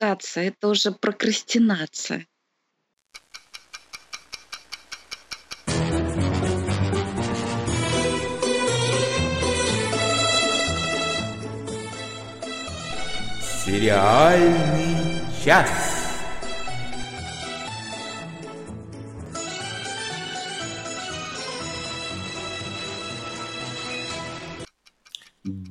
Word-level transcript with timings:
дождаться, 0.00 0.40
это 0.40 0.68
уже 0.68 0.92
прокрастинация. 0.92 2.26
Сериальный 13.64 15.20
час. 15.44 15.87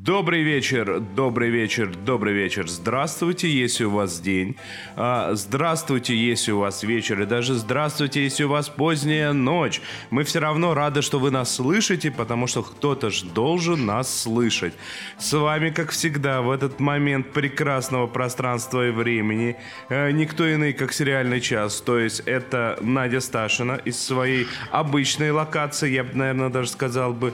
Добрый 0.08 0.42
вечер, 0.42 1.02
добрый 1.02 1.50
вечер, 1.50 1.94
добрый 1.94 2.34
вечер. 2.34 2.70
Здравствуйте, 2.70 3.50
если 3.50 3.84
у 3.84 3.90
вас 3.90 4.22
день. 4.22 4.56
А, 4.96 5.32
здравствуйте, 5.34 6.16
если 6.16 6.54
у 6.54 6.60
вас 6.60 6.82
вечер. 6.84 7.22
И 7.24 7.26
даже 7.26 7.56
здравствуйте, 7.56 8.24
если 8.24 8.46
у 8.46 8.48
вас 8.48 8.70
поздняя 8.70 9.34
ночь. 9.34 9.82
Мы 10.10 10.24
все 10.24 10.40
равно 10.40 10.74
рады, 10.74 11.02
что 11.02 11.20
вы 11.20 11.30
нас 11.30 11.54
слышите, 11.54 12.10
потому 12.10 12.48
что 12.48 12.64
кто-то 12.64 13.10
же 13.10 13.26
должен 13.26 13.86
нас 13.86 14.22
слышать. 14.22 14.74
С 15.18 15.34
вами, 15.34 15.72
как 15.72 15.90
всегда, 15.90 16.42
в 16.42 16.52
этот 16.52 16.80
момент 16.80 17.34
прекрасного 17.34 18.08
пространства 18.08 18.88
и 18.88 18.92
времени 18.92 19.58
э, 19.90 20.12
никто 20.12 20.50
иной, 20.50 20.72
как 20.72 20.94
сериальный 20.94 21.42
час. 21.42 21.82
То 21.82 22.00
есть 22.00 22.22
это 22.22 22.80
Надя 22.80 23.20
Сташина 23.20 23.74
из 23.74 24.02
своей 24.02 24.48
обычной 24.72 25.32
локации, 25.32 25.90
я 25.90 26.06
бы, 26.06 26.14
наверное, 26.14 26.48
даже 26.48 26.70
сказал 26.70 27.12
бы, 27.12 27.34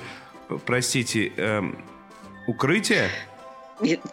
простите, 0.66 1.32
эм, 1.38 1.78
Укрытие? 2.48 3.10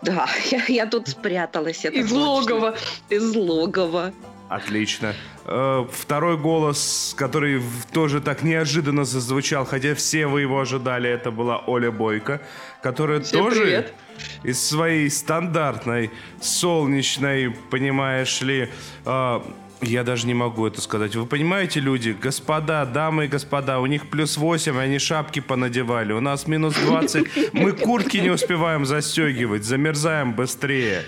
Да, 0.02 0.26
я, 0.50 0.62
я 0.68 0.86
тут 0.86 1.08
спряталась. 1.08 1.84
Это 1.84 1.96
Из 1.96 2.08
точно. 2.08 2.24
логова. 2.26 2.76
Из 3.08 3.34
логова. 3.34 4.12
Отлично. 4.48 5.14
Э, 5.44 5.86
Второй 5.92 6.36
голос, 6.36 7.14
который 7.16 7.62
тоже 7.92 8.20
так 8.20 8.42
неожиданно 8.42 9.04
зазвучал, 9.04 9.64
хотя 9.64 9.94
все 9.94 10.26
вы 10.26 10.40
его 10.40 10.60
ожидали, 10.60 11.08
это 11.08 11.30
была 11.30 11.58
Оля 11.66 11.92
Бойко, 11.92 12.40
которая 12.82 13.20
Всем 13.20 13.44
тоже 13.44 13.62
привет. 13.62 13.94
из 14.42 14.60
своей 14.60 15.08
стандартной, 15.08 16.10
солнечной, 16.40 17.50
понимаешь 17.70 18.40
ли, 18.40 18.70
э, 19.04 19.40
я 19.82 20.04
даже 20.04 20.26
не 20.26 20.34
могу 20.34 20.66
это 20.66 20.80
сказать. 20.80 21.14
Вы 21.16 21.26
понимаете, 21.26 21.80
люди, 21.80 22.16
господа, 22.20 22.84
дамы 22.84 23.24
и 23.24 23.28
господа, 23.28 23.80
у 23.80 23.86
них 23.86 24.10
плюс 24.10 24.36
8, 24.36 24.78
они 24.78 24.98
шапки 24.98 25.40
понадевали. 25.40 26.12
У 26.12 26.20
нас 26.20 26.46
минус 26.46 26.74
20. 26.74 27.52
Мы 27.54 27.72
куртки 27.72 28.18
не 28.18 28.30
успеваем 28.30 28.84
застегивать, 28.86 29.64
замерзаем 29.64 30.34
быстрее. 30.34 31.04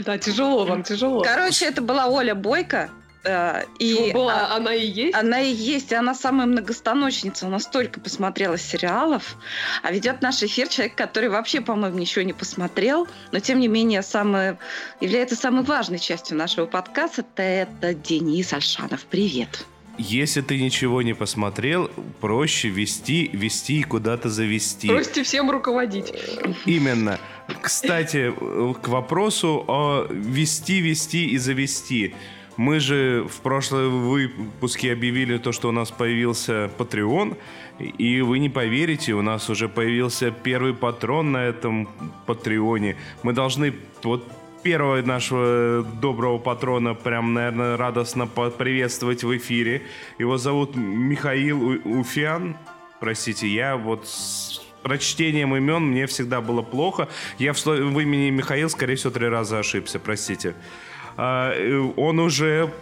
Да, 0.00 0.18
тяжело 0.18 0.64
вам, 0.64 0.82
тяжело. 0.82 1.22
Короче, 1.22 1.66
это 1.66 1.80
была 1.80 2.06
Оля 2.06 2.34
Бойко. 2.34 2.90
Э, 3.24 3.64
и 3.78 4.12
была, 4.12 4.48
а- 4.48 4.56
она 4.56 4.74
и 4.74 4.86
есть. 4.86 5.14
она 5.14 5.40
и 5.40 5.52
есть, 5.52 5.92
и 5.92 5.94
она 5.94 6.14
самая 6.14 6.46
многостаночница. 6.46 7.46
Она 7.46 7.58
столько 7.58 8.00
посмотрела 8.00 8.58
сериалов, 8.58 9.36
а 9.82 9.92
ведет 9.92 10.22
наш 10.22 10.42
эфир 10.42 10.68
человек, 10.68 10.94
который 10.94 11.28
вообще, 11.28 11.60
по-моему, 11.60 11.98
ничего 11.98 12.22
не 12.22 12.32
посмотрел, 12.32 13.08
но 13.32 13.40
тем 13.40 13.60
не 13.60 13.68
менее 13.68 14.02
самое, 14.02 14.58
является 15.00 15.36
самой 15.36 15.64
важной 15.64 15.98
частью 15.98 16.36
нашего 16.36 16.66
подкаста. 16.66 17.24
Это 17.36 17.94
Денис 17.94 18.52
Альшанов. 18.52 19.04
Привет. 19.04 19.66
Если 19.96 20.40
ты 20.40 20.60
ничего 20.60 21.02
не 21.02 21.14
посмотрел, 21.14 21.88
проще 22.20 22.68
вести, 22.68 23.30
вести 23.32 23.80
и 23.80 23.82
куда-то 23.84 24.28
завести. 24.28 24.88
Бросьте 24.88 25.22
всем 25.22 25.50
руководить. 25.50 26.12
Именно. 26.66 27.20
Кстати, 27.60 28.32
к 28.82 28.88
вопросу 28.88 29.64
о 29.68 30.06
вести, 30.10 30.80
вести 30.80 31.26
и 31.26 31.38
завести. 31.38 32.14
Мы 32.56 32.78
же 32.78 33.26
в 33.28 33.40
прошлом 33.40 34.08
выпуске 34.08 34.92
объявили 34.92 35.38
то, 35.38 35.50
что 35.52 35.68
у 35.68 35.72
нас 35.72 35.90
появился 35.90 36.70
Patreon, 36.78 37.36
и 37.80 38.20
вы 38.20 38.38
не 38.38 38.48
поверите, 38.48 39.14
у 39.14 39.22
нас 39.22 39.50
уже 39.50 39.68
появился 39.68 40.30
первый 40.30 40.72
патрон 40.74 41.32
на 41.32 41.38
этом 41.38 41.88
Патреоне. 42.26 42.96
Мы 43.24 43.32
должны 43.32 43.74
вот 44.04 44.24
первого 44.62 45.02
нашего 45.02 45.82
доброго 46.00 46.38
патрона 46.38 46.94
прям, 46.94 47.34
наверное, 47.34 47.76
радостно 47.76 48.26
поприветствовать 48.28 49.24
в 49.24 49.36
эфире. 49.36 49.82
Его 50.18 50.38
зовут 50.38 50.76
Михаил 50.76 51.60
У- 51.84 52.00
Уфян. 52.00 52.56
Простите, 53.00 53.48
я 53.48 53.76
вот 53.76 54.06
с 54.06 54.62
прочтением 54.82 55.56
имен 55.56 55.82
мне 55.82 56.06
всегда 56.06 56.40
было 56.40 56.62
плохо. 56.62 57.08
Я 57.38 57.52
в, 57.52 57.66
в 57.66 58.00
имени 58.00 58.30
Михаил, 58.30 58.70
скорее 58.70 58.94
всего, 58.94 59.12
три 59.12 59.26
раза 59.28 59.58
ошибся, 59.58 59.98
простите. 59.98 60.54
Он 61.16 62.18
уже 62.18 62.72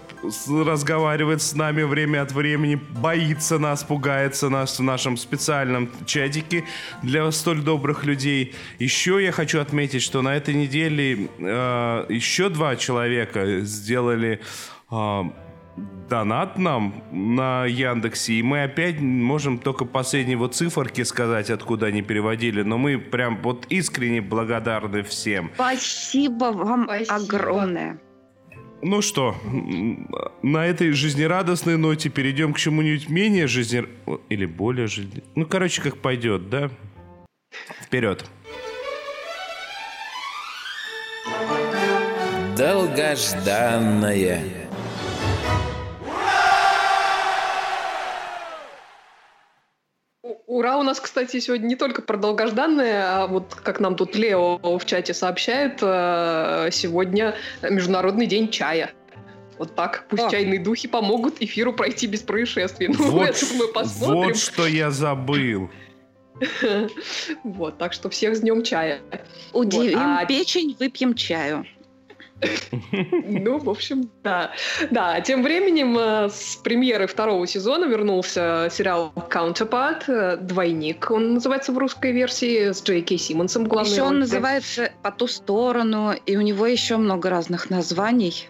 разговаривает 0.49 1.43
с 1.43 1.55
нами 1.55 1.83
время 1.83 2.23
от 2.23 2.33
времени, 2.33 2.77
боится 2.77 3.59
нас, 3.59 3.83
пугается 3.83 4.49
нас 4.49 4.79
в 4.79 4.83
нашем 4.83 5.17
специальном 5.17 5.91
чатике 6.07 6.65
для 7.03 7.31
столь 7.33 7.63
добрых 7.63 8.05
людей. 8.05 8.55
Еще 8.79 9.23
я 9.23 9.33
хочу 9.33 9.61
отметить, 9.61 10.03
что 10.03 10.23
на 10.23 10.37
этой 10.37 10.55
неделе 10.55 11.29
э, 11.39 12.07
еще 12.09 12.49
два 12.49 12.77
человека 12.77 13.61
сделали 13.61 14.41
а, 14.91 15.33
донат 16.09 16.59
нам 16.59 17.03
на 17.11 17.65
Яндексе, 17.65 18.35
и 18.35 18.43
мы 18.43 18.65
опять 18.65 19.01
можем 19.01 19.59
только 19.59 19.85
последние 19.85 20.37
вот 20.37 20.55
циферки 20.55 21.03
сказать, 21.03 21.51
откуда 21.51 21.87
они 21.87 22.03
переводили, 22.03 22.63
но 22.63 22.79
мы 22.79 22.99
прям 22.99 23.41
вот 23.43 23.67
искренне 23.71 24.21
благодарны 24.21 25.03
всем. 25.03 25.51
Спасибо 25.55 26.53
вам 26.53 26.85
Спасибо. 26.85 27.15
огромное. 27.17 27.99
Ну 28.85 29.01
что, 29.01 29.37
на 30.43 30.67
этой 30.67 30.91
жизнерадостной 30.91 31.77
ноте 31.77 32.09
перейдем 32.09 32.53
к 32.53 32.59
чему-нибудь 32.59 33.09
менее 33.09 33.47
жизнер... 33.47 33.89
Или 34.29 34.45
более 34.45 34.89
жизнер... 34.89 35.23
Ну, 35.37 35.47
короче, 35.47 35.81
как 35.81 35.99
пойдет, 35.99 36.51
да? 36.51 36.69
Вперед. 37.81 38.29
Долгожданное. 42.57 44.62
Ура, 50.53 50.77
у 50.77 50.83
нас, 50.83 51.01
кстати, 51.01 51.41
сегодня 51.41 51.67
не 51.67 51.77
только 51.77 52.03
про 52.03 52.19
долгожданное, 52.19 53.05
а 53.07 53.27
вот 53.27 53.55
как 53.55 53.81
нам 53.81 53.97
тут 53.97 54.15
Лео 54.15 54.59
в 54.59 54.85
чате 54.85 55.15
сообщает, 55.15 55.79
э, 55.81 56.69
сегодня 56.71 57.35
Международный 57.63 58.27
день 58.27 58.51
чая. 58.51 58.91
Вот 59.57 59.75
так, 59.75 60.05
пусть 60.11 60.25
О. 60.25 60.29
чайные 60.31 60.61
духи 60.61 60.89
помогут 60.89 61.37
эфиру 61.41 61.73
пройти 61.73 62.07
без 62.07 62.21
происшествий. 62.21 62.89
Ну, 62.89 63.03
Вот, 63.03 63.29
это 63.31 63.47
мы 63.55 63.69
посмотрим. 63.69 64.29
вот 64.29 64.37
что 64.37 64.67
я 64.67 64.91
забыл. 64.91 65.71
Вот, 67.45 67.79
так 67.79 67.95
что 67.95 68.11
всех 68.11 68.37
с 68.37 68.41
днем 68.41 68.63
чая. 68.63 69.01
Удивим 69.55 69.99
а- 69.99 70.27
печень, 70.27 70.77
выпьем 70.79 71.15
чаю. 71.15 71.65
Ну, 73.25 73.59
в 73.59 73.71
общем, 73.71 74.11
да. 74.23 74.51
Да, 74.91 75.21
тем 75.21 75.43
временем 75.43 75.97
э, 75.99 76.29
с 76.29 76.57
премьеры 76.57 77.07
второго 77.07 77.47
сезона 77.47 77.85
вернулся 77.85 78.69
сериал 78.71 79.13
Counterpart, 79.31 80.05
э, 80.09 80.37
«Двойник», 80.39 81.11
он 81.11 81.35
называется 81.35 81.73
в 81.73 81.79
русской 81.79 82.13
версии, 82.13 82.73
с 82.73 82.83
Джей 82.83 83.03
Кей 83.03 83.19
Симмонсом 83.19 83.65
в 83.65 83.69
главной 83.69 83.93
Еще 83.93 84.03
он 84.03 84.19
называется 84.21 84.91
«По 85.03 85.11
ту 85.11 85.27
сторону», 85.27 86.13
и 86.27 86.37
у 86.37 86.41
него 86.41 86.67
еще 86.67 86.97
много 86.97 87.31
разных 87.31 87.71
названий. 87.71 88.49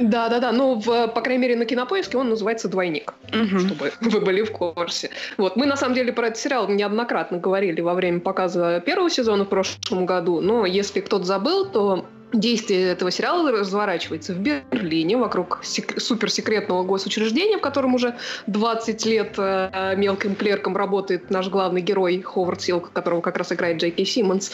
Да, 0.00 0.28
да, 0.28 0.40
да. 0.40 0.52
Ну, 0.52 0.74
в, 0.80 1.08
по 1.08 1.20
крайней 1.20 1.42
мере, 1.42 1.56
на 1.56 1.66
кинопоиске 1.66 2.16
он 2.16 2.30
называется 2.30 2.68
Двойник, 2.68 3.14
Мгм. 3.32 3.60
чтобы 3.60 3.92
вы 4.00 4.20
были 4.20 4.42
в 4.42 4.50
курсе. 4.50 5.10
Вот, 5.36 5.56
мы 5.56 5.66
на 5.66 5.76
самом 5.76 5.94
деле 5.94 6.12
про 6.12 6.28
этот 6.28 6.38
сериал 6.38 6.68
неоднократно 6.68 7.38
говорили 7.38 7.80
во 7.82 7.94
время 7.94 8.20
показа 8.20 8.80
первого 8.80 9.10
сезона 9.10 9.44
в 9.44 9.48
прошлом 9.48 10.06
году, 10.06 10.40
но 10.40 10.64
если 10.64 11.00
кто-то 11.00 11.24
забыл, 11.24 11.66
то 11.66 12.06
Действие 12.32 12.92
этого 12.92 13.10
сериала 13.10 13.50
разворачивается 13.50 14.34
в 14.34 14.38
Берлине 14.38 15.16
вокруг 15.16 15.60
сек- 15.62 16.00
суперсекретного 16.00 16.84
госучреждения, 16.84 17.58
в 17.58 17.60
котором 17.60 17.94
уже 17.94 18.16
20 18.46 19.06
лет 19.06 19.34
э, 19.36 19.94
мелким 19.96 20.36
клерком 20.36 20.76
работает 20.76 21.30
наш 21.30 21.48
главный 21.48 21.80
герой 21.80 22.22
Ховард 22.22 22.62
Силк, 22.62 22.92
которого 22.92 23.20
как 23.20 23.36
раз 23.36 23.52
играет 23.52 23.78
Джей 23.78 23.90
Кей 23.90 24.06
Симмонс. 24.06 24.52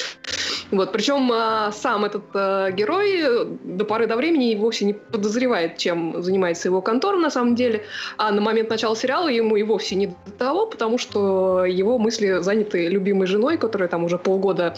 Вот, 0.70 0.92
причем 0.92 1.30
э, 1.32 1.70
сам 1.72 2.06
этот 2.06 2.24
э, 2.34 2.72
герой 2.72 3.20
э, 3.20 3.44
до 3.44 3.84
поры 3.84 4.06
до 4.06 4.16
времени 4.16 4.56
вовсе 4.56 4.84
не 4.84 4.94
подозревает, 4.94 5.76
чем 5.76 6.22
занимается 6.22 6.68
его 6.68 6.80
контора 6.80 7.18
на 7.18 7.30
самом 7.30 7.54
деле, 7.54 7.84
а 8.16 8.32
на 8.32 8.40
момент 8.40 8.70
начала 8.70 8.96
сериала 8.96 9.28
ему 9.28 9.56
и 9.56 9.62
вовсе 9.62 9.94
не 9.94 10.06
до 10.06 10.32
того, 10.38 10.66
потому 10.66 10.98
что 10.98 11.64
его 11.64 11.98
мысли 11.98 12.40
заняты 12.40 12.88
любимой 12.88 13.26
женой, 13.26 13.58
которая 13.58 13.88
там 13.88 14.04
уже 14.04 14.18
полгода 14.18 14.74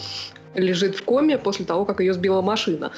лежит 0.55 0.95
в 0.95 1.03
коме 1.03 1.37
после 1.37 1.65
того, 1.65 1.85
как 1.85 1.99
ее 1.99 2.13
сбила 2.13 2.41
машина. 2.41 2.91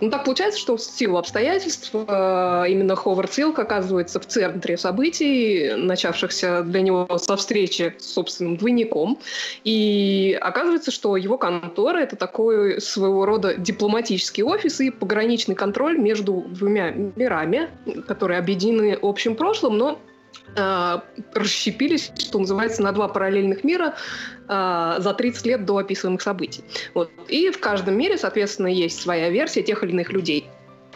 Ну, 0.00 0.10
так 0.10 0.24
получается, 0.24 0.58
что 0.58 0.76
в 0.76 0.80
силу 0.80 1.18
обстоятельств 1.18 1.90
э, 1.92 2.64
именно 2.68 2.96
Ховард 2.96 3.32
Силк 3.32 3.58
оказывается 3.58 4.20
в 4.20 4.26
центре 4.26 4.76
событий, 4.76 5.74
начавшихся 5.76 6.62
для 6.62 6.80
него 6.80 7.06
со 7.18 7.36
встречи 7.36 7.94
с 7.98 8.14
собственным 8.14 8.56
двойником. 8.56 9.18
И 9.64 10.38
оказывается, 10.40 10.90
что 10.90 11.16
его 11.16 11.38
контора— 11.38 11.98
это 12.00 12.16
такой 12.16 12.80
своего 12.80 13.26
рода 13.26 13.54
дипломатический 13.54 14.42
офис 14.42 14.80
и 14.80 14.90
пограничный 14.90 15.54
контроль 15.54 15.98
между 15.98 16.44
двумя 16.48 16.90
мирами, 16.90 17.68
которые 18.06 18.38
объединены 18.38 18.98
общим 19.00 19.36
прошлым, 19.36 19.78
но 19.78 19.98
расщепились, 21.34 22.12
что 22.18 22.38
называется, 22.38 22.82
на 22.82 22.92
два 22.92 23.08
параллельных 23.08 23.64
мира 23.64 23.94
э, 24.48 24.96
за 24.98 25.14
30 25.14 25.46
лет 25.46 25.64
до 25.64 25.78
описываемых 25.78 26.22
событий. 26.22 26.62
Вот. 26.94 27.10
И 27.28 27.50
в 27.50 27.58
каждом 27.58 27.98
мире, 27.98 28.18
соответственно, 28.18 28.68
есть 28.68 29.00
своя 29.00 29.30
версия 29.30 29.62
тех 29.62 29.82
или 29.82 29.90
иных 29.92 30.12
людей. 30.12 30.48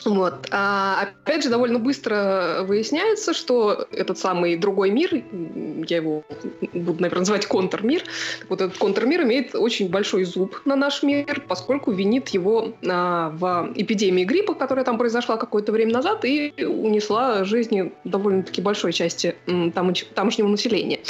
Вот. 0.05 0.49
А, 0.51 1.03
опять 1.03 1.43
же, 1.43 1.51
довольно 1.51 1.79
быстро 1.79 2.61
выясняется, 2.63 3.35
что 3.35 3.87
этот 3.91 4.19
самый 4.19 4.57
другой 4.57 4.91
мир, 4.91 5.23
я 5.87 5.97
его 5.97 6.25
буду, 6.73 7.01
наверное, 7.01 7.21
называть 7.21 7.47
контрмир, 7.47 8.03
вот 8.49 8.61
этот 8.61 8.79
контрмир 8.79 9.23
имеет 9.23 9.55
очень 9.55 9.89
большой 9.89 10.25
зуб 10.25 10.61
на 10.65 10.77
наш 10.77 11.03
мир, 11.03 11.43
поскольку 11.47 11.93
винит 11.93 12.29
его 12.29 12.75
а, 12.89 13.31
в 13.31 13.73
эпидемии 13.75 14.25
гриппа, 14.25 14.55
которая 14.55 14.85
там 14.85 14.99
произошла 14.99 15.37
какое-то 15.37 15.73
время 15.73 15.93
назад 15.93 16.25
и 16.25 16.53
унесла 16.65 17.45
жизни 17.45 17.93
довольно-таки 18.05 18.63
большой 18.63 18.93
части 18.93 19.35
там, 19.75 19.93
тамошнего 20.15 20.49
населения. 20.49 21.01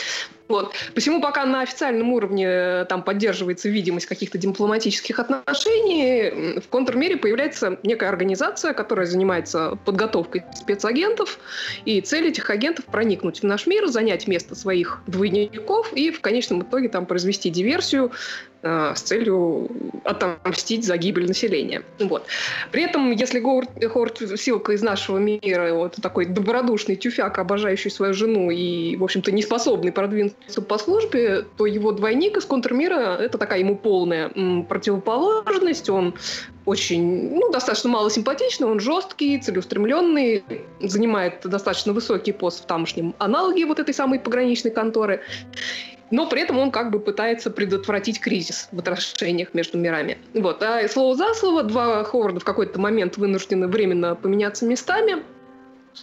Вот. 0.49 0.75
Посему 0.95 1.21
пока 1.21 1.45
на 1.45 1.61
официальном 1.61 2.13
уровне 2.13 2.47
э, 2.49 2.87
там 2.89 3.03
поддерживается 3.03 3.69
видимость 3.69 4.07
каких-то 4.07 4.39
дипломатических 4.39 5.19
отношений, 5.19 6.59
в 6.61 6.69
контрмере 6.69 7.19
появляется 7.19 7.79
некая 7.83 8.09
организация, 8.09 8.73
которая 8.73 9.07
занимается 9.07 9.79
подготовкой 9.85 10.45
спецагентов, 10.57 11.39
и 11.85 12.01
цель 12.01 12.29
этих 12.29 12.49
агентов 12.49 12.87
проникнуть 12.87 13.41
в 13.41 13.45
наш 13.45 13.67
мир, 13.67 13.87
занять 13.89 14.27
место 14.27 14.55
своих 14.55 15.01
двойников 15.07 15.93
и 15.93 16.11
в 16.11 16.21
конечном 16.23 16.63
итоге 16.63 16.89
там 16.89 17.05
произвести 17.05 17.51
диверсию, 17.51 18.11
с 18.63 19.01
целью 19.01 19.69
отомстить 20.05 20.85
за 20.85 20.97
гибель 20.97 21.27
населения. 21.27 21.83
Вот. 22.01 22.27
При 22.73 22.83
этом, 22.83 23.13
если 23.13 23.39
Говард, 23.39 23.71
Ховард 23.85 24.21
Силка 24.37 24.73
из 24.73 24.83
нашего 24.83 25.19
мира, 25.19 25.75
вот 25.75 25.97
такой 26.03 26.27
добродушный 26.27 26.97
тюфяк, 26.97 27.39
обожающий 27.39 27.91
свою 27.91 28.15
жену 28.15 28.51
и, 28.51 28.97
в 28.97 29.05
общем-то, 29.05 29.31
не 29.31 29.43
способный 29.43 29.93
продвинуться 29.93 30.61
по 30.63 30.79
службе, 30.79 31.45
то 31.57 31.67
его 31.67 31.93
двойник 31.93 32.37
из 32.37 32.45
контрмира— 32.45 33.17
это 33.21 33.39
такая 33.39 33.61
ему 33.61 33.77
полная 33.77 34.31
противоположность. 34.69 35.89
Он 35.89 36.15
очень, 36.67 37.35
ну, 37.35 37.51
достаточно 37.51 37.91
мало 37.91 38.11
симпатичный, 38.11 38.67
он 38.67 38.81
жесткий, 38.81 39.39
целеустремленный, 39.39 40.45
занимает 40.81 41.41
достаточно 41.45 41.93
высокий 41.93 42.33
пост 42.33 42.65
в 42.65 42.67
тамошнем 42.67 43.15
аналоге 43.19 43.67
вот 43.67 43.79
этой 43.79 43.95
самой 43.95 44.19
пограничной 44.19 44.71
конторы 44.71 45.23
но 46.11 46.29
при 46.29 46.43
этом 46.43 46.59
он 46.59 46.71
как 46.71 46.91
бы 46.91 47.01
пытается 47.01 47.51
предотвратить 47.51 48.21
кризис 48.21 48.69
в 48.73 48.79
отношениях 48.79 49.55
между 49.55 49.79
мирами. 49.79 50.19
Вот. 50.35 50.63
А 50.63 50.87
слово 50.89 51.17
за 51.17 51.35
слово, 51.35 51.63
два 51.63 52.05
Ховарда 52.05 52.41
в 52.41 52.45
какой-то 52.45 52.81
момент 52.81 53.17
вынуждены 53.17 53.69
временно 53.69 54.15
поменяться 54.15 54.65
местами, 54.65 55.23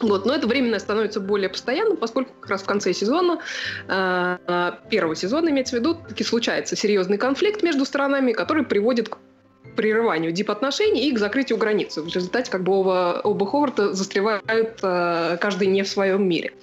вот, 0.01 0.25
но 0.25 0.33
это 0.35 0.47
временно 0.47 0.77
становится 0.79 1.19
более 1.19 1.49
постоянным, 1.49 1.97
поскольку 1.97 2.33
как 2.41 2.49
раз 2.49 2.63
в 2.63 2.65
конце 2.65 2.93
сезона, 2.93 3.39
э, 3.87 4.71
первого 4.89 5.15
сезона, 5.15 5.49
имеется 5.49 5.77
в 5.77 5.79
виду, 5.79 5.95
таки 5.95 6.23
случается 6.23 6.75
серьезный 6.75 7.17
конфликт 7.17 7.63
между 7.63 7.85
сторонами, 7.85 8.33
который 8.33 8.65
приводит 8.65 9.09
к 9.09 9.17
прерыванию 9.75 10.31
дип-отношений 10.31 11.09
и 11.09 11.11
к 11.11 11.19
закрытию 11.19 11.57
границы. 11.57 12.01
В 12.01 12.07
результате 12.07 12.49
как 12.51 12.63
бы 12.63 12.73
оба, 12.73 13.21
оба 13.23 13.45
Ховарда 13.45 13.93
застревают 13.93 14.79
э, 14.81 15.37
каждый 15.39 15.67
не 15.67 15.83
в 15.83 15.87
своем 15.87 16.27
мире. 16.27 16.53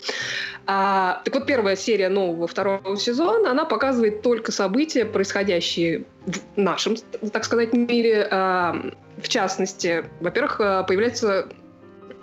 А, 0.66 1.20
так 1.24 1.34
вот, 1.34 1.46
первая 1.46 1.76
серия 1.76 2.08
нового 2.08 2.46
второго 2.46 2.96
сезона, 2.96 3.50
она 3.50 3.64
показывает 3.64 4.22
только 4.22 4.52
события, 4.52 5.04
происходящие 5.04 6.04
в 6.26 6.38
нашем, 6.56 6.96
так 7.32 7.44
сказать, 7.44 7.72
мире. 7.72 8.28
А, 8.30 8.76
в 9.22 9.28
частности, 9.28 10.04
во-первых, 10.20 10.60
э, 10.60 10.84
появляется 10.88 11.48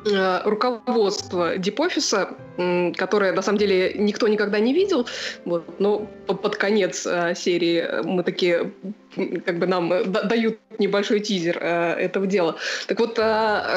Э, 0.05 0.41
руководство 0.45 1.57
дипофиса, 1.57 2.29
которое 2.95 3.33
на 3.33 3.41
самом 3.41 3.57
деле 3.57 3.93
никто 3.95 4.29
никогда 4.29 4.59
не 4.59 4.73
видел, 4.73 5.05
вот, 5.43 5.65
но 5.79 6.07
под 6.25 6.55
конец 6.55 7.05
э, 7.05 7.35
серии 7.35 7.85
мы 8.03 8.23
такие, 8.23 8.71
как 9.45 9.59
бы 9.59 9.67
нам 9.67 9.89
дают 10.09 10.57
небольшой 10.77 11.19
тизер 11.19 11.57
э, 11.59 11.95
этого 11.95 12.27
дела. 12.27 12.55
Так 12.87 12.99
вот, 12.99 13.19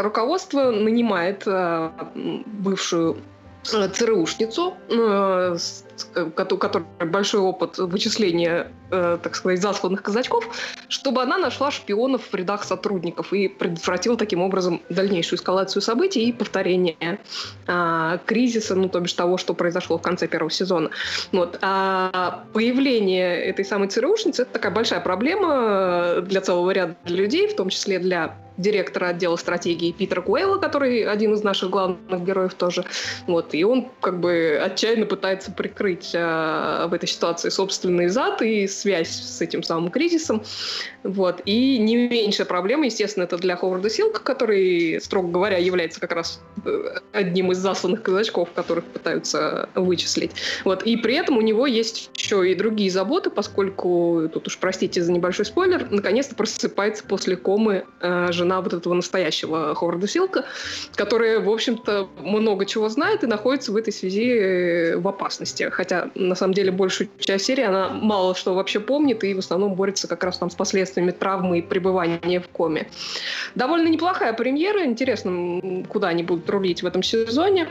руководство 0.00 0.70
нанимает 0.70 1.44
бывшую 2.14 3.16
ЦРУшницу, 3.64 4.74
которая 6.36 6.88
большой 7.06 7.40
опыт 7.40 7.78
вычисления, 7.78 8.72
э, 8.92 9.18
так 9.22 9.34
сказать, 9.34 9.60
засланных 9.60 10.02
казачков, 10.02 10.48
чтобы 10.88 11.22
она 11.22 11.38
нашла 11.38 11.70
шпионов 11.70 12.22
в 12.30 12.34
рядах 12.34 12.64
сотрудников 12.64 13.32
и 13.32 13.48
предотвратила 13.48 14.16
таким 14.16 14.42
образом 14.42 14.82
дальнейшую 14.88 15.38
эскалацию 15.38 15.82
событий 15.82 16.28
и 16.28 16.32
повторение 16.32 17.18
а, 17.66 18.18
кризиса, 18.26 18.74
ну, 18.74 18.88
то 18.88 19.00
бишь 19.00 19.12
того, 19.14 19.38
что 19.38 19.54
произошло 19.54 19.98
в 19.98 20.02
конце 20.02 20.28
первого 20.28 20.50
сезона. 20.50 20.90
Вот. 21.32 21.58
А 21.62 22.44
появление 22.52 23.42
этой 23.44 23.64
самой 23.64 23.88
ЦРУшницы– 23.88 24.42
это 24.42 24.52
такая 24.52 24.72
большая 24.72 25.00
проблема 25.00 26.20
для 26.22 26.40
целого 26.40 26.70
ряда 26.70 26.96
людей, 27.06 27.48
в 27.48 27.56
том 27.56 27.70
числе 27.70 27.98
для 27.98 28.36
директора 28.56 29.08
отдела 29.08 29.36
стратегии 29.36 29.92
Питера 29.92 30.20
Куэлла, 30.20 30.58
который 30.58 31.04
один 31.04 31.34
из 31.34 31.42
наших 31.42 31.70
главных 31.70 32.24
героев 32.24 32.54
тоже. 32.54 32.84
Вот. 33.26 33.54
И 33.54 33.64
он 33.64 33.88
как 34.00 34.20
бы 34.20 34.60
отчаянно 34.62 35.06
пытается 35.06 35.52
прикрыть 35.52 36.10
э, 36.14 36.86
в 36.88 36.92
этой 36.92 37.08
ситуации 37.08 37.48
собственный 37.48 38.08
зад 38.08 38.42
и 38.42 38.66
связь 38.82 39.10
с 39.10 39.40
этим 39.40 39.62
самым 39.62 39.90
кризисом. 39.90 40.42
Вот. 41.04 41.40
И 41.44 41.78
не 41.78 42.08
меньшая 42.08 42.46
проблема, 42.46 42.86
естественно, 42.86 43.24
это 43.24 43.38
для 43.38 43.56
Ховарда 43.56 43.88
Силка, 43.88 44.20
который, 44.20 45.00
строго 45.00 45.30
говоря, 45.30 45.56
является 45.56 46.00
как 46.00 46.12
раз 46.12 46.40
э, 46.64 46.98
одним 47.12 47.52
из 47.52 47.58
засланных 47.58 48.02
казачков, 48.02 48.50
которых 48.52 48.84
пытаются 48.84 49.68
вычислить. 49.74 50.32
Вот. 50.64 50.82
И 50.82 50.96
при 50.96 51.14
этом 51.14 51.38
у 51.38 51.40
него 51.40 51.66
есть 51.66 52.10
еще 52.16 52.50
и 52.50 52.54
другие 52.54 52.90
заботы, 52.90 53.30
поскольку, 53.30 54.28
тут 54.32 54.48
уж 54.48 54.58
простите 54.58 55.02
за 55.02 55.12
небольшой 55.12 55.44
спойлер, 55.44 55.86
наконец-то 55.90 56.34
просыпается 56.34 57.04
после 57.04 57.36
комы 57.36 57.84
э, 58.00 58.32
жена 58.32 58.60
вот 58.60 58.72
этого 58.72 58.94
настоящего 58.94 59.74
Ховарда 59.74 60.08
Силка, 60.08 60.44
которая, 60.96 61.40
в 61.40 61.48
общем-то, 61.48 62.08
много 62.20 62.66
чего 62.66 62.88
знает 62.88 63.22
и 63.22 63.26
находится 63.26 63.70
в 63.72 63.76
этой 63.76 63.92
связи 63.92 64.28
э, 64.28 64.96
в 64.96 65.06
опасности. 65.06 65.68
Хотя, 65.70 66.10
на 66.16 66.34
самом 66.34 66.54
деле, 66.54 66.72
большую 66.72 67.08
часть 67.20 67.44
серии 67.44 67.64
она 67.64 67.88
мало 67.88 68.32
что 68.34 68.54
вообще 68.54 68.71
помнит 68.80 69.24
и 69.24 69.34
в 69.34 69.38
основном 69.38 69.74
борется 69.74 70.08
как 70.08 70.24
раз 70.24 70.38
там 70.38 70.50
с 70.50 70.54
последствиями 70.54 71.10
травмы 71.10 71.58
и 71.58 71.62
пребывания 71.62 72.40
в 72.40 72.48
коме. 72.48 72.88
Довольно 73.54 73.88
неплохая 73.88 74.32
премьера. 74.32 74.84
Интересно, 74.84 75.84
куда 75.88 76.08
они 76.08 76.22
будут 76.22 76.48
рулить 76.48 76.82
в 76.82 76.86
этом 76.86 77.02
сезоне. 77.02 77.68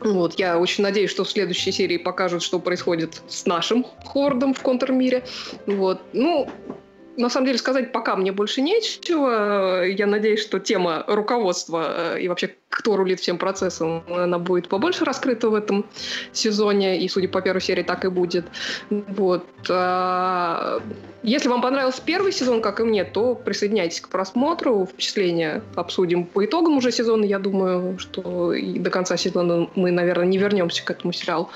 Вот, 0.00 0.38
я 0.38 0.58
очень 0.58 0.84
надеюсь, 0.84 1.10
что 1.10 1.24
в 1.24 1.30
следующей 1.30 1.72
серии 1.72 1.96
покажут, 1.96 2.42
что 2.42 2.58
происходит 2.58 3.22
с 3.28 3.46
нашим 3.46 3.84
Хордом 4.04 4.52
в 4.52 4.60
контрмире. 4.60 5.24
Вот. 5.66 6.02
Ну, 6.12 6.48
на 7.16 7.30
самом 7.30 7.46
деле 7.46 7.58
сказать 7.58 7.92
пока 7.92 8.14
мне 8.16 8.32
больше 8.32 8.60
нечего. 8.60 9.84
Я 9.84 10.06
надеюсь, 10.06 10.40
что 10.40 10.58
тема 10.58 11.04
руководства 11.06 12.14
э, 12.14 12.20
и 12.20 12.28
вообще 12.28 12.54
кто 12.76 12.94
рулит 12.94 13.20
всем 13.20 13.38
процессом, 13.38 14.04
она 14.06 14.38
будет 14.38 14.68
побольше 14.68 15.06
раскрыта 15.06 15.48
в 15.48 15.54
этом 15.54 15.86
сезоне, 16.32 17.00
и, 17.00 17.08
судя 17.08 17.26
по 17.26 17.40
первой 17.40 17.62
серии, 17.62 17.82
так 17.82 18.04
и 18.04 18.08
будет. 18.08 18.44
Вот. 18.90 19.46
А, 19.70 20.82
если 21.22 21.48
вам 21.48 21.62
понравился 21.62 22.02
первый 22.04 22.32
сезон, 22.32 22.60
как 22.60 22.80
и 22.80 22.82
мне, 22.82 23.04
то 23.04 23.34
присоединяйтесь 23.34 24.02
к 24.02 24.10
просмотру, 24.10 24.84
впечатления 24.84 25.62
обсудим 25.74 26.26
по 26.26 26.44
итогам 26.44 26.76
уже 26.76 26.92
сезона. 26.92 27.24
Я 27.24 27.38
думаю, 27.38 27.98
что 27.98 28.52
и 28.52 28.78
до 28.78 28.90
конца 28.90 29.16
сезона 29.16 29.70
мы, 29.74 29.90
наверное, 29.90 30.26
не 30.26 30.36
вернемся 30.36 30.84
к 30.84 30.90
этому 30.90 31.14
сериалу. 31.14 31.48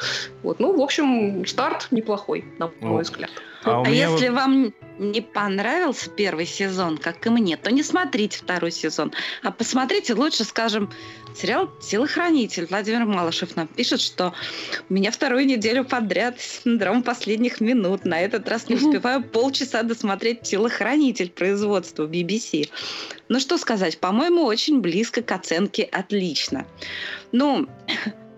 Вот. 0.42 0.58
Ну, 0.58 0.74
в 0.74 0.80
общем, 0.80 1.44
старт 1.44 1.88
неплохой, 1.90 2.46
на 2.58 2.70
мой 2.80 3.02
взгляд. 3.02 3.30
А, 3.64 3.82
а 3.84 3.90
если 3.90 4.28
вот... 4.30 4.36
вам 4.36 4.74
не 4.98 5.20
понравился 5.20 6.10
первый 6.10 6.46
сезон, 6.46 6.98
как 6.98 7.26
и 7.26 7.30
мне, 7.30 7.56
то 7.56 7.70
не 7.70 7.82
смотрите 7.82 8.38
второй 8.38 8.70
сезон, 8.70 9.12
а 9.42 9.50
посмотрите 9.50 10.14
лучше, 10.14 10.44
скажем, 10.44 10.90
сериал 11.34 11.70
«Телохранитель». 11.80 12.66
Владимир 12.68 13.04
Малышев 13.06 13.56
нам 13.56 13.66
пишет, 13.66 14.00
что 14.00 14.34
у 14.88 14.94
меня 14.94 15.10
вторую 15.10 15.46
неделю 15.46 15.84
подряд 15.84 16.40
синдром 16.40 17.02
последних 17.02 17.60
минут. 17.60 18.04
На 18.04 18.20
этот 18.20 18.48
раз 18.48 18.68
не 18.68 18.76
успеваю 18.76 19.22
полчаса 19.22 19.82
досмотреть 19.82 20.42
«Телохранитель» 20.42 21.30
производства 21.30 22.06
BBC. 22.06 22.68
Ну 23.28 23.40
что 23.40 23.58
сказать, 23.58 23.98
по-моему, 23.98 24.44
очень 24.44 24.80
близко 24.80 25.22
к 25.22 25.32
оценке 25.32 25.84
«отлично». 25.84 26.66
Ну, 27.32 27.68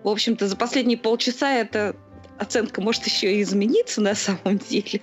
в 0.03 0.07
общем-то, 0.09 0.47
за 0.47 0.55
последние 0.55 0.97
полчаса 0.97 1.53
это 1.53 1.95
оценка 2.37 2.81
может 2.81 3.05
еще 3.05 3.33
и 3.33 3.41
измениться 3.41 4.01
на 4.01 4.15
самом 4.15 4.57
деле. 4.57 5.01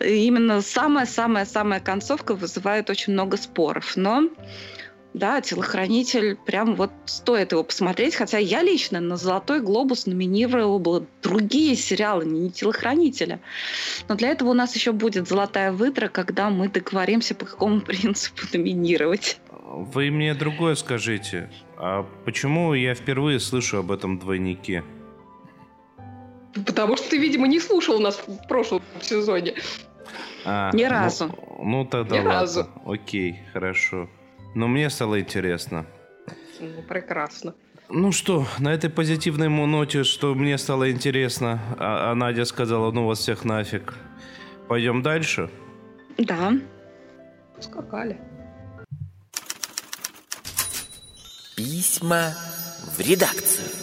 Именно 0.00 0.62
самая-самая-самая 0.62 1.80
концовка 1.80 2.34
вызывает 2.34 2.90
очень 2.90 3.12
много 3.12 3.36
споров. 3.36 3.96
Но 3.96 4.28
да, 5.12 5.40
телохранитель, 5.40 6.36
прям 6.36 6.76
вот 6.76 6.92
стоит 7.04 7.52
его 7.52 7.64
посмотреть. 7.64 8.14
Хотя 8.14 8.38
я 8.38 8.62
лично 8.62 9.00
на 9.00 9.16
«Золотой 9.16 9.60
глобус» 9.60 10.06
номинировала 10.06 10.78
бы 10.78 11.06
другие 11.22 11.74
сериалы, 11.76 12.24
не 12.24 12.50
телохранителя. 12.50 13.40
Но 14.08 14.14
для 14.14 14.30
этого 14.30 14.50
у 14.50 14.54
нас 14.54 14.74
еще 14.74 14.92
будет 14.92 15.28
«Золотая 15.28 15.72
выдра», 15.72 16.08
когда 16.08 16.50
мы 16.50 16.68
договоримся, 16.68 17.34
по 17.34 17.44
какому 17.44 17.80
принципу 17.80 18.42
номинировать. 18.52 19.40
Вы 19.50 20.10
мне 20.10 20.34
другое 20.34 20.74
скажите. 20.74 21.50
А 21.76 22.06
почему 22.24 22.74
я 22.74 22.94
впервые 22.94 23.40
слышу 23.40 23.78
об 23.78 23.90
этом 23.92 24.18
двойнике? 24.18 24.84
Потому 26.66 26.96
что 26.96 27.10
ты, 27.10 27.18
видимо, 27.18 27.46
не 27.46 27.60
слушал 27.60 28.00
нас 28.00 28.20
в 28.26 28.48
прошлом 28.48 28.82
сезоне. 29.00 29.54
А, 30.44 30.70
Ни 30.72 30.84
разу. 30.84 31.28
Ну, 31.28 31.64
ну 31.64 31.84
тогда 31.84 32.16
Ни 32.16 32.20
ладно. 32.20 32.32
разу. 32.32 32.68
Окей, 32.84 33.40
хорошо. 33.52 34.08
Но 34.54 34.68
мне 34.68 34.90
стало 34.90 35.20
интересно. 35.20 35.86
Ну, 36.60 36.82
прекрасно. 36.88 37.54
Ну 37.88 38.12
что, 38.12 38.46
на 38.58 38.72
этой 38.72 38.88
позитивной 38.88 39.48
ноте, 39.48 40.04
что 40.04 40.34
мне 40.34 40.56
стало 40.58 40.90
интересно, 40.90 41.60
а, 41.78 42.12
а 42.12 42.14
Надя 42.14 42.44
сказала, 42.44 42.92
ну 42.92 43.06
вас 43.06 43.18
всех 43.18 43.44
нафиг. 43.44 43.94
Пойдем 44.68 45.02
дальше? 45.02 45.50
Да. 46.16 46.52
Скакали. 47.58 48.20
Письма 51.56 52.32
в 52.96 53.00
редакцию. 53.00 53.79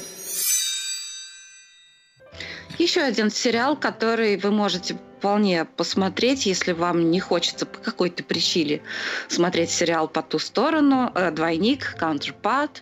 Еще 2.77 3.01
один 3.01 3.31
сериал, 3.31 3.75
который 3.75 4.37
вы 4.37 4.51
можете 4.51 4.97
вполне 5.17 5.65
посмотреть, 5.65 6.45
если 6.45 6.73
вам 6.73 7.09
не 7.09 7.19
хочется 7.19 7.65
по 7.65 7.79
какой-то 7.79 8.23
причине 8.23 8.81
смотреть 9.27 9.71
сериал 9.71 10.07
по 10.07 10.21
ту 10.21 10.37
сторону, 10.37 11.11
э, 11.15 11.31
двойник, 11.31 11.95
counterpart. 11.99 12.81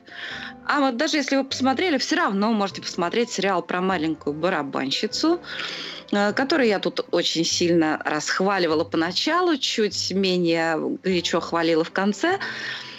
А 0.68 0.82
вот 0.82 0.98
даже 0.98 1.18
если 1.18 1.38
вы 1.38 1.46
посмотрели, 1.46 1.98
все 1.98 2.18
равно 2.18 2.52
можете 2.52 2.82
посмотреть 2.82 3.30
сериал 3.30 3.62
про 3.62 3.80
маленькую 3.80 4.34
барабанщицу, 4.34 5.40
э, 6.12 6.34
который 6.34 6.68
я 6.68 6.80
тут 6.80 7.06
очень 7.12 7.46
сильно 7.46 8.02
расхваливала 8.04 8.84
поначалу, 8.84 9.56
чуть 9.56 10.12
менее 10.12 10.78
горячо 11.04 11.40
хвалила 11.40 11.86
в 11.86 11.92
конце. 11.92 12.40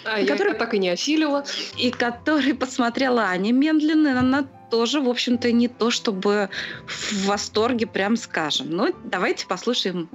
А 0.03 0.25
который... 0.25 0.53
я 0.53 0.57
так 0.57 0.73
и 0.73 0.79
не 0.79 0.89
осилила. 0.89 1.45
И 1.77 1.91
который 1.91 2.55
посмотрела 2.55 3.25
Аня 3.25 3.51
Мендлин, 3.53 4.07
она 4.07 4.47
тоже, 4.69 5.01
в 5.01 5.09
общем-то, 5.09 5.51
не 5.51 5.67
то 5.67 5.91
чтобы 5.91 6.49
в 6.87 7.25
восторге, 7.25 7.87
прям 7.87 8.15
скажем. 8.15 8.69
Но 8.71 8.89
давайте 9.03 9.45
послушаем 9.47 10.09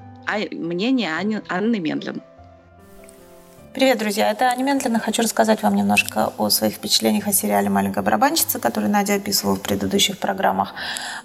мнение 0.50 1.16
Ани, 1.16 1.40
Анны 1.48 1.78
Мендлин. 1.78 2.22
Привет, 3.74 3.96
друзья! 3.96 4.30
Это 4.30 4.50
Аня. 4.50 4.78
Хочу 4.98 5.22
рассказать 5.22 5.62
вам 5.62 5.74
немножко 5.74 6.30
о 6.36 6.50
своих 6.50 6.74
впечатлениях 6.74 7.26
о 7.26 7.32
сериале 7.32 7.70
«Маленькая 7.70 8.02
барабанщица», 8.02 8.58
который 8.58 8.90
Надя 8.90 9.14
описывала 9.14 9.56
в 9.56 9.62
предыдущих 9.62 10.18
программах. 10.18 10.74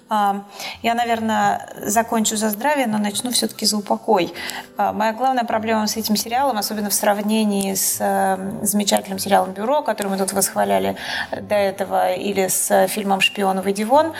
А, 0.08 0.44
я, 0.82 0.94
наверное, 0.94 1.68
закончу 1.84 2.36
за 2.36 2.48
здравие, 2.48 2.86
но 2.86 2.96
начну 2.96 3.32
все-таки 3.32 3.66
за 3.66 3.76
упокой. 3.76 4.32
А, 4.78 4.94
моя 4.94 5.12
главная 5.12 5.44
проблема 5.44 5.86
с 5.86 5.98
этим 5.98 6.16
сериалом, 6.16 6.56
особенно 6.56 6.88
в 6.88 6.94
сравнении 6.94 7.74
с 7.74 7.98
э, 8.00 8.38
замечательным 8.62 9.18
сериалом 9.18 9.52
«Бюро», 9.52 9.82
который 9.82 10.08
мы 10.08 10.16
тут 10.16 10.32
восхваляли 10.32 10.96
до 11.30 11.54
этого, 11.54 12.14
или 12.14 12.48
с 12.48 12.88
фильмом 12.88 13.20
«Шпионов 13.20 13.66
и 13.66 13.74
Дивон», 13.74 14.14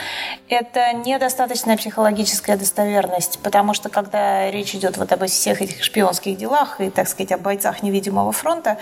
это 0.49 0.93
недостаточная 0.93 1.77
психологическая 1.77 2.57
достоверность, 2.57 3.39
потому 3.41 3.73
что 3.73 3.89
когда 3.89 4.51
речь 4.51 4.75
идет 4.75 4.97
вот 4.97 5.11
об 5.11 5.25
всех 5.25 5.63
этих 5.63 5.83
шпионских 5.83 6.37
делах 6.37 6.79
и, 6.79 6.91
так 6.91 7.07
сказать, 7.07 7.31
о 7.31 7.39
бойцах 7.39 7.81
невидимого 7.81 8.18
невидимого 8.19 8.31
фронта. 8.31 8.77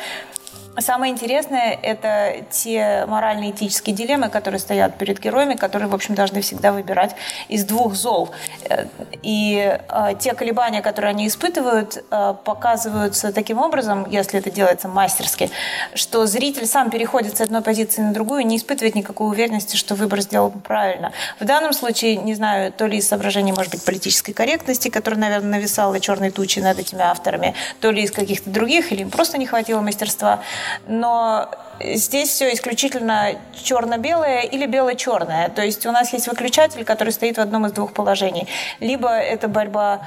Самое 0.80 1.12
интересное– 1.12 1.78
это 1.82 2.46
те 2.52 3.06
морально-этические 3.08 3.96
дилеммы, 3.96 4.30
которые 4.30 4.60
стоят 4.60 4.96
перед 4.98 5.20
героями, 5.20 5.56
которые, 5.56 5.88
в 5.88 5.96
общем, 5.96 6.14
должны 6.14 6.42
всегда 6.42 6.72
выбирать 6.72 7.16
из 7.48 7.66
двух 7.66 7.96
зол. 7.96 8.30
И 9.24 9.76
э, 9.90 10.14
те 10.20 10.34
колебания, 10.34 10.84
которые 10.84 11.10
они 11.10 11.28
испытывают, 11.28 12.04
э, 12.12 12.36
показываются 12.44 13.34
таким 13.34 13.58
образом, 13.58 14.08
если 14.08 14.40
это 14.40 14.52
делается 14.52 14.88
мастерски, 14.88 15.50
что 15.96 16.28
зритель 16.28 16.68
сам 16.68 16.92
переходит 16.92 17.38
с 17.38 17.42
одной 17.42 17.62
позиции 17.62 18.04
на 18.04 18.14
другую, 18.14 18.46
не 18.46 18.58
испытывает 18.58 18.94
никакой 18.94 19.30
уверенности, 19.30 19.78
что 19.78 19.96
выбор 19.96 20.22
сделал 20.22 20.52
правильно. 20.52 21.12
В 21.40 21.46
данном 21.46 21.74
случае, 21.74 22.18
не 22.18 22.36
знаю, 22.36 22.72
то 22.72 22.86
ли 22.86 22.98
из 22.98 23.08
соображений, 23.08 23.52
может 23.52 23.72
быть, 23.72 23.84
политической 23.84 24.34
корректности, 24.34 24.90
которая, 24.90 25.22
наверное, 25.22 25.58
нависала 25.58 26.00
черной 26.00 26.30
тучей 26.30 26.62
над 26.62 26.78
этими 26.78 27.02
авторами, 27.02 27.56
то 27.82 27.90
ли 27.90 28.04
из 28.04 28.12
каких-то 28.12 28.52
других, 28.52 28.92
или 28.92 29.02
им 29.02 29.10
просто 29.10 29.40
не 29.40 29.48
хватило 29.48 29.82
мастерства– 29.82 30.42
но 30.88 31.50
здесь 31.80 32.30
все 32.30 32.54
исключительно 32.54 33.34
черно-белое 33.54 34.42
или 34.42 34.66
бело-черное. 34.66 35.50
То 35.50 35.64
есть 35.64 35.86
у 35.86 35.92
нас 35.92 36.14
есть 36.14 36.28
выключатель, 36.28 36.84
который 36.84 37.14
стоит 37.14 37.38
в 37.38 37.42
одном 37.42 37.66
из 37.66 37.72
двух 37.74 37.94
положений. 37.94 38.48
Либо 38.80 39.10
это 39.10 39.48
борьба 39.48 40.02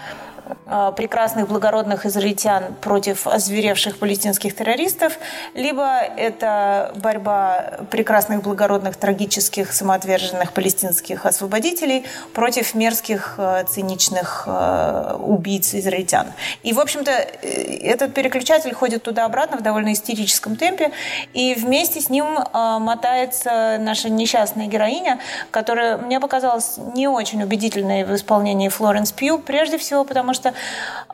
прекрасных 0.96 1.48
благородных 1.48 2.06
израильтян 2.06 2.74
против 2.80 3.26
озверевших 3.26 3.98
палестинских 3.98 4.54
террористов, 4.54 5.18
либо 5.54 6.00
это 6.00 6.92
борьба 6.96 7.80
прекрасных 7.90 8.42
благородных 8.42 8.96
трагических 8.96 9.72
самоотверженных 9.72 10.52
палестинских 10.52 11.26
освободителей 11.26 12.04
против 12.32 12.74
мерзких 12.74 13.34
а, 13.38 13.64
циничных 13.64 14.44
а, 14.46 15.16
убийц 15.16 15.74
израильтян. 15.74 16.26
И, 16.62 16.72
в 16.72 16.80
общем-то, 16.80 17.10
э, 17.10 17.46
этот 17.82 18.14
переключатель 18.14 18.74
ходит 18.74 19.02
туда-обратно 19.02 19.56
в 19.56 19.62
довольно 19.62 19.92
истерическом 19.92 20.56
темпе, 20.56 20.92
и 21.32 21.54
вместе 21.54 22.00
с 22.00 22.08
ним 22.10 22.26
мотается 22.52 23.78
наша 23.80 24.08
несчастная 24.08 24.66
героиня, 24.66 25.18
которая 25.50 25.96
мне 25.96 26.20
показалась 26.20 26.78
не 26.94 27.08
очень 27.08 27.42
убедительной 27.42 28.04
в 28.04 28.14
исполнении 28.14 28.68
Флоренс 28.68 29.12
Пью, 29.12 29.38
прежде 29.38 29.78
всего 29.78 30.04
потому, 30.04 30.34
что 30.34 30.39
что 30.40 30.54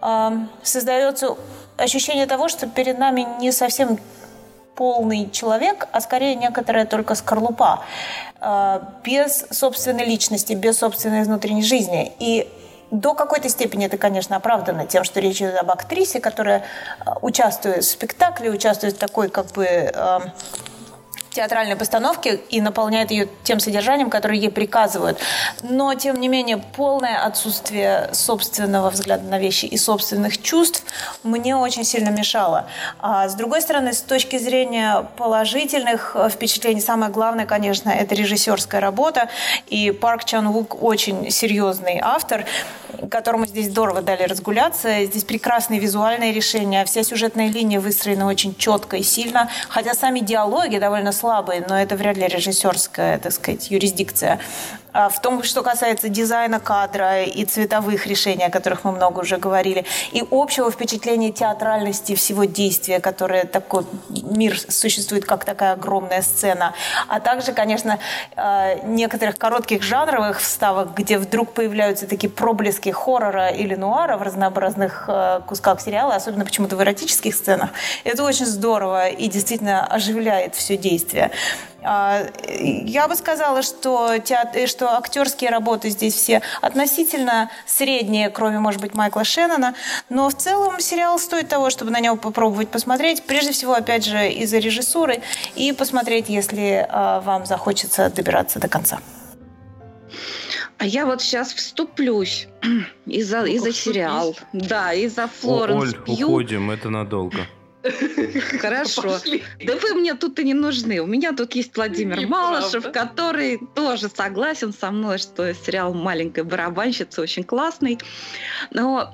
э, 0.02 0.30
создается 0.62 1.36
ощущение 1.76 2.26
того, 2.26 2.48
что 2.48 2.66
перед 2.66 2.98
нами 2.98 3.26
не 3.40 3.52
совсем 3.52 3.98
полный 4.74 5.30
человек, 5.30 5.88
а 5.92 6.00
скорее 6.00 6.34
некоторая 6.34 6.86
только 6.86 7.14
скорлупа, 7.14 7.84
э, 8.40 8.80
без 9.04 9.46
собственной 9.50 10.04
личности, 10.04 10.52
без 10.52 10.78
собственной 10.78 11.22
внутренней 11.24 11.62
жизни. 11.62 12.12
И 12.18 12.48
до 12.90 13.14
какой-то 13.14 13.48
степени 13.48 13.86
это, 13.86 13.98
конечно, 13.98 14.36
оправдано 14.36 14.86
тем, 14.86 15.02
что 15.02 15.20
речь 15.20 15.38
идет 15.38 15.56
об 15.56 15.70
актрисе, 15.70 16.20
которая 16.20 16.64
участвует 17.20 17.84
в 17.84 17.90
спектакле, 17.90 18.50
участвует 18.50 18.94
в 18.94 18.98
такой 18.98 19.28
как 19.28 19.46
бы 19.52 19.64
э, 19.64 20.18
театральной 21.36 21.76
постановки 21.76 22.40
и 22.48 22.60
наполняет 22.60 23.10
ее 23.10 23.28
тем 23.44 23.60
содержанием, 23.60 24.08
которое 24.08 24.38
ей 24.38 24.50
приказывают. 24.50 25.18
Но, 25.62 25.94
тем 25.94 26.18
не 26.18 26.28
менее, 26.28 26.56
полное 26.56 27.24
отсутствие 27.24 28.08
собственного 28.12 28.88
взгляда 28.90 29.24
на 29.24 29.38
вещи 29.38 29.66
и 29.66 29.76
собственных 29.76 30.40
чувств 30.40 30.82
мне 31.22 31.54
очень 31.54 31.84
сильно 31.84 32.08
мешало. 32.08 32.66
А 33.00 33.28
с 33.28 33.34
другой 33.34 33.60
стороны, 33.60 33.92
с 33.92 34.00
точки 34.00 34.38
зрения 34.38 35.06
положительных 35.16 36.16
впечатлений, 36.30 36.80
самое 36.80 37.12
главное, 37.12 37.44
конечно, 37.44 37.90
это 37.90 38.14
режиссерская 38.14 38.80
работа. 38.80 39.28
И 39.66 39.90
Парк 39.90 40.24
Чан 40.24 40.48
Вук 40.48 40.82
очень 40.82 41.30
серьезный 41.30 42.00
автор 42.02 42.46
которому 43.10 43.46
здесь 43.46 43.66
здорово 43.66 44.02
дали 44.02 44.22
разгуляться. 44.22 45.04
Здесь 45.04 45.24
прекрасные 45.24 45.80
визуальные 45.80 46.32
решения. 46.32 46.84
Вся 46.84 47.02
сюжетная 47.02 47.48
линия 47.48 47.80
выстроена 47.80 48.26
очень 48.26 48.54
четко 48.54 48.96
и 48.96 49.02
сильно. 49.02 49.48
Хотя 49.68 49.94
сами 49.94 50.20
диалоги 50.20 50.78
довольно 50.78 51.12
слабые, 51.26 51.64
но 51.68 51.76
это 51.76 51.96
вряд 51.96 52.16
ли 52.16 52.28
режиссерская, 52.28 53.18
так 53.18 53.32
сказать, 53.32 53.68
юрисдикция. 53.72 54.38
А, 54.96 55.10
в 55.10 55.20
том, 55.20 55.42
что 55.42 55.62
касается 55.62 56.08
дизайна 56.08 56.58
кадра 56.58 57.24
и 57.24 57.44
цветовых 57.44 58.06
решений, 58.06 58.44
о 58.44 58.50
которых 58.50 58.84
мы 58.84 58.92
много 58.92 59.20
уже 59.20 59.36
говорили, 59.36 59.84
и 60.12 60.24
общего 60.30 60.70
впечатления 60.70 61.32
театральности 61.32 62.14
всего 62.14 62.44
действия, 62.44 63.00
которое 63.00 63.44
такой 63.44 63.84
мир 64.08 64.58
существует 64.58 65.26
как 65.26 65.44
такая 65.44 65.72
огромная 65.72 66.22
сцена, 66.22 66.72
а 67.08 67.20
также, 67.20 67.52
конечно, 67.52 67.98
а, 68.36 68.74
некоторых 68.84 69.36
коротких 69.36 69.82
жанровых 69.82 70.40
вставок, 70.40 70.94
где 70.94 71.18
вдруг 71.18 71.52
появляются 71.52 72.06
такие 72.06 72.30
проблески 72.30 72.88
хоррора 72.88 73.48
или 73.48 73.74
нуара 73.74 74.16
в 74.16 74.22
разнообразных 74.22 75.04
а, 75.08 75.40
кусках 75.40 75.82
сериала, 75.82 76.14
особенно 76.14 76.44
почему-то 76.46 76.76
в 76.76 76.82
эротических 76.82 77.34
сценах. 77.34 77.70
Это 78.04 78.22
очень 78.22 78.46
здорово 78.46 79.08
и 79.08 79.28
действительно 79.28 79.84
оживляет 79.84 80.54
все 80.54 80.78
действие. 80.78 81.15
А, 81.82 82.26
я 82.40 83.06
бы 83.06 83.14
сказала, 83.14 83.62
что, 83.62 84.18
театр, 84.18 84.68
что 84.68 84.96
актерские 84.96 85.50
работы 85.50 85.90
здесь 85.90 86.14
все 86.14 86.42
относительно 86.60 87.50
средние, 87.64 88.30
кроме, 88.30 88.58
может 88.58 88.80
быть, 88.80 88.94
Майкла 88.94 89.24
Шеннона. 89.24 89.74
Но 90.08 90.28
в 90.28 90.34
целом 90.34 90.80
сериал 90.80 91.18
стоит 91.18 91.48
того, 91.48 91.70
чтобы 91.70 91.90
на 91.90 92.00
него 92.00 92.16
попробовать 92.16 92.68
посмотреть. 92.68 93.22
Прежде 93.22 93.52
всего, 93.52 93.74
опять 93.74 94.04
же, 94.04 94.28
из-за 94.30 94.58
режиссуры. 94.58 95.22
И 95.54 95.72
посмотреть, 95.72 96.28
если 96.28 96.86
а, 96.88 97.20
вам 97.20 97.46
захочется 97.46 98.10
добираться 98.10 98.58
до 98.58 98.68
конца. 98.68 98.98
А 100.78 100.84
я 100.84 101.06
вот 101.06 101.22
сейчас 101.22 101.54
вступлюсь 101.54 102.48
из-за 103.06 103.44
из 103.44 103.62
сериал. 103.76 104.36
Да, 104.52 104.92
из-за 104.92 105.24
О, 105.24 105.28
Флоренс 105.28 105.94
Оль, 105.94 106.04
Пью. 106.04 106.28
уходим, 106.28 106.70
это 106.70 106.90
надолго. 106.90 107.46
Хорошо. 108.60 109.02
Пошли. 109.02 109.42
Да 109.64 109.76
вы 109.76 109.94
мне 109.94 110.14
тут 110.14 110.38
и 110.38 110.44
не 110.44 110.54
нужны. 110.54 111.00
У 111.00 111.06
меня 111.06 111.32
тут 111.32 111.54
есть 111.54 111.76
Владимир 111.76 112.18
Неправда. 112.18 112.60
Малышев, 112.60 112.92
который 112.92 113.60
тоже 113.74 114.08
согласен 114.08 114.72
со 114.72 114.90
мной, 114.90 115.18
что 115.18 115.52
сериал 115.54 115.94
«Маленькая 115.94 116.44
барабанщица» 116.44 117.22
очень 117.22 117.44
классный. 117.44 117.98
Но 118.70 119.12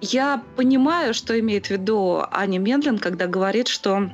я 0.00 0.42
понимаю, 0.56 1.14
что 1.14 1.38
имеет 1.38 1.66
в 1.66 1.70
виду 1.70 2.24
Аня 2.30 2.58
Мендлин, 2.58 2.98
когда 2.98 3.26
говорит, 3.26 3.68
что 3.68 4.10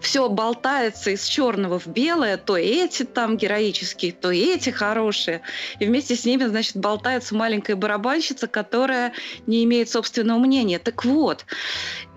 все 0.00 0.28
болтается 0.28 1.10
из 1.10 1.24
черного 1.24 1.78
в 1.78 1.86
белое, 1.86 2.36
то 2.36 2.56
эти 2.56 3.04
там 3.04 3.36
героические, 3.36 4.12
то 4.12 4.30
эти 4.30 4.70
хорошие. 4.70 5.40
И 5.78 5.86
вместе 5.86 6.14
с 6.14 6.24
ними, 6.24 6.44
значит, 6.44 6.76
болтается 6.76 7.34
маленькая 7.34 7.76
барабанщица, 7.76 8.48
которая 8.48 9.12
не 9.46 9.64
имеет 9.64 9.88
собственного 9.88 10.38
мнения. 10.38 10.78
Так 10.78 11.04
вот, 11.04 11.46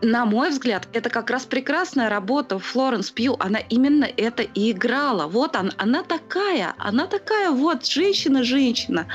на 0.04 0.26
мой 0.26 0.50
взгляд, 0.50 0.88
это 0.92 1.10
как 1.10 1.30
раз 1.30 1.46
прекрасная 1.46 2.10
работа 2.10 2.60
Флоренс 2.60 3.10
Пью. 3.10 3.38
Она 3.40 3.60
именно 3.60 4.04
это 4.04 4.44
и 4.44 4.72
играла. 4.72 5.28
Вот 5.28 5.56
она, 5.56 5.72
она 5.78 6.04
такая, 6.04 6.76
она 6.78 7.08
такая 7.08 7.52
вот 7.52 7.86
женщина-женщина. 7.86 9.08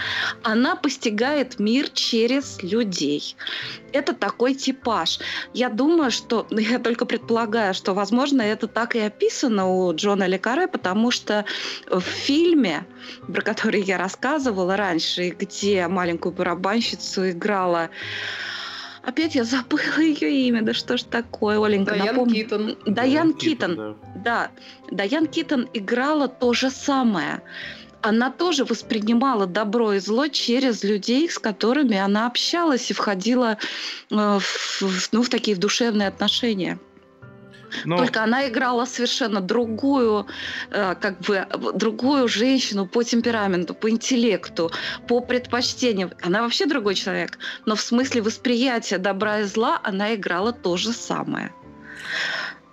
Она 0.43 0.77
постигает 0.77 1.59
мир 1.59 1.91
через 1.91 2.63
людей. 2.63 3.37
Это 3.93 4.15
такой 4.15 4.55
типаж. 4.55 5.19
Я 5.53 5.69
думаю, 5.69 6.11
что, 6.11 6.47
ну, 6.51 6.59
я 6.59 6.79
только 6.79 7.05
предполагаю, 7.05 7.75
что, 7.75 7.93
возможно, 7.93 8.41
это 8.41 8.67
так 8.67 8.97
и 8.97 9.01
описано 9.01 9.69
у 9.69 9.95
Джона 9.95 10.27
Лекаре, 10.27 10.69
потому 10.69 11.11
что 11.11 11.45
в 11.87 12.01
фильме, 12.01 12.87
про 13.27 13.43
который 13.43 13.83
я 13.83 13.99
рассказывала 13.99 14.77
раньше, 14.77 15.29
где 15.29 15.87
маленькую 15.87 16.33
барабанщицу 16.33 17.31
играла 17.31 17.91
Опять 19.09 19.35
я 19.35 19.45
забыла 19.45 19.99
ее 20.01 20.31
имя, 20.49 20.61
да 20.61 20.75
что 20.75 20.99
ж 20.99 21.03
такое, 21.03 21.59
Оленька, 21.59 21.93
Дайан 21.93 22.07
напомни. 22.09 22.43
Китон. 22.43 22.77
Дайан 22.85 23.33
Китон, 23.33 23.77
да. 23.77 23.95
да. 24.17 24.51
Дайан 24.91 25.27
Китон 25.27 25.67
играла 25.73 26.29
то 26.29 26.53
же 26.53 26.71
самое. 26.71 27.41
Она 28.03 28.31
тоже 28.31 28.67
воспринимала 28.67 29.47
добро 29.47 29.95
и 29.95 29.99
зло 29.99 30.29
через 30.29 30.85
людей, 30.85 31.31
с 31.31 31.39
которыми 31.39 31.97
она 31.97 32.27
общалась 32.27 32.91
и 32.91 32.95
входила 32.95 33.57
э, 34.11 34.15
в, 34.15 34.83
в- 34.83 35.09
ну, 35.13 35.23
в 35.23 35.31
такие 35.31 35.57
в 35.57 35.59
душевные 35.59 36.09
отношения. 36.09 36.79
Но 37.85 37.99
Только 37.99 38.23
она 38.23 38.49
играла 38.49 38.85
совершенно 38.85 39.41
другую, 39.41 40.27
э, 40.71 40.95
как 41.01 41.21
бы 41.21 41.47
другую 41.75 42.29
женщину 42.29 42.87
по 42.87 43.03
темпераменту, 43.03 43.75
по 43.75 43.91
интеллекту, 43.91 44.71
по 45.07 45.21
предпочтениям. 45.21 46.11
Она 46.23 46.43
вообще 46.43 46.67
другой 46.67 46.95
человек, 46.95 47.39
но 47.67 47.75
в 47.75 47.81
смысле 47.81 48.23
восприятия 48.23 48.99
добра 48.99 49.41
и 49.41 49.45
зла 49.45 49.81
она 49.83 50.15
играла 50.15 50.53
то 50.53 50.77
же 50.77 50.93
самое. 50.93 51.53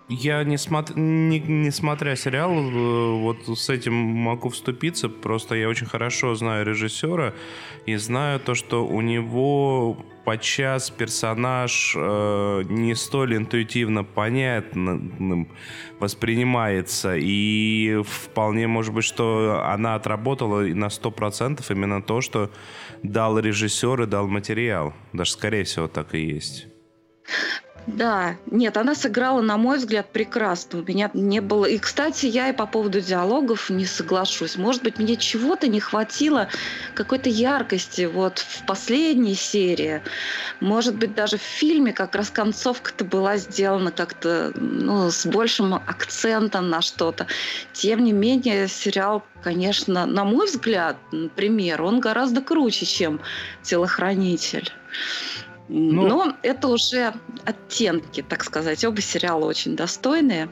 Я, 0.08 0.44
не, 0.44 0.58
смот- 0.58 0.96
не, 0.96 1.40
не 1.40 1.72
смотря 1.72 2.16
сериал, 2.16 2.52
э, 2.52 3.20
вот 3.22 3.58
с 3.58 3.70
этим 3.70 3.94
могу 3.94 4.50
вступиться. 4.50 5.10
Просто 5.10 5.56
я 5.56 5.68
очень 5.68 5.88
хорошо 5.88 6.36
знаю 6.36 6.66
режиссера 6.66 7.34
и 7.86 7.96
знаю 7.96 8.40
то, 8.40 8.54
что 8.54 8.86
у 8.86 9.02
него 9.02 9.98
подчас 10.24 10.90
персонаж 10.90 11.96
э, 11.96 12.64
не 12.70 12.96
столь 12.96 13.38
интуитивно 13.38 14.04
понятным 14.04 15.50
воспринимается. 16.00 17.16
И 17.18 18.02
вполне 18.06 18.68
может 18.68 18.94
быть, 18.94 19.06
что 19.06 19.64
она 19.66 19.96
отработала 19.96 20.62
на 20.62 20.88
100% 20.88 21.64
именно 21.70 22.02
то, 22.04 22.22
что 22.22 22.52
дал 23.02 23.40
режиссер 23.40 24.04
и 24.04 24.06
дал 24.06 24.28
материал. 24.28 24.94
Даже, 25.14 25.32
скорее 25.32 25.64
всего, 25.64 25.88
так 25.88 26.14
и 26.14 26.26
есть. 26.26 26.68
Да, 27.88 28.36
нет, 28.48 28.78
она 28.78 28.96
сыграла, 28.96 29.42
на 29.42 29.58
мой 29.58 29.78
взгляд, 29.78 30.10
прекрасно. 30.12 30.80
У 30.80 30.84
меня 30.84 31.12
не 31.14 31.40
было... 31.40 31.66
И, 31.66 31.78
кстати, 31.78 32.26
я 32.26 32.50
и 32.50 32.54
по 32.54 32.66
поводу 32.66 33.00
диалогов 33.00 33.70
не 33.70 33.86
соглашусь. 33.86 34.58
Может 34.58 34.82
быть, 34.82 34.98
мне 34.98 35.16
чего-то 35.18 35.68
не 35.68 35.80
хватило, 35.80 36.48
какой-то 36.96 37.30
яркости 37.30 38.06
вот 38.06 38.40
в 38.40 38.66
последней 38.66 39.36
серии. 39.36 40.02
Может 40.62 40.96
быть, 40.96 41.14
даже 41.14 41.38
в 41.38 41.42
фильме 41.42 41.94
как 41.94 42.16
раз 42.16 42.32
концовка-то 42.32 43.06
была 43.06 43.38
сделана 43.38 43.92
как-то 43.92 44.52
ну, 44.56 45.12
с 45.12 45.26
большим 45.28 45.76
акцентом 45.76 46.70
на 46.70 46.82
что-то. 46.82 47.28
Тем 47.74 48.04
не 48.04 48.14
менее, 48.14 48.68
сериал, 48.68 49.24
конечно, 49.44 50.08
на 50.08 50.24
мой 50.26 50.48
взгляд, 50.48 50.98
например, 51.12 51.84
он 51.84 52.00
гораздо 52.00 52.42
круче, 52.42 52.88
чем 52.88 53.20
«Телохранитель». 53.62 54.72
Ну- 55.68 56.08
Но 56.08 56.38
это 56.44 56.68
уже 56.68 57.14
оттенки, 57.44 58.22
так 58.22 58.44
сказать. 58.44 58.84
Оба 58.84 59.02
сериала 59.02 59.46
очень 59.46 59.76
достойные. 59.76 60.50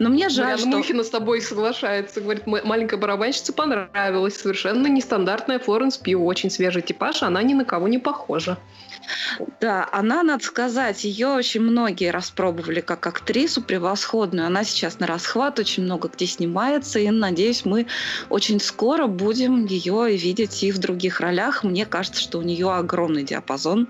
Но 0.00 0.08
мне 0.08 0.30
жаль, 0.30 0.52
Марьяна 0.52 0.70
что... 0.70 0.78
Мухина 0.78 1.04
с 1.04 1.10
тобой 1.10 1.42
соглашается. 1.42 2.22
Говорит, 2.22 2.44
«М- 2.46 2.66
маленькая 2.66 2.96
барабанщица 2.96 3.52
понравилась. 3.52 4.34
Совершенно 4.34 4.86
нестандартная 4.86 5.58
Флоренс 5.58 5.98
Пью. 5.98 6.24
Очень 6.24 6.50
свежий 6.50 6.80
типаж, 6.80 7.22
она 7.22 7.42
ни 7.42 7.52
на 7.52 7.66
кого 7.66 7.86
не 7.86 7.98
похожа. 7.98 8.56
Да, 9.60 9.86
она, 9.92 10.22
надо 10.22 10.42
сказать, 10.42 11.04
ее 11.04 11.28
очень 11.28 11.60
многие 11.60 12.10
распробовали 12.10 12.80
как 12.80 13.06
актрису 13.06 13.60
превосходную. 13.60 14.46
Она 14.46 14.64
сейчас 14.64 15.00
на 15.00 15.06
расхват 15.06 15.58
очень 15.58 15.82
много 15.82 16.08
где 16.08 16.26
снимается, 16.26 16.98
и, 16.98 17.10
надеюсь, 17.10 17.66
мы 17.66 17.86
очень 18.30 18.58
скоро 18.58 19.06
будем 19.06 19.66
ее 19.66 20.16
видеть 20.16 20.62
и 20.62 20.72
в 20.72 20.78
других 20.78 21.20
ролях. 21.20 21.62
Мне 21.62 21.84
кажется, 21.84 22.22
что 22.22 22.38
у 22.38 22.42
нее 22.42 22.72
огромный 22.72 23.22
диапазон. 23.22 23.86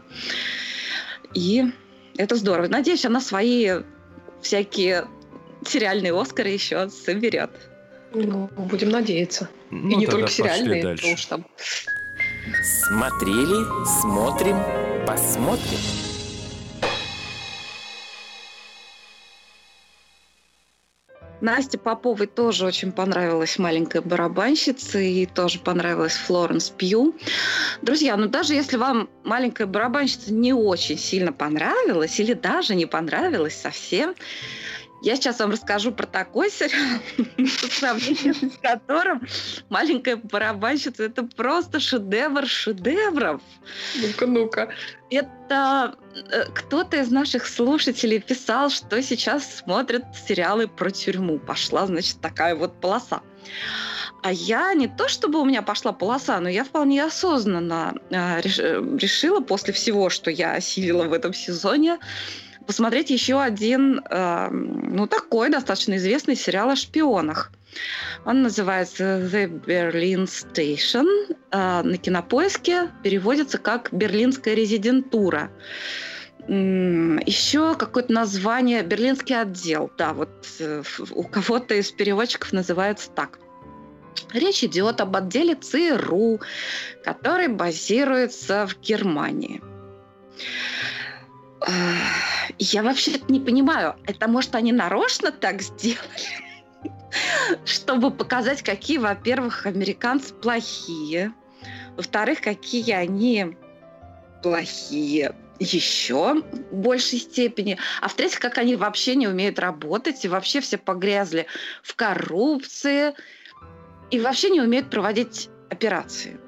И 1.34 1.66
это 2.16 2.34
здорово. 2.34 2.66
Надеюсь, 2.66 3.04
она 3.04 3.20
свои 3.20 3.70
всякие 4.42 5.06
сериальные 5.66 6.18
Оскары 6.18 6.50
еще 6.50 6.88
соберет. 6.90 7.50
Ну, 8.12 8.48
будем 8.56 8.90
надеяться. 8.90 9.48
Ну, 9.70 9.90
И 9.90 9.96
не 9.96 10.06
только 10.06 10.28
сериальные, 10.30 10.82
дальше. 10.82 11.02
потому 11.02 11.16
что 11.16 11.28
там 11.28 11.46
Смотрели, 12.88 13.64
смотрим, 14.00 14.56
посмотрим. 15.06 15.78
Насте 21.40 21.78
Поповой 21.78 22.26
тоже 22.26 22.66
очень 22.66 22.92
понравилась 22.92 23.58
маленькая 23.58 24.02
барабанщица 24.02 24.98
и 24.98 25.24
тоже 25.24 25.58
понравилась 25.58 26.12
Флоренс 26.16 26.68
Пью. 26.68 27.14
Друзья, 27.80 28.16
ну 28.18 28.26
даже 28.26 28.52
если 28.54 28.76
вам 28.76 29.08
маленькая 29.24 29.66
барабанщица 29.66 30.34
не 30.34 30.52
очень 30.52 30.98
сильно 30.98 31.32
понравилась 31.32 32.20
или 32.20 32.34
даже 32.34 32.74
не 32.74 32.84
понравилась 32.84 33.56
совсем, 33.56 34.14
я 35.02 35.16
сейчас 35.16 35.38
вам 35.38 35.50
расскажу 35.50 35.92
про 35.92 36.06
такой 36.06 36.50
сериал, 36.50 37.00
по 37.16 37.66
сравнению 37.70 38.34
с 38.34 38.58
которым 38.60 39.26
маленькая 39.68 40.16
барабанщица 40.16 41.04
это 41.04 41.22
просто 41.22 41.80
шедевр 41.80 42.46
шедевров. 42.46 43.40
ну-ка, 44.00 44.26
ну-ка. 44.26 44.68
Это 45.10 45.96
э, 46.14 46.44
кто-то 46.54 46.98
из 46.98 47.10
наших 47.10 47.46
слушателей 47.46 48.20
писал, 48.20 48.70
что 48.70 49.02
сейчас 49.02 49.58
смотрят 49.58 50.04
сериалы 50.28 50.68
про 50.68 50.90
тюрьму. 50.90 51.38
Пошла, 51.38 51.86
значит, 51.86 52.20
такая 52.20 52.54
вот 52.54 52.80
полоса. 52.80 53.22
А 54.22 54.32
я 54.32 54.74
не 54.74 54.86
то, 54.86 55.08
чтобы 55.08 55.40
у 55.40 55.44
меня 55.44 55.62
пошла 55.62 55.92
полоса, 55.92 56.38
но 56.40 56.48
я 56.48 56.64
вполне 56.64 57.02
осознанно 57.04 57.94
э, 58.10 58.40
э, 58.40 58.96
решила 58.98 59.40
после 59.40 59.72
всего, 59.72 60.10
что 60.10 60.30
я 60.30 60.52
осилила 60.52 61.04
в 61.04 61.12
этом 61.14 61.32
сезоне, 61.32 61.98
посмотреть 62.70 63.10
еще 63.10 63.42
один, 63.42 64.00
э, 64.08 64.48
ну, 64.52 65.08
такой 65.08 65.50
достаточно 65.50 65.96
известный 65.96 66.36
сериал 66.36 66.70
о 66.70 66.76
шпионах. 66.76 67.50
Он 68.24 68.42
называется 68.42 69.18
The 69.18 69.48
Berlin 69.48 70.26
Station. 70.26 71.04
Э, 71.50 71.82
на 71.82 71.98
кинопоиске 71.98 72.92
переводится 73.02 73.58
как 73.58 73.88
Берлинская 73.90 74.54
резидентура. 74.54 75.50
Еще 76.46 77.74
какое-то 77.74 78.12
название 78.12 78.84
Берлинский 78.84 79.40
отдел. 79.40 79.90
Да, 79.98 80.12
вот 80.12 80.30
э, 80.60 80.84
у 81.10 81.24
кого-то 81.24 81.74
из 81.74 81.90
переводчиков 81.90 82.52
называется 82.52 83.10
так. 83.10 83.40
Речь 84.32 84.62
идет 84.62 85.00
об 85.00 85.16
отделе 85.16 85.56
ЦРУ, 85.56 86.40
который 87.02 87.48
базируется 87.48 88.68
в 88.68 88.80
Германии. 88.80 89.60
Я 92.58 92.82
вообще 92.82 93.20
не 93.28 93.40
понимаю, 93.40 93.96
это 94.06 94.28
может 94.28 94.54
они 94.54 94.72
нарочно 94.72 95.30
так 95.30 95.62
сделали, 95.62 96.00
чтобы 97.64 98.10
показать, 98.10 98.62
какие, 98.62 98.98
во-первых, 98.98 99.66
американцы 99.66 100.34
плохие, 100.34 101.32
во-вторых, 101.96 102.40
какие 102.40 102.92
они 102.92 103.56
плохие 104.42 105.34
еще 105.58 106.42
в 106.70 106.74
большей 106.74 107.18
степени, 107.18 107.78
а 108.00 108.08
в-третьих, 108.08 108.40
как 108.40 108.56
они 108.56 108.76
вообще 108.76 109.14
не 109.14 109.28
умеют 109.28 109.58
работать 109.58 110.24
и 110.24 110.28
вообще 110.28 110.60
все 110.60 110.78
погрязли 110.78 111.46
в 111.82 111.94
коррупции 111.94 113.12
и 114.10 114.18
вообще 114.18 114.48
не 114.50 114.62
умеют 114.62 114.88
проводить 114.88 115.50
операции. 115.68 116.40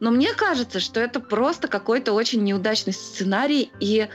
Но 0.00 0.10
мне 0.10 0.32
кажется, 0.32 0.80
что 0.80 1.00
это 1.00 1.20
просто 1.20 1.68
какой-то 1.68 2.12
очень 2.12 2.42
неудачный 2.42 2.92
сценарий, 2.92 3.70
и 3.80 4.08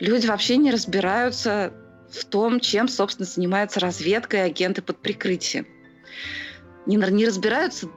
люди 0.00 0.26
вообще 0.26 0.56
не 0.56 0.70
разбираются 0.70 1.72
в 2.10 2.24
том, 2.24 2.60
чем, 2.60 2.88
собственно, 2.88 3.26
занимается 3.26 3.80
разведка 3.80 4.38
и 4.38 4.40
агенты 4.40 4.82
под 4.82 4.98
прикрытием. 4.98 5.66
Не, 6.86 6.96
не 6.96 7.26
разбираются. 7.26 7.88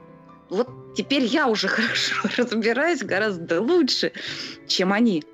Вот 0.48 0.94
теперь 0.94 1.24
я 1.24 1.48
уже 1.48 1.68
хорошо 1.68 2.28
разбираюсь 2.36 3.02
гораздо 3.02 3.60
лучше, 3.60 4.12
чем 4.66 4.92
они. 4.92 5.24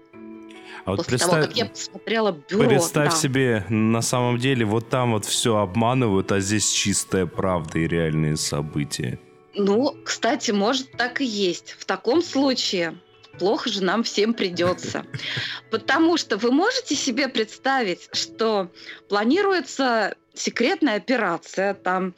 А 0.85 0.91
вот 0.91 0.97
После 0.99 1.11
представь, 1.11 1.31
того, 1.31 1.47
как 1.47 1.57
я 1.57 1.67
посмотрела 1.67 2.33
бюро. 2.33 2.69
представь 2.69 3.11
да. 3.11 3.17
себе, 3.17 3.65
на 3.69 4.03
самом 4.03 4.39
деле 4.39 4.65
вот 4.65 4.89
там 4.89 5.13
вот 5.13 5.25
все 5.25 5.59
обманывают, 5.59 6.33
а 6.33 6.41
здесь 6.41 6.71
чистая 6.73 7.27
правда 7.27 7.79
и 7.79 7.87
реальные 7.87 8.37
события. 8.37 9.21
Ну, 9.55 9.97
кстати, 10.05 10.51
может 10.51 10.91
так 10.93 11.21
и 11.21 11.25
есть. 11.25 11.73
В 11.79 11.85
таком 11.85 12.23
случае 12.23 12.99
плохо 13.39 13.71
же 13.71 13.83
нам 13.83 14.03
всем 14.03 14.35
придется. 14.35 15.05
Потому 15.71 16.17
что 16.17 16.37
вы 16.37 16.51
можете 16.51 16.95
себе 16.95 17.29
представить, 17.29 18.09
что 18.13 18.71
планируется 19.09 20.15
секретная 20.35 20.97
операция, 20.97 21.75
там 21.75 22.15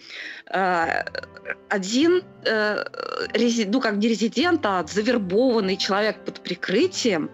э, 0.53 1.05
один, 1.68 2.23
э, 2.44 2.85
рези, 3.33 3.64
ну 3.64 3.81
как 3.81 3.97
не 3.97 4.09
резидент, 4.09 4.64
а 4.64 4.85
завербованный 4.87 5.77
человек 5.77 6.25
под 6.25 6.40
прикрытием 6.40 7.31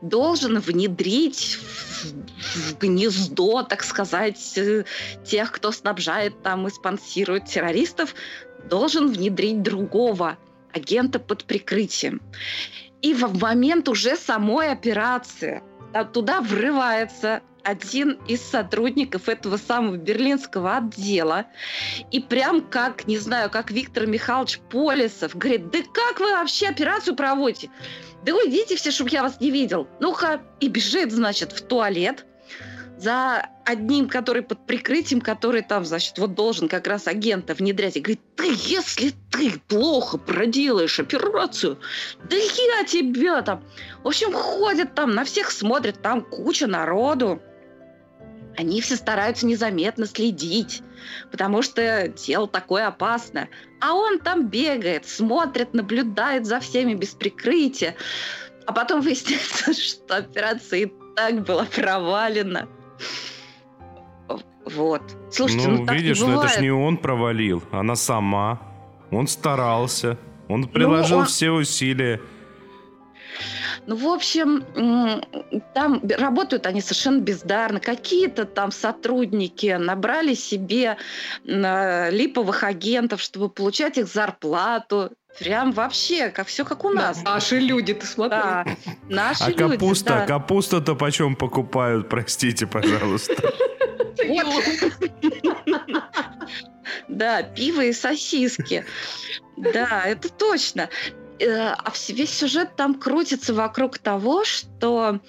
должен 0.00 0.58
внедрить 0.58 1.58
в, 1.60 2.72
в 2.72 2.78
гнездо, 2.78 3.62
так 3.62 3.84
сказать, 3.84 4.56
э, 4.56 4.84
тех, 5.24 5.52
кто 5.52 5.70
снабжает 5.70 6.42
там 6.42 6.66
и 6.66 6.70
спонсирует 6.70 7.46
террористов, 7.46 8.14
должен 8.68 9.08
внедрить 9.08 9.62
другого 9.62 10.38
агента 10.72 11.18
под 11.18 11.44
прикрытием. 11.44 12.20
И 13.02 13.14
в 13.14 13.38
момент 13.40 13.88
уже 13.88 14.16
самой 14.16 14.70
операции 14.70 15.62
туда 16.12 16.40
врывается 16.40 17.42
один 17.64 18.18
из 18.26 18.40
сотрудников 18.42 19.28
этого 19.28 19.56
самого 19.56 19.96
берлинского 19.96 20.78
отдела. 20.78 21.46
И 22.10 22.20
прям 22.20 22.60
как, 22.60 23.06
не 23.06 23.18
знаю, 23.18 23.50
как 23.50 23.70
Виктор 23.70 24.06
Михайлович 24.06 24.58
Полисов 24.70 25.36
говорит, 25.36 25.70
да 25.70 25.78
как 25.92 26.20
вы 26.20 26.32
вообще 26.32 26.68
операцию 26.68 27.14
проводите? 27.14 27.70
Да 28.24 28.34
уйдите 28.34 28.76
все, 28.76 28.90
чтобы 28.90 29.10
я 29.10 29.22
вас 29.22 29.40
не 29.40 29.50
видел. 29.50 29.88
Ну-ка, 30.00 30.42
и 30.60 30.68
бежит, 30.68 31.12
значит, 31.12 31.52
в 31.52 31.62
туалет 31.62 32.24
за 33.02 33.48
одним, 33.64 34.08
который 34.08 34.42
под 34.42 34.64
прикрытием, 34.66 35.20
который 35.20 35.62
там, 35.62 35.84
значит, 35.84 36.18
вот 36.18 36.34
должен 36.34 36.68
как 36.68 36.86
раз 36.86 37.08
агента 37.08 37.54
внедрять. 37.54 37.96
И 37.96 38.00
говорит, 38.00 38.20
ты, 38.36 38.52
если 38.56 39.12
ты 39.30 39.60
плохо 39.66 40.18
проделаешь 40.18 41.00
операцию, 41.00 41.78
да 42.30 42.36
я 42.36 42.84
тебя 42.84 43.42
там... 43.42 43.64
В 44.04 44.08
общем, 44.08 44.32
ходят 44.32 44.94
там, 44.94 45.14
на 45.14 45.24
всех 45.24 45.50
смотрят, 45.50 46.00
там 46.00 46.22
куча 46.22 46.66
народу. 46.66 47.42
Они 48.56 48.80
все 48.80 48.96
стараются 48.96 49.46
незаметно 49.46 50.06
следить, 50.06 50.82
потому 51.30 51.62
что 51.62 52.08
дело 52.08 52.46
такое 52.46 52.86
опасное. 52.86 53.48
А 53.80 53.94
он 53.94 54.20
там 54.20 54.48
бегает, 54.48 55.08
смотрит, 55.08 55.74
наблюдает 55.74 56.46
за 56.46 56.60
всеми 56.60 56.94
без 56.94 57.10
прикрытия. 57.10 57.96
А 58.66 58.72
потом 58.72 59.00
выясняется, 59.00 59.72
что 59.74 60.16
операция 60.18 60.80
и 60.80 60.92
так 61.16 61.42
была 61.44 61.64
провалена. 61.64 62.68
Вот. 64.64 65.02
Слушайте, 65.30 65.68
ну, 65.68 65.84
ну, 65.84 65.92
видишь, 65.92 66.20
ну 66.20 66.38
это 66.38 66.48
ж 66.48 66.60
не 66.60 66.70
он 66.70 66.96
провалил, 66.96 67.62
она 67.72 67.96
сама. 67.96 68.60
Он 69.10 69.26
старался. 69.26 70.18
Он 70.48 70.64
приложил 70.68 71.18
он- 71.18 71.26
все 71.26 71.50
усилия. 71.50 72.20
Ну, 73.86 73.96
в 73.96 74.06
общем, 74.06 74.64
там 75.74 76.02
работают 76.08 76.66
они 76.66 76.80
совершенно 76.80 77.20
бездарно. 77.20 77.80
Какие-то 77.80 78.44
там 78.44 78.70
сотрудники 78.70 79.76
набрали 79.78 80.34
себе 80.34 80.96
э, 81.44 82.10
липовых 82.10 82.62
агентов, 82.62 83.20
чтобы 83.20 83.48
получать 83.48 83.98
их 83.98 84.06
зарплату. 84.06 85.10
Прям 85.38 85.72
вообще, 85.72 86.28
как 86.30 86.46
все 86.46 86.64
как 86.64 86.84
у 86.84 86.90
нас. 86.90 87.22
Наши 87.22 87.58
люди, 87.58 87.94
ты 87.94 88.06
смотри. 88.06 88.38
Да, 88.38 88.66
наши 89.08 89.44
А 89.44 89.48
люди, 89.50 89.76
капуста, 89.76 90.14
да. 90.14 90.26
капуста-то 90.26 90.94
почем 90.94 91.36
покупают, 91.36 92.08
простите, 92.08 92.66
пожалуйста. 92.66 93.34
Да, 97.08 97.42
пиво 97.42 97.82
и 97.84 97.92
сосиски. 97.92 98.84
Да, 99.56 100.02
это 100.04 100.28
точно. 100.28 100.88
Э, 101.38 101.68
А 101.70 101.92
весь 102.08 102.30
сюжет 102.30 102.76
там 102.76 102.94
крутится 102.94 103.54
вокруг 103.54 103.98
того, 103.98 104.44
что 104.44 105.20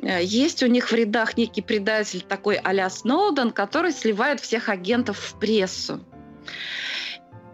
э, 0.00 0.22
есть 0.22 0.62
у 0.62 0.66
них 0.66 0.90
в 0.90 0.94
рядах 0.94 1.36
некий 1.36 1.62
предатель 1.62 2.22
такой 2.22 2.56
а-ля 2.56 2.88
Сноуден, 2.90 3.50
который 3.50 3.92
сливает 3.92 4.40
всех 4.40 4.68
агентов 4.68 5.18
в 5.18 5.38
прессу. 5.38 6.00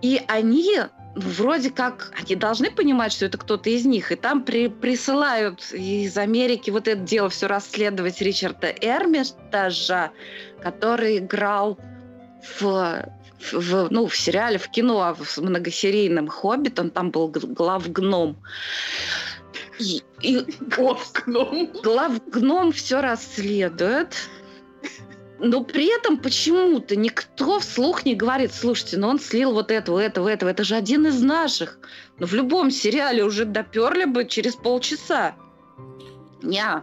И 0.02 0.22
они 0.28 0.80
вроде 1.14 1.70
как, 1.70 2.12
они 2.18 2.36
должны 2.36 2.70
понимать, 2.70 3.12
что 3.12 3.26
это 3.26 3.38
кто-то 3.38 3.70
из 3.70 3.84
них, 3.84 4.12
и 4.12 4.16
там 4.16 4.44
при- 4.44 4.68
присылают 4.68 5.72
из 5.72 6.16
Америки 6.16 6.70
вот 6.70 6.88
это 6.88 7.00
дело 7.00 7.28
все 7.28 7.46
расследовать 7.46 8.20
Ричарда 8.20 8.68
Эрмитажа, 8.80 10.10
который 10.62 11.18
играл 11.18 11.78
в, 12.60 13.04
в- 13.52 13.88
ну, 13.90 14.06
в 14.06 14.16
сериале, 14.16 14.58
в 14.58 14.68
кино 14.68 15.02
а 15.02 15.14
в 15.14 15.38
многосерийном 15.38 16.28
«Хоббит», 16.28 16.78
он 16.78 16.90
там 16.90 17.10
был 17.10 17.28
главгном. 17.28 18.36
И, 19.78 20.02
и 20.22 20.44
Окном. 20.76 21.70
главгном 21.82 22.72
все 22.72 23.00
расследует, 23.00 24.28
но 25.38 25.62
при 25.62 25.86
этом 25.96 26.18
почему-то 26.18 26.96
никто 26.96 27.60
вслух 27.60 28.04
не 28.04 28.14
говорит, 28.14 28.52
слушайте, 28.52 28.98
ну 28.98 29.08
он 29.08 29.20
слил 29.20 29.52
вот 29.52 29.70
этого, 29.70 29.98
этого, 30.00 30.28
этого, 30.28 30.50
это 30.50 30.64
же 30.64 30.74
один 30.74 31.06
из 31.06 31.22
наших. 31.22 31.78
Но 32.18 32.26
в 32.26 32.34
любом 32.34 32.70
сериале 32.70 33.24
уже 33.24 33.44
доперли 33.44 34.04
бы 34.04 34.24
через 34.26 34.56
полчаса. 34.56 35.36
Ня. 36.42 36.82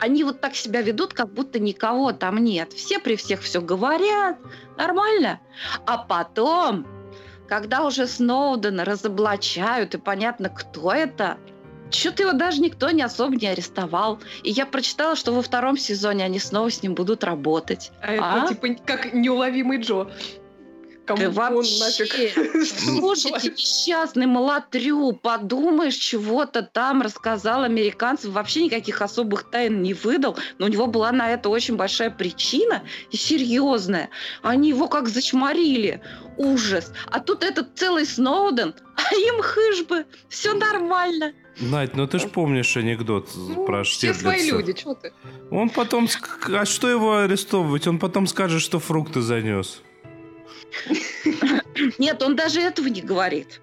Они 0.00 0.24
вот 0.24 0.40
так 0.40 0.54
себя 0.54 0.82
ведут, 0.82 1.14
как 1.14 1.32
будто 1.32 1.58
никого 1.58 2.12
там 2.12 2.38
нет. 2.38 2.72
Все 2.72 2.98
при 2.98 3.16
всех 3.16 3.40
все 3.40 3.60
говорят, 3.60 4.38
нормально. 4.76 5.40
А 5.86 5.98
потом, 5.98 6.86
когда 7.48 7.84
уже 7.84 8.06
Сноудена 8.06 8.84
разоблачают, 8.84 9.94
и 9.94 9.98
понятно, 9.98 10.48
кто 10.50 10.92
это, 10.92 11.38
что-то 11.90 12.22
его 12.22 12.32
даже 12.32 12.60
никто 12.60 12.90
не 12.90 13.02
особо 13.02 13.36
не 13.36 13.46
арестовал. 13.46 14.20
И 14.42 14.50
я 14.50 14.66
прочитала, 14.66 15.16
что 15.16 15.32
во 15.32 15.42
втором 15.42 15.76
сезоне 15.76 16.24
они 16.24 16.38
снова 16.38 16.70
с 16.70 16.82
ним 16.82 16.94
будут 16.94 17.24
работать. 17.24 17.92
А 18.02 18.12
это 18.12 18.44
А? 18.44 18.48
типа 18.48 18.68
как 18.84 19.12
неуловимый 19.12 19.78
Джо. 19.78 20.10
Кому 21.06 21.20
Да 21.20 21.30
вообще. 21.30 21.80
нафиг? 21.80 22.66
Слушайте, 22.66 23.50
несчастный 23.50 24.26
малотрю, 24.26 25.12
подумаешь, 25.12 25.94
чего-то 25.94 26.62
там 26.62 27.02
рассказал 27.02 27.62
американцам, 27.62 28.32
вообще 28.32 28.64
никаких 28.64 29.02
особых 29.02 29.50
тайн 29.50 29.82
не 29.82 29.92
выдал, 29.92 30.38
но 30.58 30.66
у 30.66 30.68
него 30.68 30.86
была 30.86 31.12
на 31.12 31.30
это 31.30 31.48
очень 31.48 31.76
большая 31.76 32.10
причина 32.10 32.82
и 33.10 33.16
серьезная. 33.16 34.08
Они 34.42 34.70
его 34.70 34.88
как 34.88 35.08
зачморили. 35.08 36.00
Ужас. 36.36 36.92
А 37.10 37.20
тут 37.20 37.44
этот 37.44 37.78
целый 37.78 38.06
Сноуден, 38.06 38.74
а 38.96 39.14
им 39.14 39.42
хыж 39.42 39.84
бы, 39.84 40.06
все 40.28 40.54
нормально. 40.54 41.32
Надь, 41.60 41.94
ну 41.96 42.06
ты 42.06 42.18
ж 42.18 42.28
помнишь 42.28 42.76
анекдот 42.76 43.28
Ну, 43.36 43.64
про 43.64 43.84
Все 43.84 44.12
Штирлица. 44.12 44.20
свои 44.20 44.50
люди, 44.50 44.74
что 44.78 44.94
ты? 44.94 45.12
Он 45.50 45.70
потом... 45.70 46.08
А 46.52 46.64
что 46.64 46.88
его 46.88 47.18
арестовывать? 47.18 47.86
Он 47.86 47.98
потом 47.98 48.26
скажет, 48.26 48.60
что 48.60 48.80
фрукты 48.80 49.20
занес. 49.20 49.82
Нет, 51.98 52.22
он 52.22 52.36
даже 52.36 52.60
этого 52.60 52.88
не 52.88 53.00
говорит. 53.02 53.60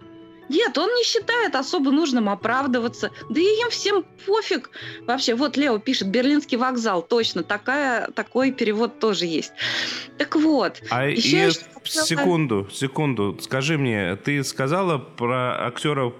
Нет, 0.49 0.77
он 0.77 0.89
не 0.95 1.03
считает 1.05 1.55
особо 1.55 1.91
нужным 1.91 2.27
оправдываться. 2.27 3.11
Да 3.29 3.39
и 3.39 3.43
им 3.43 3.69
всем 3.69 4.03
пофиг. 4.25 4.69
Вообще, 5.07 5.33
вот 5.33 5.55
Лео 5.55 5.77
пишет, 5.79 6.09
Берлинский 6.09 6.57
вокзал, 6.57 7.01
точно, 7.01 7.43
такая, 7.43 8.07
такой 8.11 8.51
перевод 8.51 8.99
тоже 8.99 9.25
есть. 9.27 9.53
Так 10.17 10.35
вот, 10.35 10.81
А 10.89 11.05
Еще 11.07 11.29
и 11.29 11.39
я 11.39 11.51
секунду, 11.85 12.67
секунду. 12.73 13.37
Скажи 13.41 13.77
мне, 13.77 14.17
ты 14.17 14.43
сказала 14.43 14.97
про 14.97 15.67
актера, 15.67 16.11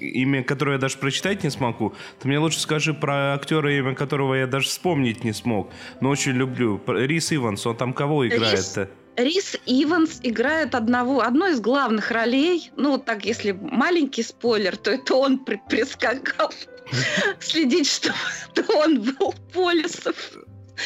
имя 0.00 0.42
которого 0.42 0.74
я 0.74 0.78
даже 0.78 0.98
прочитать 0.98 1.44
не 1.44 1.50
смогу. 1.50 1.94
Ты 2.20 2.28
мне 2.28 2.38
лучше 2.38 2.60
скажи 2.60 2.94
про 2.94 3.34
актера, 3.34 3.76
имя 3.76 3.94
которого 3.94 4.34
я 4.34 4.46
даже 4.46 4.68
вспомнить 4.68 5.24
не 5.24 5.32
смог, 5.32 5.70
но 6.00 6.10
очень 6.10 6.32
люблю. 6.32 6.80
Рис 6.86 7.32
Иванс, 7.32 7.66
он 7.66 7.76
там 7.76 7.92
кого 7.92 8.26
играет-то? 8.26 8.88
Рис 9.16 9.56
Иванс 9.66 10.20
играет 10.22 10.74
одного, 10.74 11.20
одну 11.20 11.48
из 11.50 11.60
главных 11.60 12.10
ролей. 12.10 12.70
Ну, 12.76 12.92
вот 12.92 13.04
так, 13.04 13.24
если 13.26 13.52
маленький 13.52 14.22
спойлер, 14.22 14.76
то 14.76 14.90
это 14.92 15.14
он 15.14 15.38
при- 15.44 15.60
прискакал 15.68 16.50
следить, 17.40 17.86
чтобы 17.88 18.16
он 18.76 19.00
был 19.02 19.34
Полисов. 19.52 20.16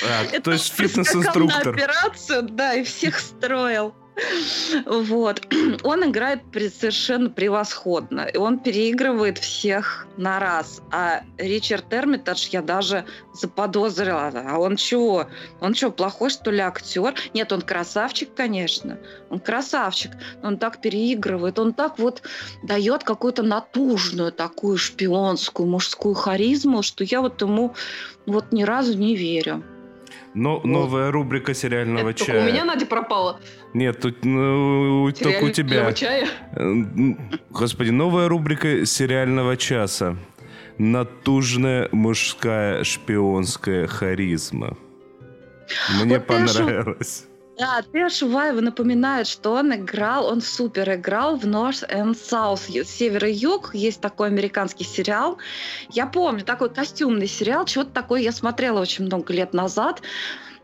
А, 0.04 0.24
Это 0.32 0.42
то 0.42 0.52
есть 0.52 0.76
на 0.76 0.88
фитнес-инструктор. 0.88 1.68
операцию, 1.74 2.42
да, 2.42 2.74
и 2.74 2.82
всех 2.82 3.18
строил. 3.20 3.94
Вот. 4.86 5.42
Он 5.82 6.04
играет 6.10 6.42
совершенно 6.52 7.30
превосходно. 7.30 8.22
И 8.22 8.36
он 8.36 8.58
переигрывает 8.58 9.38
всех 9.38 10.06
на 10.16 10.38
раз. 10.38 10.80
А 10.90 11.22
Ричард 11.38 11.92
Эрмитаж 11.92 12.48
я 12.48 12.62
даже 12.62 13.04
заподозрила. 13.32 14.32
А 14.34 14.58
он 14.58 14.76
чего? 14.76 15.26
Он 15.60 15.74
что, 15.74 15.90
плохой, 15.90 16.30
что 16.30 16.50
ли, 16.50 16.60
актер? 16.60 17.14
Нет, 17.34 17.52
он 17.52 17.62
красавчик, 17.62 18.34
конечно. 18.34 18.98
Он 19.30 19.40
красавчик. 19.40 20.12
Он 20.42 20.58
так 20.58 20.80
переигрывает. 20.80 21.58
Он 21.58 21.72
так 21.72 21.98
вот 21.98 22.22
дает 22.62 23.04
какую-то 23.04 23.42
натужную 23.42 24.32
такую 24.32 24.78
шпионскую 24.78 25.68
мужскую 25.68 26.14
харизму, 26.14 26.82
что 26.82 27.04
я 27.04 27.20
вот 27.20 27.40
ему 27.42 27.74
вот 28.26 28.52
ни 28.52 28.62
разу 28.62 28.96
не 28.96 29.16
верю. 29.16 29.64
Но 30.34 30.56
вот. 30.56 30.64
новая 30.64 31.10
рубрика 31.12 31.54
сериального 31.54 32.10
Это 32.10 32.24
чая. 32.24 32.42
у 32.42 32.46
меня 32.46 32.64
Надя 32.64 32.86
пропала. 32.86 33.40
Нет, 33.72 34.00
тут 34.00 34.24
ну, 34.24 35.10
только 35.12 35.44
у 35.44 35.50
тебя. 35.50 35.92
чая? 35.92 36.28
Господи, 37.50 37.90
новая 37.90 38.28
рубрика 38.28 38.84
сериального 38.84 39.56
часа. 39.56 40.16
Натужная 40.76 41.88
мужская 41.92 42.82
шпионская 42.82 43.86
харизма. 43.86 44.76
Мне 46.02 46.18
вот 46.18 46.26
понравилось. 46.26 47.26
Да, 47.56 47.82
Тео 47.92 48.08
Шуваева 48.08 48.60
напоминает, 48.60 49.28
что 49.28 49.52
он 49.52 49.72
играл, 49.74 50.26
он 50.26 50.40
супер 50.40 50.94
играл 50.94 51.36
в 51.36 51.44
North 51.44 51.88
and 51.88 52.14
South, 52.14 52.84
Север 52.84 53.26
и 53.26 53.32
Юг. 53.32 53.74
Есть 53.74 54.00
такой 54.00 54.26
американский 54.26 54.82
сериал. 54.82 55.38
Я 55.90 56.06
помню, 56.06 56.44
такой 56.44 56.68
костюмный 56.70 57.28
сериал, 57.28 57.64
чего-то 57.64 57.90
такое 57.90 58.22
я 58.22 58.32
смотрела 58.32 58.80
очень 58.80 59.04
много 59.04 59.32
лет 59.32 59.52
назад. 59.54 60.02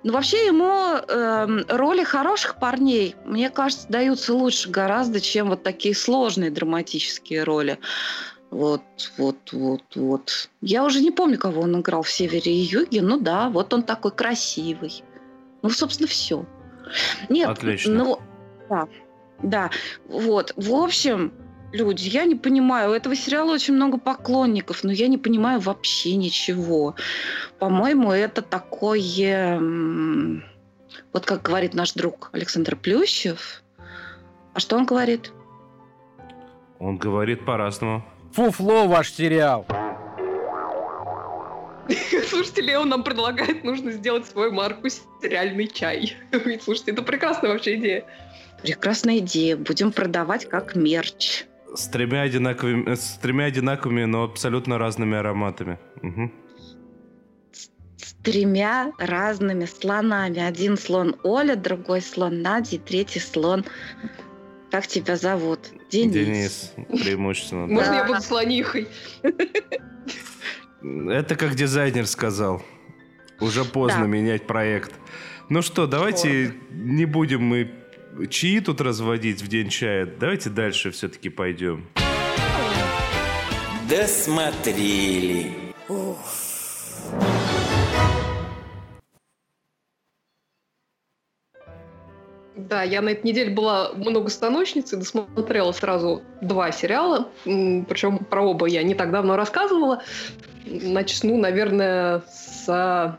Но 0.02 0.14
вообще 0.14 0.46
ему 0.46 0.96
э, 0.96 1.64
роли 1.68 2.02
хороших 2.02 2.58
парней, 2.58 3.14
мне 3.24 3.50
кажется, 3.50 3.86
даются 3.88 4.34
лучше 4.34 4.70
гораздо, 4.70 5.20
чем 5.20 5.50
вот 5.50 5.62
такие 5.62 5.94
сложные 5.94 6.50
драматические 6.50 7.44
роли. 7.44 7.78
Вот, 8.50 8.82
вот, 9.16 9.36
вот, 9.52 9.84
вот. 9.94 10.50
Я 10.60 10.84
уже 10.84 11.00
не 11.00 11.12
помню, 11.12 11.38
кого 11.38 11.62
он 11.62 11.80
играл 11.80 12.02
в 12.02 12.10
«Севере 12.10 12.52
и 12.52 12.62
Юге». 12.62 13.00
Ну 13.00 13.20
да, 13.20 13.48
вот 13.48 13.72
он 13.72 13.84
такой 13.84 14.10
красивый. 14.10 15.04
Ну, 15.62 15.70
собственно, 15.70 16.08
все. 16.08 16.46
Нет, 17.28 17.48
Отлично. 17.48 17.92
ну, 17.92 18.18
да, 18.68 18.88
да. 19.42 19.70
Вот, 20.08 20.52
в 20.56 20.74
общем, 20.74 21.32
люди, 21.72 22.08
я 22.08 22.24
не 22.24 22.34
понимаю, 22.34 22.90
у 22.90 22.94
этого 22.94 23.14
сериала 23.14 23.52
очень 23.52 23.74
много 23.74 23.98
поклонников, 23.98 24.84
но 24.84 24.92
я 24.92 25.08
не 25.08 25.18
понимаю 25.18 25.60
вообще 25.60 26.16
ничего. 26.16 26.94
По-моему, 27.58 28.12
это 28.12 28.42
такое, 28.42 29.60
вот 31.12 31.26
как 31.26 31.42
говорит 31.42 31.74
наш 31.74 31.92
друг 31.92 32.30
Александр 32.32 32.76
Плющев. 32.76 33.62
А 34.54 34.60
что 34.60 34.76
он 34.76 34.84
говорит? 34.84 35.32
Он 36.78 36.96
говорит 36.96 37.44
по-разному. 37.44 38.04
Фуфло 38.32 38.86
ваш 38.86 39.12
сериал. 39.12 39.66
Слушайте, 42.28 42.62
Лео 42.62 42.84
нам 42.84 43.02
предлагает, 43.02 43.64
нужно 43.64 43.92
сделать 43.92 44.26
свой 44.26 44.50
марку 44.50 44.88
сериальный 44.88 45.66
чай. 45.66 46.16
Слушайте, 46.62 46.92
это 46.92 47.02
прекрасная 47.02 47.50
вообще 47.50 47.76
идея. 47.76 48.04
Прекрасная 48.62 49.18
идея. 49.18 49.56
Будем 49.56 49.92
продавать 49.92 50.48
как 50.48 50.76
мерч. 50.76 51.44
С 51.74 51.88
тремя 51.88 52.22
одинаковыми, 52.22 52.94
с 52.94 53.18
тремя 53.20 53.44
одинаковыми, 53.44 54.04
но 54.04 54.24
абсолютно 54.24 54.78
разными 54.78 55.16
ароматами. 55.16 55.78
Угу. 56.02 56.30
С, 57.52 57.70
с 58.04 58.12
тремя 58.22 58.92
разными 58.98 59.64
слонами. 59.66 60.40
Один 60.40 60.76
слон 60.76 61.16
Оля, 61.22 61.56
другой 61.56 62.02
слон 62.02 62.42
Надя, 62.42 62.76
и 62.76 62.78
третий 62.78 63.20
слон... 63.20 63.64
Как 64.70 64.86
тебя 64.86 65.16
зовут? 65.16 65.58
Денис. 65.90 66.14
Денис, 66.14 66.72
преимущественно. 67.02 67.66
Можно 67.66 67.94
я 67.94 68.04
буду 68.04 68.20
слонихой? 68.20 68.86
Это 70.82 71.36
как 71.36 71.54
дизайнер 71.54 72.06
сказал. 72.06 72.62
Уже 73.40 73.64
поздно 73.64 74.02
да. 74.02 74.06
менять 74.06 74.46
проект. 74.46 74.92
Ну 75.48 75.62
что, 75.62 75.86
давайте 75.86 76.54
Ладно. 76.70 76.92
не 76.94 77.04
будем 77.04 77.42
мы 77.42 77.70
чаи 78.28 78.60
тут 78.60 78.80
разводить 78.80 79.42
в 79.42 79.48
день 79.48 79.68
чая. 79.68 80.06
Давайте 80.06 80.50
дальше 80.50 80.90
все-таки 80.90 81.28
пойдем. 81.28 81.86
Досмотрели. 83.88 85.69
Да, 92.56 92.82
я 92.82 93.00
на 93.00 93.10
этой 93.10 93.26
неделе 93.26 93.54
была 93.54 93.92
многостаночницей, 93.94 94.98
досмотрела 94.98 95.72
сразу 95.72 96.22
два 96.40 96.72
сериала, 96.72 97.28
причем 97.44 98.18
про 98.18 98.42
оба 98.42 98.66
я 98.66 98.82
не 98.82 98.94
так 98.94 99.12
давно 99.12 99.36
рассказывала. 99.36 100.02
Начну, 100.66 101.38
наверное, 101.38 102.22
с 102.28 103.18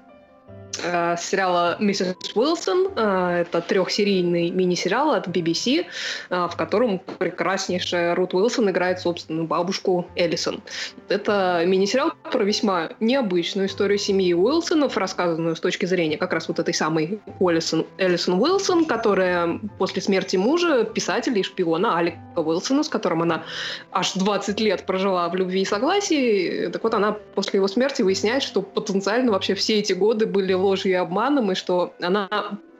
сериала 0.73 1.77
«Миссис 1.79 2.15
Уилсон». 2.35 2.89
Э, 2.95 3.41
это 3.41 3.61
трехсерийный 3.61 4.49
мини-сериал 4.49 5.11
от 5.11 5.27
BBC, 5.27 5.85
э, 6.29 6.47
в 6.51 6.55
котором 6.55 6.99
прекраснейшая 6.99 8.15
Рут 8.15 8.33
Уилсон 8.33 8.69
играет 8.69 8.99
собственную 8.99 9.47
бабушку 9.47 10.07
Эллисон. 10.15 10.61
Это 11.09 11.63
мини-сериал 11.65 12.13
про 12.31 12.43
весьма 12.43 12.91
необычную 12.99 13.67
историю 13.67 13.97
семьи 13.97 14.33
Уилсонов, 14.33 14.97
рассказанную 14.97 15.55
с 15.55 15.59
точки 15.59 15.85
зрения 15.85 16.17
как 16.17 16.33
раз 16.33 16.47
вот 16.47 16.59
этой 16.59 16.73
самой 16.73 17.19
Уиллисон, 17.39 17.85
Эллисон 17.97 18.41
Уилсон, 18.41 18.85
которая 18.85 19.59
после 19.77 20.01
смерти 20.01 20.37
мужа, 20.37 20.83
писателя 20.85 21.39
и 21.39 21.43
шпиона 21.43 21.97
Алика 21.97 22.17
Уилсона, 22.35 22.83
с 22.83 22.89
которым 22.89 23.23
она 23.23 23.43
аж 23.91 24.13
20 24.13 24.59
лет 24.59 24.85
прожила 24.85 25.27
в 25.29 25.35
любви 25.35 25.61
и 25.61 25.65
согласии, 25.65 26.69
так 26.71 26.83
вот 26.83 26.93
она 26.93 27.17
после 27.35 27.57
его 27.57 27.67
смерти 27.67 28.01
выясняет, 28.01 28.43
что 28.43 28.61
потенциально 28.61 29.31
вообще 29.31 29.53
все 29.53 29.79
эти 29.79 29.93
годы 29.93 30.25
были 30.25 30.53
ложью 30.61 30.91
и 30.91 30.95
обманом, 30.95 31.51
и 31.51 31.55
что 31.55 31.93
она 32.01 32.29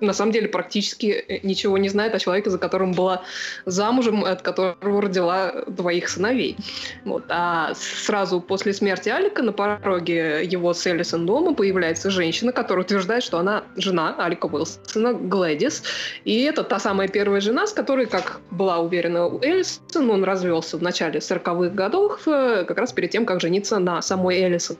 на 0.01 0.13
самом 0.13 0.31
деле 0.31 0.47
практически 0.47 1.05
э, 1.05 1.39
ничего 1.43 1.77
не 1.77 1.89
знает 1.89 2.15
о 2.15 2.19
человеке, 2.19 2.49
за 2.49 2.57
которым 2.57 2.91
была 2.91 3.21
замужем, 3.65 4.25
от 4.25 4.41
которого 4.41 5.01
родила 5.01 5.63
двоих 5.67 6.09
сыновей. 6.09 6.57
Вот. 7.05 7.25
А 7.29 7.73
сразу 7.75 8.41
после 8.41 8.73
смерти 8.73 9.09
Алика 9.09 9.43
на 9.43 9.53
пороге 9.53 10.43
его 10.43 10.73
с 10.73 10.85
Эллисон 10.85 11.25
дома 11.25 11.53
появляется 11.53 12.09
женщина, 12.09 12.51
которая 12.51 12.83
утверждает, 12.83 13.23
что 13.23 13.37
она 13.39 13.63
жена 13.75 14.15
Алика 14.17 14.47
Уилсона, 14.47 15.13
Глэдис. 15.13 15.83
И 16.25 16.43
это 16.43 16.63
та 16.63 16.79
самая 16.79 17.07
первая 17.07 17.41
жена, 17.41 17.67
с 17.67 17.73
которой, 17.73 18.07
как 18.07 18.41
была 18.49 18.79
уверена 18.79 19.27
у 19.27 19.41
Эллисон, 19.41 20.09
он 20.09 20.23
развелся 20.23 20.77
в 20.77 20.81
начале 20.81 21.19
40-х 21.19 21.69
годов, 21.69 22.27
э, 22.27 22.65
как 22.67 22.77
раз 22.77 22.91
перед 22.91 23.11
тем, 23.11 23.25
как 23.25 23.41
жениться 23.41 23.79
на 23.79 24.01
самой 24.01 24.39
Эллисон. 24.39 24.77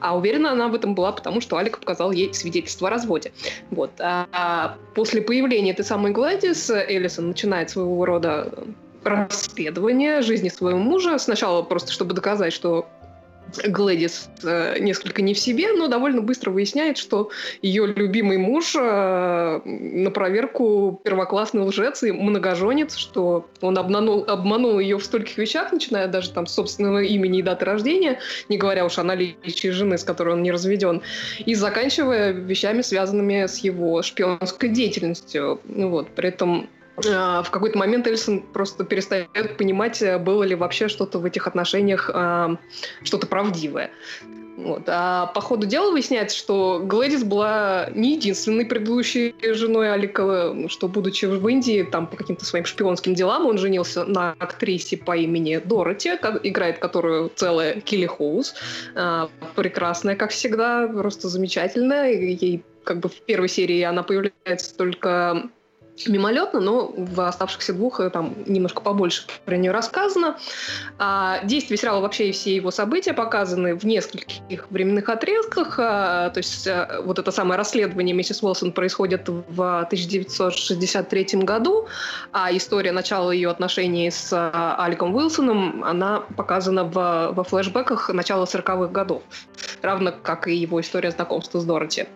А 0.00 0.16
уверена 0.16 0.52
она 0.52 0.68
в 0.68 0.74
этом 0.74 0.94
была, 0.94 1.12
потому 1.12 1.40
что 1.40 1.56
Алик 1.56 1.78
показал 1.78 2.12
ей 2.12 2.32
свидетельство 2.32 2.88
о 2.88 2.90
разводе. 2.90 3.32
Вот. 3.70 3.90
А 3.98 4.26
а 4.46 4.76
после 4.94 5.22
появления 5.22 5.70
этой 5.70 5.86
самой 5.86 6.12
Гладис 6.12 6.68
Эллисон 6.68 7.28
начинает 7.28 7.70
своего 7.70 8.04
рода 8.04 8.52
расследование 9.02 10.20
жизни 10.20 10.50
своего 10.50 10.78
мужа. 10.78 11.16
Сначала 11.18 11.62
просто, 11.62 11.92
чтобы 11.92 12.12
доказать, 12.12 12.52
что 12.52 12.86
Глэдис 13.66 14.28
э, 14.42 14.78
несколько 14.80 15.22
не 15.22 15.34
в 15.34 15.38
себе, 15.38 15.72
но 15.72 15.88
довольно 15.88 16.22
быстро 16.22 16.50
выясняет, 16.50 16.98
что 16.98 17.30
ее 17.62 17.86
любимый 17.86 18.38
муж 18.38 18.74
э, 18.76 19.60
на 19.64 20.10
проверку 20.10 21.00
первоклассный 21.04 21.62
лжец 21.62 22.02
и 22.02 22.12
многоженец, 22.12 22.96
что 22.96 23.46
он 23.60 23.78
обманул, 23.78 24.24
обманул 24.26 24.78
ее 24.78 24.98
в 24.98 25.04
стольких 25.04 25.38
вещах, 25.38 25.72
начиная 25.72 26.08
даже 26.08 26.30
там 26.30 26.46
с 26.46 26.54
собственного 26.54 27.02
имени 27.02 27.40
и 27.40 27.42
даты 27.42 27.64
рождения, 27.64 28.18
не 28.48 28.58
говоря 28.58 28.84
уж 28.84 28.98
о 28.98 29.04
наличии 29.04 29.68
жены, 29.68 29.98
с 29.98 30.04
которой 30.04 30.34
он 30.34 30.42
не 30.42 30.50
разведен, 30.50 31.02
и 31.44 31.54
заканчивая 31.54 32.32
вещами, 32.32 32.82
связанными 32.82 33.46
с 33.46 33.58
его 33.58 34.02
шпионской 34.02 34.68
деятельностью. 34.68 35.60
Вот, 35.64 36.08
при 36.10 36.28
этом 36.28 36.68
в 36.96 37.46
какой-то 37.50 37.78
момент 37.78 38.06
Эльсон 38.06 38.40
просто 38.40 38.84
перестает 38.84 39.56
понимать, 39.56 40.00
э, 40.00 40.18
было 40.18 40.44
ли 40.44 40.54
вообще 40.54 40.88
что-то 40.88 41.18
в 41.18 41.24
этих 41.24 41.46
отношениях, 41.46 42.10
а, 42.12 42.56
что-то 43.02 43.26
правдивое. 43.26 43.90
Вот. 44.56 44.84
А 44.86 45.26
по 45.26 45.40
ходу 45.40 45.66
дела 45.66 45.90
выясняется, 45.90 46.36
что 46.36 46.80
Глэдис 46.84 47.24
была 47.24 47.88
не 47.92 48.14
единственной 48.14 48.64
предыдущей 48.64 49.34
женой 49.52 49.92
Алика, 49.92 50.54
что, 50.68 50.86
будучи 50.86 51.24
в 51.24 51.46
Индии, 51.48 51.82
там 51.82 52.06
по 52.06 52.16
каким-то 52.16 52.44
своим 52.44 52.64
шпионским 52.64 53.14
делам, 53.14 53.46
он 53.46 53.58
женился 53.58 54.04
на 54.04 54.36
актрисе 54.38 54.96
по 54.96 55.16
имени 55.16 55.56
Дороти, 55.56 56.10
играет 56.44 56.78
которую 56.78 57.32
целая 57.34 57.80
Килли 57.80 58.06
Хоуз. 58.06 58.54
А, 58.94 59.28
прекрасная, 59.56 60.14
как 60.14 60.30
всегда, 60.30 60.86
просто 60.86 61.28
замечательная. 61.28 62.12
Ей 62.12 62.62
как 62.84 63.00
бы 63.00 63.08
в 63.08 63.20
первой 63.22 63.48
серии 63.48 63.80
она 63.82 64.02
появляется 64.02 64.76
только 64.76 65.48
мимолетно, 66.06 66.60
но 66.60 66.92
в 66.96 67.20
оставшихся 67.20 67.72
двух 67.72 68.00
э, 68.00 68.10
там 68.10 68.34
немножко 68.46 68.80
побольше 68.80 69.26
про 69.44 69.56
нее 69.56 69.72
рассказано. 69.72 70.36
А, 70.98 71.44
действие 71.44 71.78
сериала 71.78 72.00
вообще 72.00 72.28
и 72.28 72.32
все 72.32 72.54
его 72.54 72.70
события 72.70 73.12
показаны 73.12 73.74
в 73.74 73.84
нескольких 73.84 74.70
временных 74.70 75.08
отрезках. 75.08 75.78
А, 75.78 76.30
то 76.30 76.38
есть 76.38 76.66
а, 76.66 77.00
вот 77.04 77.18
это 77.18 77.30
самое 77.30 77.58
расследование 77.58 78.14
миссис 78.14 78.42
Уилсон 78.42 78.72
происходит 78.72 79.28
в 79.28 79.80
1963 79.82 81.40
году, 81.42 81.86
а 82.32 82.54
история 82.54 82.92
начала 82.92 83.30
ее 83.30 83.50
отношений 83.50 84.10
с 84.10 84.30
а, 84.32 84.76
Аликом 84.78 85.14
Уилсоном, 85.14 85.84
она 85.84 86.20
показана 86.36 86.84
в, 86.84 87.32
во 87.32 87.44
флешбеках 87.44 88.08
начала 88.10 88.44
40-х 88.44 88.86
годов, 88.88 89.22
равно 89.82 90.12
как 90.22 90.48
и 90.48 90.54
его 90.54 90.80
история 90.80 91.10
знакомства 91.10 91.60
с 91.60 91.64
Дороти. 91.64 92.06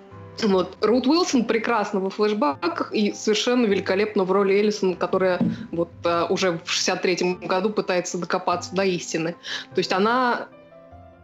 Вот. 0.43 0.77
Рут 0.81 1.07
Уилсон 1.07 1.45
прекрасно 1.45 2.01
во 2.01 2.11
флешбаках 2.11 2.93
и 2.93 3.13
совершенно 3.13 3.67
великолепно 3.67 4.25
в 4.25 4.33
роли 4.33 4.55
Эллисон, 4.55 4.95
которая 4.95 5.39
вот 5.73 5.91
uh, 6.05 6.27
уже 6.29 6.53
в 6.65 6.71
63-м 6.71 7.47
году 7.47 7.71
пытается 7.71 8.19
докопаться 8.19 8.75
до 8.75 8.85
истины. 8.85 9.35
То 9.75 9.79
есть 9.79 9.93
она 9.93 10.49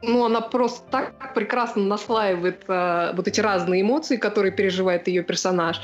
ну, 0.06 0.24
она 0.24 0.40
просто 0.40 0.82
так 0.90 1.34
прекрасно 1.34 1.82
наслаивает 1.82 2.64
uh, 2.66 3.14
вот 3.16 3.26
эти 3.26 3.40
разные 3.40 3.82
эмоции, 3.82 4.16
которые 4.16 4.52
переживает 4.52 5.08
ее 5.08 5.22
персонаж. 5.22 5.80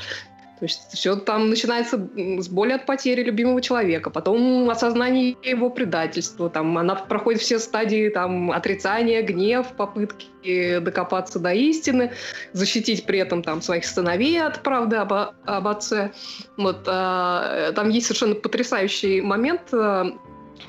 То 0.61 0.65
есть 0.65 0.91
все 0.93 1.15
там 1.15 1.49
начинается 1.49 1.97
с 2.15 2.47
боли 2.47 2.73
от 2.73 2.85
потери 2.85 3.23
любимого 3.23 3.63
человека, 3.63 4.11
потом 4.11 4.69
осознание 4.69 5.35
его 5.41 5.71
предательства, 5.71 6.51
там 6.51 6.77
она 6.77 6.93
проходит 6.93 7.41
все 7.41 7.57
стадии 7.57 8.09
там 8.09 8.51
отрицания, 8.51 9.23
гнев, 9.23 9.69
попытки 9.75 10.77
докопаться 10.77 11.39
до 11.39 11.51
истины, 11.51 12.11
защитить 12.53 13.07
при 13.07 13.17
этом 13.17 13.41
там 13.41 13.63
своих 13.63 13.85
сыновей 13.85 14.39
от 14.39 14.61
правды 14.61 14.97
об, 14.97 15.11
об 15.11 15.67
отце. 15.67 16.11
Вот 16.57 16.87
э, 16.87 17.71
там 17.75 17.89
есть 17.89 18.05
совершенно 18.05 18.35
потрясающий 18.35 19.19
момент 19.21 19.73
э, 19.73 20.11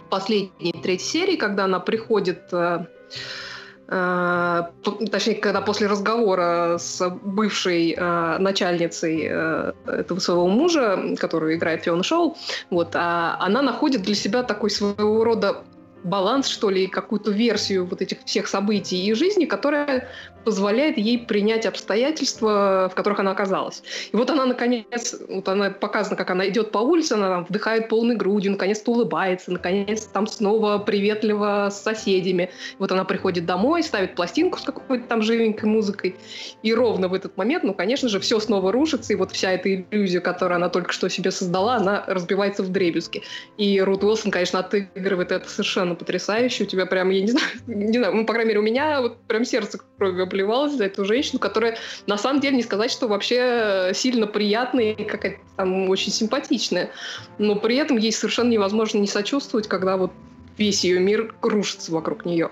последней 0.09 0.73
третьей 0.73 1.07
серии, 1.07 1.37
когда 1.37 1.65
она 1.65 1.81
приходит 1.81 2.45
э, 2.53 2.87
Э, 3.13 3.52
точнее, 3.93 5.35
когда 5.35 5.61
после 5.61 5.87
разговора 5.87 6.79
с 6.79 7.07
бывшей 7.11 7.93
э, 7.93 8.39
начальницей 8.39 9.27
э, 9.29 9.73
этого 9.87 10.19
своего 10.19 10.49
мужа, 10.49 11.15
которую 11.19 11.57
играет 11.57 11.85
Фиона 11.85 12.03
Шоу, 12.03 12.37
вот, 12.71 12.93
а 12.95 13.37
она 13.41 13.61
находит 13.61 14.03
для 14.03 14.15
себя 14.15 14.43
такой 14.45 14.71
своего 14.71 15.25
рода 15.25 15.63
баланс, 16.05 16.49
что 16.49 16.71
ли, 16.71 16.87
какую-то 16.87 17.31
версию 17.31 17.87
вот 17.87 18.03
этих 18.03 18.25
всех 18.25 18.49
событий 18.49 19.05
и 19.05 19.15
жизни, 19.15 19.45
которая 19.45 20.09
позволяет 20.45 20.99
ей 20.99 21.19
принять 21.19 21.67
обстоятельства, 21.67 22.89
в 22.91 22.95
которых 22.95 23.21
она 23.21 23.31
оказалась. 23.33 23.83
И 24.13 24.17
вот 24.17 24.31
она, 24.31 24.47
наконец, 24.47 25.17
вот 25.29 25.49
она 25.49 25.71
показана, 25.71 26.17
как 26.17 26.31
она 26.31 26.49
идет 26.49 26.71
по 26.71 26.79
улице, 26.79 27.15
она 27.15 27.29
там 27.29 27.45
вдыхает 27.45 27.89
полной 27.89 28.17
грудью, 28.17 28.53
наконец-то 28.53 28.91
улыбается, 28.91 29.53
наконец 29.53 30.05
там 30.07 30.27
снова 30.27 30.79
приветливо 30.79 31.69
с 31.71 31.83
соседями. 31.83 32.51
Вот 32.79 32.93
она 32.93 33.05
приходит 33.05 33.47
домой, 33.47 33.83
ставит 33.83 34.15
пластинку 34.15 34.59
с 34.59 34.63
какой-то 34.63 35.07
там 35.07 35.23
живенькой 35.23 35.69
музыкой, 35.69 36.17
и 36.63 36.75
ровно 36.75 37.09
в 37.09 37.15
этот 37.15 37.37
момент, 37.37 37.65
ну, 37.65 37.75
конечно 37.75 38.09
же, 38.09 38.21
все 38.21 38.41
снова 38.41 38.73
рушится, 38.73 39.13
и 39.13 39.17
вот 39.17 39.33
вся 39.33 39.53
эта 39.53 39.75
иллюзия, 39.75 40.21
которую 40.21 40.57
она 40.57 40.69
только 40.69 40.93
что 40.93 41.09
себе 41.09 41.31
создала, 41.31 41.77
она 41.77 42.05
разбивается 42.07 42.63
в 42.63 42.71
дребезги. 42.71 43.23
И 43.57 43.81
Рут 43.81 44.05
Уилсон, 44.05 44.31
конечно, 44.31 44.59
отыгрывает 44.59 45.33
это 45.33 45.49
совершенно 45.49 45.95
потрясающе. 45.95 46.65
У 46.65 46.67
тебя 46.67 46.87
прям, 46.87 47.11
я 47.11 47.21
не 47.21 47.29
знаю, 47.29 47.47
не 47.67 47.99
знаю, 47.99 48.15
ну, 48.15 48.27
по 48.27 48.33
крайней 48.33 48.49
мере, 48.49 48.61
у 48.61 48.63
меня 48.63 49.01
вот 49.01 49.19
прям 49.27 49.45
сердце 49.45 49.79
кровью 49.99 50.25
обливалась 50.33 50.73
за 50.73 50.85
эту 50.85 51.05
женщину, 51.05 51.39
которая 51.39 51.77
на 52.07 52.17
самом 52.17 52.41
деле 52.41 52.57
не 52.57 52.63
сказать, 52.63 52.91
что 52.91 53.07
вообще 53.07 53.93
сильно 53.95 54.27
приятная 54.27 54.93
и 54.93 55.05
какая-то 55.05 55.39
там 55.57 55.89
очень 55.91 56.11
симпатичная. 56.11 56.91
Но 57.39 57.57
при 57.57 57.77
этом 57.77 57.99
ей 57.99 58.13
совершенно 58.13 58.49
невозможно 58.49 58.99
не 58.99 59.07
сочувствовать, 59.07 59.69
когда 59.69 59.97
вот 59.97 60.11
весь 60.57 60.85
ее 60.85 61.01
мир 61.01 61.35
крушится 61.41 61.93
вокруг 61.93 62.25
нее. 62.25 62.51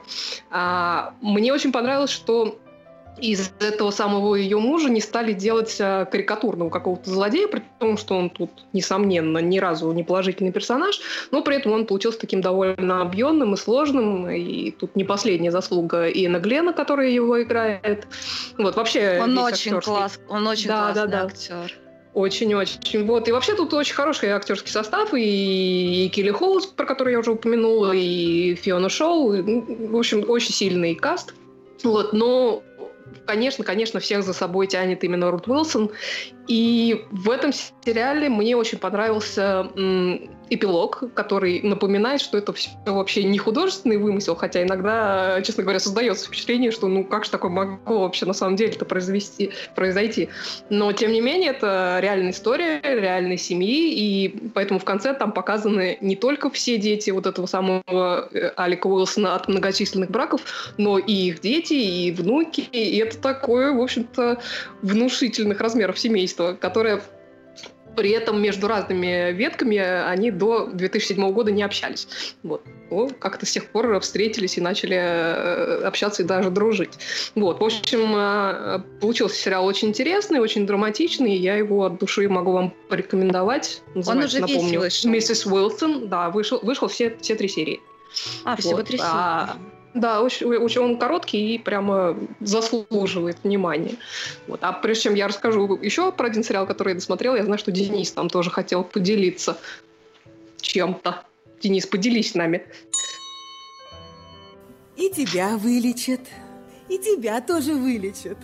А, 0.51 1.15
мне 1.21 1.53
очень 1.53 1.73
понравилось, 1.73 2.11
что 2.11 2.59
из 3.21 3.53
этого 3.61 3.91
самого 3.91 4.35
ее 4.35 4.59
мужа 4.59 4.89
не 4.89 5.01
стали 5.01 5.33
делать 5.33 5.77
а, 5.81 6.05
карикатурного 6.05 6.71
какого-то 6.71 7.11
злодея, 7.11 7.49
при 7.49 7.63
том, 7.79 7.97
что 7.97 8.17
он 8.17 8.31
тут, 8.31 8.51
несомненно, 8.73 9.39
ни 9.39 9.59
разу 9.59 9.93
не 9.93 10.03
положительный 10.03 10.53
персонаж, 10.53 11.01
но 11.31 11.43
при 11.43 11.57
этом 11.57 11.73
он 11.73 11.87
получился 11.87 12.21
таким 12.21 12.41
довольно 12.41 13.03
объемным 13.03 13.55
и 13.55 13.57
сложным, 13.57 14.29
и 14.29 14.71
тут 14.71 14.97
не 14.97 15.05
последняя 15.05 15.51
заслуга 15.51 16.09
Иэна 16.09 16.39
Глена, 16.39 16.73
которая 16.73 17.09
его 17.09 17.43
играет. 17.43 18.07
Вот, 18.59 18.77
вообще... 18.77 19.21
Он 19.23 19.37
очень 19.39 19.73
актерский... 19.73 19.93
класс, 19.93 20.21
он 20.29 20.47
очень 20.47 20.69
да, 20.69 20.93
классный 20.93 21.03
да, 21.03 21.07
да. 21.07 21.25
актер. 21.27 21.81
Очень-очень. 22.13 23.07
Вот. 23.07 23.29
И 23.29 23.33
вообще 23.33 23.55
тут 23.55 23.73
очень 23.73 23.95
хороший 23.95 24.31
актерский 24.31 24.71
состав. 24.71 25.15
И, 25.15 26.07
и 26.07 26.09
Килли 26.09 26.31
Холлс, 26.31 26.67
про 26.67 26.85
который 26.85 27.13
я 27.13 27.21
уже 27.21 27.33
упомянула, 27.33 27.93
и 27.93 28.57
Фиона 28.57 28.89
Шоу. 28.89 29.31
В 29.31 29.97
общем, 29.97 30.25
очень 30.29 30.53
сильный 30.53 30.95
каст. 30.97 31.35
Вот. 31.85 32.13
Но 32.13 32.63
конечно, 33.27 33.65
конечно, 33.65 34.01
всех 34.01 34.23
за 34.23 34.33
собой 34.33 34.67
тянет 34.67 35.05
именно 35.05 35.31
Рут 35.31 35.49
Уилсон. 35.49 35.91
И 36.49 37.05
в 37.11 37.31
этом 37.31 37.53
сериале 37.53 38.29
мне 38.29 38.57
очень 38.57 38.79
понравился 38.79 39.71
эпилог, 40.51 41.05
который 41.15 41.63
напоминает, 41.63 42.21
что 42.21 42.37
это 42.37 42.53
все 42.53 42.71
вообще 42.85 43.25
не 43.25 43.39
художественный 43.39 43.97
вымысел, 43.97 44.35
хотя 44.35 44.63
иногда, 44.63 45.41
честно 45.43 45.63
говоря, 45.63 45.79
создается 45.79 46.27
впечатление, 46.27 46.73
что 46.73 46.89
ну 46.89 47.05
как 47.05 47.25
же 47.25 47.31
такое 47.31 47.51
могло 47.51 48.01
вообще 48.01 48.27
на 48.27 48.33
самом 48.33 48.57
деле 48.57 48.73
это 48.73 48.85
произвести, 48.85 49.53
произойти. 49.75 50.29
Но, 50.69 50.93
тем 50.93 51.13
не 51.13 51.21
менее, 51.21 51.51
это 51.51 51.99
реальная 52.03 52.33
история 52.33 52.81
реальной 52.83 53.39
семьи, 53.39 53.93
и 53.93 54.51
поэтому 54.55 54.81
в 54.81 54.85
конце 54.85 55.15
там 55.15 55.33
показаны 55.33 55.99
не 56.01 56.17
только 56.17 56.51
все 56.51 56.79
дети 56.79 57.11
вот 57.11 57.27
этого 57.27 57.47
самого 57.47 57.83
э, 58.33 58.51
Алика 58.57 58.89
Уилсона 58.89 59.37
от 59.37 59.49
многочисленных 59.49 60.11
браков, 60.11 60.75
но 60.77 60.99
и 60.99 61.13
их 61.13 61.41
дети, 61.41 61.75
и 61.75 62.11
внуки, 62.11 62.63
и 62.73 62.99
это 62.99 63.19
такое, 63.19 63.73
в 63.73 63.81
общем-то, 63.81 64.41
внушительных 64.83 65.61
размеров 65.61 65.99
семейство, 65.99 66.57
которое 66.61 67.03
при 67.97 68.11
этом 68.11 68.41
между 68.41 68.69
разными 68.69 69.33
ветками 69.33 69.79
они 69.79 70.31
до 70.31 70.67
2007 70.67 71.33
года 71.33 71.51
не 71.51 71.63
общались. 71.63 72.09
Вот. 72.43 72.63
как-то 73.19 73.47
с 73.47 73.53
тех 73.53 73.67
пор 73.67 73.99
встретились 74.01 74.59
и 74.59 74.61
начали 74.61 74.97
э, 74.97 75.83
общаться 75.85 76.23
и 76.23 76.27
даже 76.27 76.51
дружить. 76.51 76.99
Вот. 77.35 77.61
В 77.61 77.65
общем, 77.65 78.15
э, 78.17 78.81
получился 79.01 79.37
сериал 79.37 79.67
очень 79.67 79.89
интересный, 79.89 80.41
очень 80.41 80.67
драматичный. 80.67 81.37
Я 81.37 81.57
его 81.57 81.85
от 81.85 81.99
души 81.99 82.29
могу 82.29 82.53
вам 82.53 82.75
порекомендовать. 82.89 83.83
Он 83.95 84.19
уже 84.19 84.41
напомню. 84.41 84.81
вышел. 84.81 85.11
Миссис 85.11 85.47
Уилсон, 85.47 86.09
да, 86.09 86.31
вышел, 86.31 86.61
вышел 86.63 86.89
все, 86.89 87.17
все 87.21 87.35
три 87.35 87.49
серии. 87.49 87.81
А, 88.45 88.57
всего 88.57 88.77
вот. 88.77 88.87
три 88.87 88.99
серии. 88.99 89.11
А, 89.11 89.57
да, 89.95 90.23
очень, 90.23 90.47
очень 90.47 90.81
он 90.81 90.99
короткий 90.99 91.55
и 91.55 91.59
прямо 91.59 92.17
заслуживает 92.41 93.39
внимания. 93.43 93.97
Вот. 94.47 94.61
А 94.63 94.73
прежде 94.73 95.05
чем 95.05 95.15
я 95.15 95.27
расскажу 95.27 95.79
еще 95.83 96.13
про 96.13 96.27
один 96.27 96.45
сериал, 96.45 96.67
который 96.67 96.91
я 96.91 96.95
досмотрел, 96.95 97.35
я 97.35 97.45
знаю, 97.45 97.59
что 97.59 97.73
Денис 97.73 98.13
там 98.13 98.31
тоже 98.31 98.51
хотел 98.51 98.85
поделиться 98.85 99.59
чем-то. 100.61 101.25
Денис, 101.61 101.87
поделись 101.87 102.33
с 102.33 102.35
нами. 102.35 102.65
И 104.97 105.11
тебя 105.11 105.57
вылечат, 105.57 106.21
и 106.89 106.99
тебя 106.99 107.41
тоже 107.41 107.75
вылечат, 107.75 108.39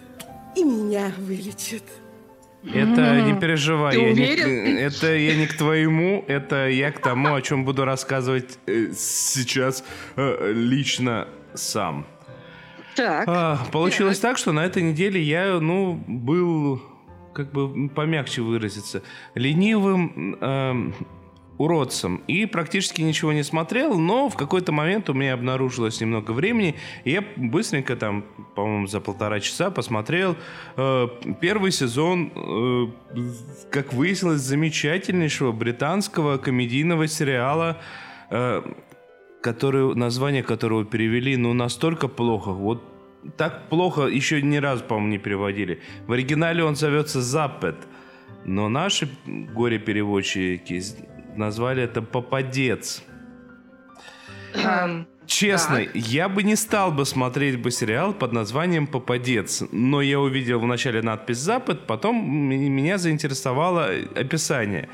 и 0.56 0.64
меня 0.64 1.12
вылечат. 1.18 1.82
Это 2.74 3.20
не 3.20 3.38
переживай, 3.38 3.94
Ты 3.94 4.00
я 4.00 4.12
не, 4.12 4.80
это 4.80 5.14
я 5.14 5.36
не 5.36 5.46
к 5.46 5.56
твоему, 5.56 6.24
это 6.26 6.68
я 6.68 6.90
к 6.90 7.00
тому, 7.00 7.34
о 7.34 7.42
чем 7.42 7.64
буду 7.64 7.84
рассказывать 7.84 8.58
э, 8.66 8.92
сейчас 8.94 9.84
э, 10.16 10.52
лично 10.52 11.28
сам. 11.54 12.06
Так. 12.96 13.24
А, 13.28 13.58
получилось 13.72 14.18
так. 14.18 14.32
так, 14.32 14.38
что 14.38 14.52
на 14.52 14.64
этой 14.64 14.82
неделе 14.82 15.20
я, 15.20 15.60
ну, 15.60 16.02
был, 16.06 16.82
как 17.34 17.52
бы 17.52 17.88
помягче 17.88 18.42
выразиться, 18.42 19.02
ленивым 19.34 20.36
э, 20.40 20.92
уродцем 21.58 22.22
и 22.26 22.46
практически 22.46 23.02
ничего 23.02 23.32
не 23.32 23.42
смотрел, 23.42 23.98
но 23.98 24.28
в 24.28 24.36
какой-то 24.36 24.72
момент 24.72 25.08
у 25.10 25.14
меня 25.14 25.34
обнаружилось 25.34 26.00
немного 26.00 26.32
времени, 26.32 26.76
и 27.04 27.12
я 27.12 27.24
быстренько 27.36 27.96
там, 27.96 28.24
по-моему, 28.54 28.86
за 28.86 29.00
полтора 29.00 29.40
часа 29.40 29.70
посмотрел 29.70 30.36
э, 30.76 31.08
первый 31.40 31.72
сезон, 31.72 32.32
э, 32.34 32.86
как 33.70 33.92
выяснилось, 33.92 34.40
замечательнейшего 34.40 35.52
британского 35.52 36.38
комедийного 36.38 37.06
сериала 37.08 37.80
э, 38.30 38.62
который, 39.46 39.94
название 39.94 40.42
которого 40.42 40.84
перевели, 40.84 41.36
ну, 41.36 41.52
настолько 41.54 42.08
плохо. 42.08 42.50
Вот 42.50 42.82
так 43.36 43.68
плохо 43.68 44.02
еще 44.02 44.42
ни 44.42 44.56
разу, 44.56 44.82
по-моему, 44.84 45.08
не 45.08 45.18
переводили. 45.18 45.80
В 46.08 46.12
оригинале 46.12 46.64
он 46.64 46.74
зовется 46.74 47.20
«Запет», 47.20 47.76
но 48.44 48.68
наши 48.68 49.08
горе-переводчики 49.26 50.80
назвали 51.38 51.82
это 51.82 52.02
«Попадец». 52.02 53.02
Честно, 55.26 55.84
я 55.92 56.28
бы 56.28 56.44
не 56.44 56.54
стал 56.54 56.92
бы 56.92 57.04
смотреть 57.04 57.60
бы 57.60 57.70
сериал 57.70 58.14
под 58.14 58.32
названием 58.32 58.86
«Попадец», 58.86 59.64
но 59.72 60.00
я 60.00 60.20
увидел 60.20 60.60
вначале 60.60 61.02
надпись 61.02 61.38
«Запад», 61.38 61.86
потом 61.86 62.16
меня 62.16 62.96
заинтересовало 62.96 63.90
описание. 64.14 64.88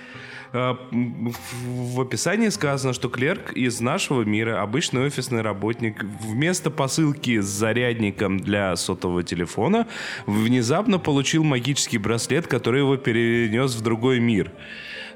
Э, 0.52 0.74
в 0.90 2.00
описании 2.00 2.48
сказано, 2.48 2.92
что 2.92 3.08
клерк 3.08 3.52
из 3.52 3.80
нашего 3.80 4.22
мира, 4.22 4.62
обычный 4.62 5.06
офисный 5.06 5.40
работник, 5.40 6.04
вместо 6.04 6.70
посылки 6.70 7.40
с 7.40 7.46
зарядником 7.46 8.38
для 8.38 8.76
сотового 8.76 9.22
телефона 9.22 9.86
внезапно 10.26 10.98
получил 10.98 11.42
магический 11.44 11.98
браслет, 11.98 12.46
который 12.46 12.80
его 12.80 12.96
перенес 12.96 13.74
в 13.74 13.80
другой 13.82 14.20
мир. 14.20 14.50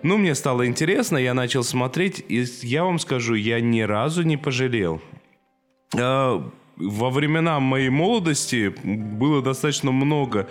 Ну, 0.03 0.19
мне 0.19 0.35
стало 0.35 0.67
интересно, 0.67 1.17
я 1.17 1.35
начал 1.35 1.65
смотреть, 1.65 2.25
и 2.29 2.45
я 2.63 2.85
вам 2.85 2.99
скажу, 2.99 3.35
я 3.35 3.61
ни 3.61 3.81
разу 3.81 4.23
не 4.23 4.37
пожалел. 4.37 5.01
Во 6.77 7.09
времена 7.09 7.59
моей 7.59 7.89
молодости 7.89 8.69
было 8.85 9.41
достаточно 9.41 9.93
много 9.93 10.47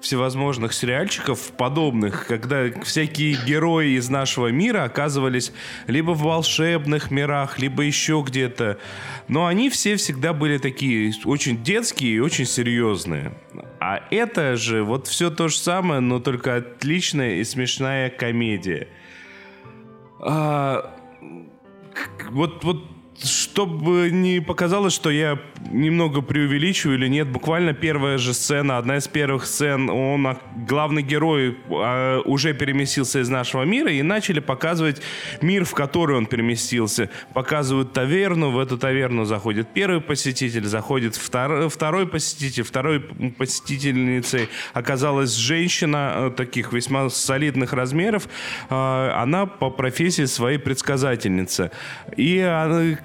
всевозможных 0.00 0.74
сериальчиков 0.74 1.52
подобных, 1.52 2.26
когда 2.26 2.70
всякие 2.82 3.38
герои 3.46 3.96
из 3.96 4.10
нашего 4.10 4.48
мира 4.48 4.84
оказывались 4.84 5.52
либо 5.86 6.10
в 6.10 6.20
волшебных 6.22 7.10
мирах, 7.10 7.58
либо 7.58 7.82
еще 7.82 8.22
где-то. 8.26 8.78
Но 9.26 9.46
они 9.46 9.70
все 9.70 9.96
всегда 9.96 10.34
были 10.34 10.58
такие 10.58 11.14
очень 11.24 11.62
детские 11.62 12.16
и 12.16 12.20
очень 12.20 12.44
серьезные. 12.44 13.32
А 13.80 14.02
это 14.10 14.56
же 14.56 14.84
вот 14.84 15.06
все 15.06 15.30
то 15.30 15.48
же 15.48 15.56
самое, 15.56 16.00
но 16.00 16.20
только 16.20 16.56
отличная 16.56 17.36
и 17.36 17.44
смешная 17.44 18.10
комедия. 18.10 18.88
А, 20.20 20.94
вот, 22.30 22.64
вот, 22.64 22.84
чтобы 23.24 24.10
не 24.10 24.40
показалось, 24.40 24.92
что 24.92 25.10
я 25.10 25.38
немного 25.68 26.22
преувеличиваю 26.22 26.98
или 26.98 27.08
нет, 27.08 27.28
буквально 27.28 27.74
первая 27.74 28.18
же 28.18 28.34
сцена, 28.34 28.78
одна 28.78 28.96
из 28.96 29.08
первых 29.08 29.46
сцен, 29.46 29.90
он, 29.90 30.26
а, 30.26 30.38
главный 30.56 31.02
герой 31.02 31.58
а, 31.68 32.20
уже 32.22 32.54
переместился 32.54 33.20
из 33.20 33.28
нашего 33.28 33.64
мира 33.64 33.92
и 33.92 34.02
начали 34.02 34.40
показывать 34.40 35.02
мир, 35.40 35.64
в 35.64 35.74
который 35.74 36.16
он 36.16 36.26
переместился. 36.26 37.10
Показывают 37.34 37.92
таверну, 37.92 38.50
в 38.50 38.58
эту 38.58 38.78
таверну 38.78 39.24
заходит 39.24 39.68
первый 39.72 40.00
посетитель, 40.00 40.64
заходит 40.64 41.14
втор- 41.14 41.68
второй 41.68 42.06
посетитель, 42.06 42.62
второй 42.62 43.00
посетительницей 43.00 44.48
оказалась 44.72 45.34
женщина 45.34 46.12
э, 46.14 46.30
таких 46.36 46.72
весьма 46.72 47.08
солидных 47.10 47.72
размеров, 47.72 48.28
А, 48.68 49.22
она 49.22 49.46
по 49.46 49.70
профессии 49.70 50.24
своей 50.24 50.58
предсказательница. 50.58 51.70
И 52.16 52.38
она 52.38 52.96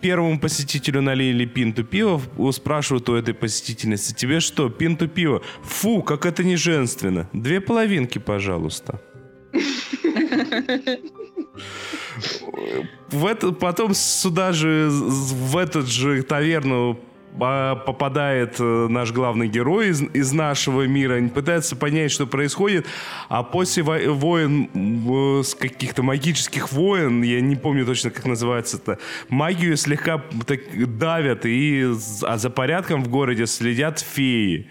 первому 0.00 0.38
посетителю 0.38 1.02
налили 1.02 1.44
пинту 1.44 1.84
пива, 1.84 2.20
спрашивают 2.52 3.08
у 3.08 3.14
этой 3.14 3.34
посетительницы, 3.34 4.14
тебе 4.14 4.40
что, 4.40 4.68
пинту 4.68 5.08
пива? 5.08 5.42
Фу, 5.62 6.02
как 6.02 6.26
это 6.26 6.44
не 6.44 6.56
женственно. 6.56 7.28
Две 7.32 7.60
половинки, 7.60 8.18
пожалуйста. 8.18 9.00
В 13.10 13.26
это, 13.26 13.52
потом 13.52 13.94
сюда 13.94 14.52
же, 14.52 14.88
в 14.90 15.56
этот 15.56 15.88
же 15.88 16.22
таверну 16.22 17.00
попадает 17.38 18.56
э, 18.58 18.86
наш 18.88 19.12
главный 19.12 19.48
герой 19.48 19.88
из, 19.88 20.02
из 20.02 20.32
нашего 20.32 20.86
мира, 20.86 21.20
пытается 21.28 21.76
понять, 21.76 22.10
что 22.10 22.26
происходит, 22.26 22.86
а 23.28 23.42
после 23.42 23.82
во- 23.82 24.12
войн, 24.12 24.68
м, 24.74 25.42
с 25.42 25.54
каких-то 25.54 26.02
магических 26.02 26.72
войн, 26.72 27.22
я 27.22 27.40
не 27.40 27.56
помню 27.56 27.86
точно, 27.86 28.10
как 28.10 28.26
называется 28.26 28.78
это, 28.78 28.98
магию 29.28 29.76
слегка 29.76 30.22
так 30.46 30.60
давят, 30.98 31.46
и, 31.46 31.92
а 32.22 32.38
за 32.38 32.50
порядком 32.50 33.02
в 33.04 33.08
городе 33.08 33.46
следят 33.46 34.00
феи. 34.00 34.68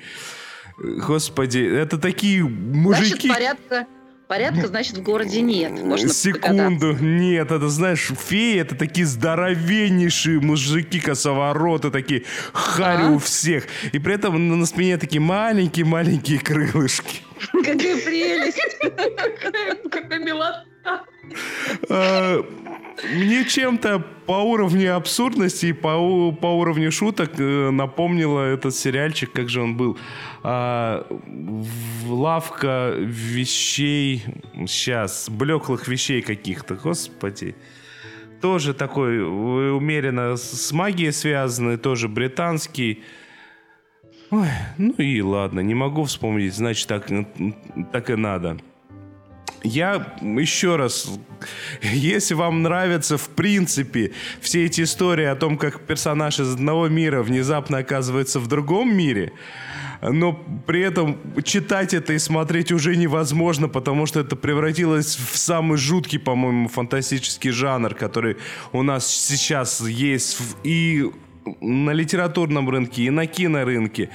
Господи, 0.78 1.60
это 1.60 1.98
такие 1.98 2.44
мужики... 2.44 3.28
Значит, 3.28 3.34
порядка, 3.34 3.88
порядка, 4.30 4.68
значит, 4.68 4.98
в 4.98 5.02
городе 5.02 5.42
нет. 5.42 5.72
Можно 5.84 6.10
Секунду, 6.10 6.94
нет, 6.94 7.52
это 7.52 7.68
знаешь, 7.68 8.12
феи 8.16 8.60
это 8.60 8.76
такие 8.76 9.06
здоровеннейшие 9.06 10.40
мужики, 10.40 11.00
косовороты, 11.00 11.90
такие 11.90 12.24
хари 12.54 13.08
А? 13.08 13.10
у 13.10 13.18
всех. 13.18 13.66
И 13.92 13.98
при 13.98 14.14
этом 14.14 14.60
на 14.60 14.66
спине 14.68 14.98
такие 14.98 15.20
маленькие-маленькие 15.20 16.40
крылышки. 16.40 17.22
Какая 17.52 17.98
прелесть. 17.98 18.60
Какая 19.90 20.20
милота. 20.20 20.66
А, 21.90 22.46
Мне 23.14 23.46
чем-то 23.46 24.00
по 24.26 24.44
уровню 24.44 24.96
абсурдности 24.96 25.68
и 25.68 25.74
по, 25.74 26.32
по 26.32 26.48
уровню 26.48 26.92
шуток 26.92 27.32
э, 27.40 27.70
напомнило 27.72 28.42
этот 28.42 28.76
сериальчик, 28.76 29.32
как 29.32 29.50
же 29.50 29.62
он 29.62 29.76
был. 29.76 29.98
А, 30.44 31.08
лавка 32.12 32.94
вещей, 32.98 34.24
сейчас, 34.68 35.30
блеклых 35.30 35.88
вещей 35.88 36.22
каких-то, 36.22 36.76
господи. 36.76 37.56
Тоже 38.42 38.74
такой 38.74 39.22
умеренно 39.22 40.38
с 40.38 40.72
магией 40.72 41.12
связанный, 41.12 41.78
тоже 41.78 42.08
британский. 42.08 43.04
Ой, 44.32 44.48
ну 44.78 44.94
и 44.94 45.22
ладно, 45.22 45.60
не 45.60 45.76
могу 45.76 46.04
вспомнить, 46.04 46.54
значит 46.54 46.88
так, 46.88 47.10
так 47.92 48.10
и 48.10 48.16
надо. 48.16 48.58
Я 49.64 50.16
еще 50.22 50.78
раз, 50.78 51.10
если 51.82 52.34
вам 52.34 52.62
нравятся 52.62 53.18
в 53.18 53.30
принципе 53.30 54.14
все 54.40 54.66
эти 54.66 54.82
истории 54.82 55.26
о 55.26 55.36
том, 55.36 55.58
как 55.58 55.82
персонаж 55.82 56.40
из 56.40 56.54
одного 56.54 56.88
мира 56.88 57.24
внезапно 57.24 57.80
оказывается 57.80 58.40
в 58.40 58.48
другом 58.48 58.96
мире, 58.96 59.34
но 60.02 60.34
при 60.66 60.82
этом 60.82 61.18
читать 61.44 61.94
это 61.94 62.14
и 62.14 62.20
смотреть 62.20 62.72
уже 62.72 62.96
невозможно, 62.96 63.68
потому 63.68 64.06
что 64.06 64.22
это 64.22 64.36
превратилось 64.36 65.16
в 65.16 65.38
самый 65.38 65.78
жуткий, 65.78 66.20
по-моему, 66.20 66.68
фантастический 66.68 67.52
жанр, 67.52 67.94
который 67.94 68.38
у 68.72 68.84
нас 68.84 69.08
сейчас 69.08 69.82
есть 69.82 70.40
и 70.64 71.10
на 71.62 71.92
литературном 71.92 72.70
рынке, 72.70 73.04
и 73.04 73.10
на 73.10 73.26
кинорынке. 73.26 74.10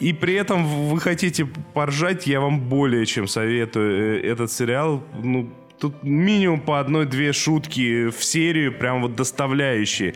И 0.00 0.12
при 0.12 0.34
этом 0.34 0.64
вы 0.64 1.00
хотите 1.00 1.46
поржать, 1.74 2.26
я 2.26 2.40
вам 2.40 2.60
более 2.60 3.04
чем 3.06 3.26
советую 3.26 4.20
э, 4.22 4.28
этот 4.28 4.52
сериал. 4.52 5.02
Ну, 5.22 5.50
тут 5.78 6.04
минимум 6.04 6.60
по 6.60 6.78
одной-две 6.78 7.32
шутки 7.32 8.08
в 8.08 8.22
серию, 8.22 8.72
прям 8.72 9.02
вот 9.02 9.16
доставляющие. 9.16 10.14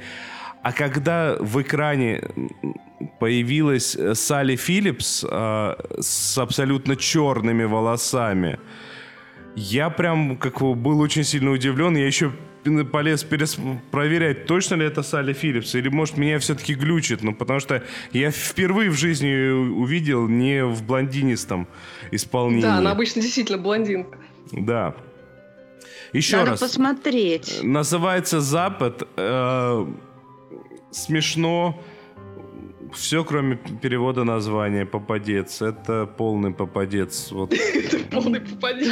А 0.63 0.73
когда 0.73 1.37
в 1.41 1.61
экране 1.61 2.23
появилась 3.19 3.97
э, 3.97 4.15
Салли 4.15 4.57
Филлипс 4.57 5.25
э, 5.29 5.75
с 6.01 6.39
абсолютно 6.39 6.97
черными 6.97 7.65
волосами, 7.65 8.59
я 9.55 9.91
прям 9.91 10.37
как 10.37 10.61
бы 10.61 10.75
был 10.75 11.01
очень 11.01 11.25
сильно 11.25 11.51
удивлен. 11.51 11.97
Я 11.97 12.07
еще 12.07 12.33
полез 12.93 13.23
перес... 13.23 13.59
проверять, 13.91 14.47
точно 14.47 14.75
ли 14.75 14.87
это 14.87 15.03
Салли 15.03 15.33
Филлипс, 15.33 15.75
или 15.75 15.89
может 15.89 16.17
меня 16.17 16.39
все-таки 16.39 16.75
глючит. 16.75 17.23
Ну, 17.23 17.35
потому 17.35 17.61
что 17.61 17.83
я 18.13 18.31
впервые 18.31 18.91
в 18.91 18.95
жизни 18.95 19.51
увидел 19.51 20.29
не 20.29 20.65
в 20.65 20.83
блондинистом 20.83 21.69
исполнении. 22.11 22.63
Да, 22.63 22.79
она 22.79 22.93
обычно 22.93 23.23
действительно 23.23 23.59
блондинка. 23.59 24.19
Да. 24.53 24.95
Еще 26.13 26.37
Надо 26.37 26.53
раз. 26.53 26.61
посмотреть. 26.61 27.61
Называется 27.63 28.41
Запад. 28.41 29.07
э, 29.17 29.87
смешно. 30.91 31.83
Все, 32.93 33.25
кроме 33.25 33.57
перевода 33.57 34.25
названия 34.25 34.87
попадец. 34.87 35.63
Это 35.63 36.07
полный 36.07 36.53
попадец. 36.53 37.31
Вот 37.33 37.53
Это 37.75 37.99
полный 38.11 38.41
попадец 38.41 38.91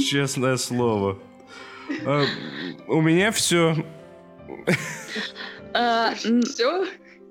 честное 0.00 0.56
слово. 0.56 1.18
Э, 2.04 2.24
у 2.86 3.00
меня 3.00 3.30
все. 3.32 3.76
А, 5.74 6.14
Все? 6.14 6.86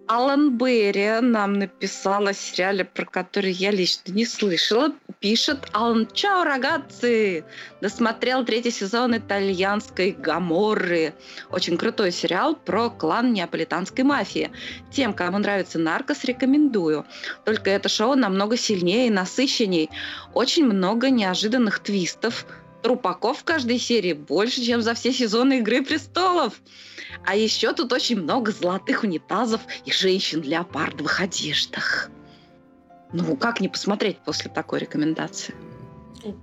Алан 0.07 0.57
Берри 0.57 1.19
нам 1.19 1.59
написал 1.59 2.27
о 2.27 2.33
сериале, 2.33 2.85
про 2.85 3.03
который 3.03 3.51
я 3.51 3.71
лично 3.71 4.13
не 4.13 4.25
слышала. 4.25 4.93
Пишет 5.19 5.67
Алан 5.73 6.07
Чао, 6.13 6.45
рагаци! 6.45 7.43
Досмотрел 7.81 8.45
третий 8.45 8.71
сезон 8.71 9.17
итальянской 9.17 10.11
Гаморры. 10.11 11.13
Очень 11.49 11.77
крутой 11.77 12.13
сериал 12.13 12.55
про 12.55 12.89
клан 12.89 13.33
неаполитанской 13.33 14.05
мафии. 14.05 14.49
Тем, 14.91 15.13
кому 15.13 15.39
нравится 15.39 15.77
Наркос, 15.77 16.23
рекомендую. 16.23 17.05
Только 17.43 17.69
это 17.69 17.89
шоу 17.89 18.15
намного 18.15 18.55
сильнее 18.55 19.07
и 19.07 19.11
насыщенней. 19.11 19.89
Очень 20.33 20.67
много 20.67 21.09
неожиданных 21.09 21.79
твистов. 21.79 22.45
Трупаков 22.81 23.39
в 23.39 23.43
каждой 23.43 23.79
серии 23.79 24.13
больше, 24.13 24.63
чем 24.63 24.81
за 24.81 24.93
все 24.93 25.11
сезоны 25.11 25.59
«Игры 25.59 25.83
престолов». 25.83 26.61
А 27.25 27.35
еще 27.35 27.73
тут 27.73 27.91
очень 27.93 28.21
много 28.21 28.51
золотых 28.51 29.03
унитазов 29.03 29.61
и 29.85 29.91
женщин 29.91 30.41
в 30.41 30.45
леопардовых 30.45 31.19
одеждах. 31.19 32.09
Ну, 33.13 33.35
как 33.35 33.61
не 33.61 33.69
посмотреть 33.69 34.17
после 34.19 34.51
такой 34.51 34.79
рекомендации? 34.79 35.55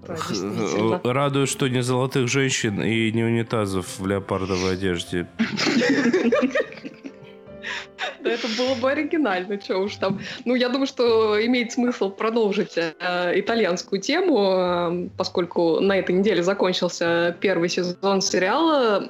Да, 0.07 0.17
действительно. 0.17 1.01
Радует, 1.05 1.49
что 1.49 1.69
не 1.69 1.83
золотых 1.83 2.29
женщин 2.29 2.83
и 2.83 3.13
не 3.13 3.23
унитазов 3.23 3.99
в 3.99 4.07
леопардовой 4.07 4.73
одежде. 4.75 5.29
Это 8.23 8.47
было 8.59 8.75
бы 8.75 8.91
оригинально, 8.91 9.61
что 9.61 9.79
уж 9.79 9.97
там. 9.97 10.21
Ну, 10.45 10.55
я 10.55 10.69
думаю, 10.69 10.87
что 10.87 11.45
имеет 11.45 11.73
смысл 11.73 12.11
продолжить 12.11 12.77
э, 12.77 12.93
итальянскую 13.35 14.01
тему, 14.01 14.53
э, 14.53 15.09
поскольку 15.17 15.81
на 15.81 15.99
этой 15.99 16.15
неделе 16.15 16.43
закончился 16.43 17.37
первый 17.41 17.69
сезон 17.69 18.21
сериала 18.21 19.09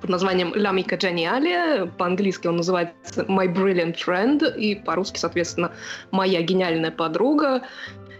под 0.00 0.10
названием 0.10 0.52
«L'amica 0.52 0.98
geniale». 0.98 1.90
По-английски 1.96 2.46
он 2.46 2.56
называется 2.56 3.22
«My 3.22 3.46
Brilliant 3.46 3.96
Friend», 3.96 4.56
и 4.56 4.74
по-русски, 4.74 5.18
соответственно, 5.18 5.72
«Моя 6.10 6.42
гениальная 6.42 6.90
подруга». 6.90 7.62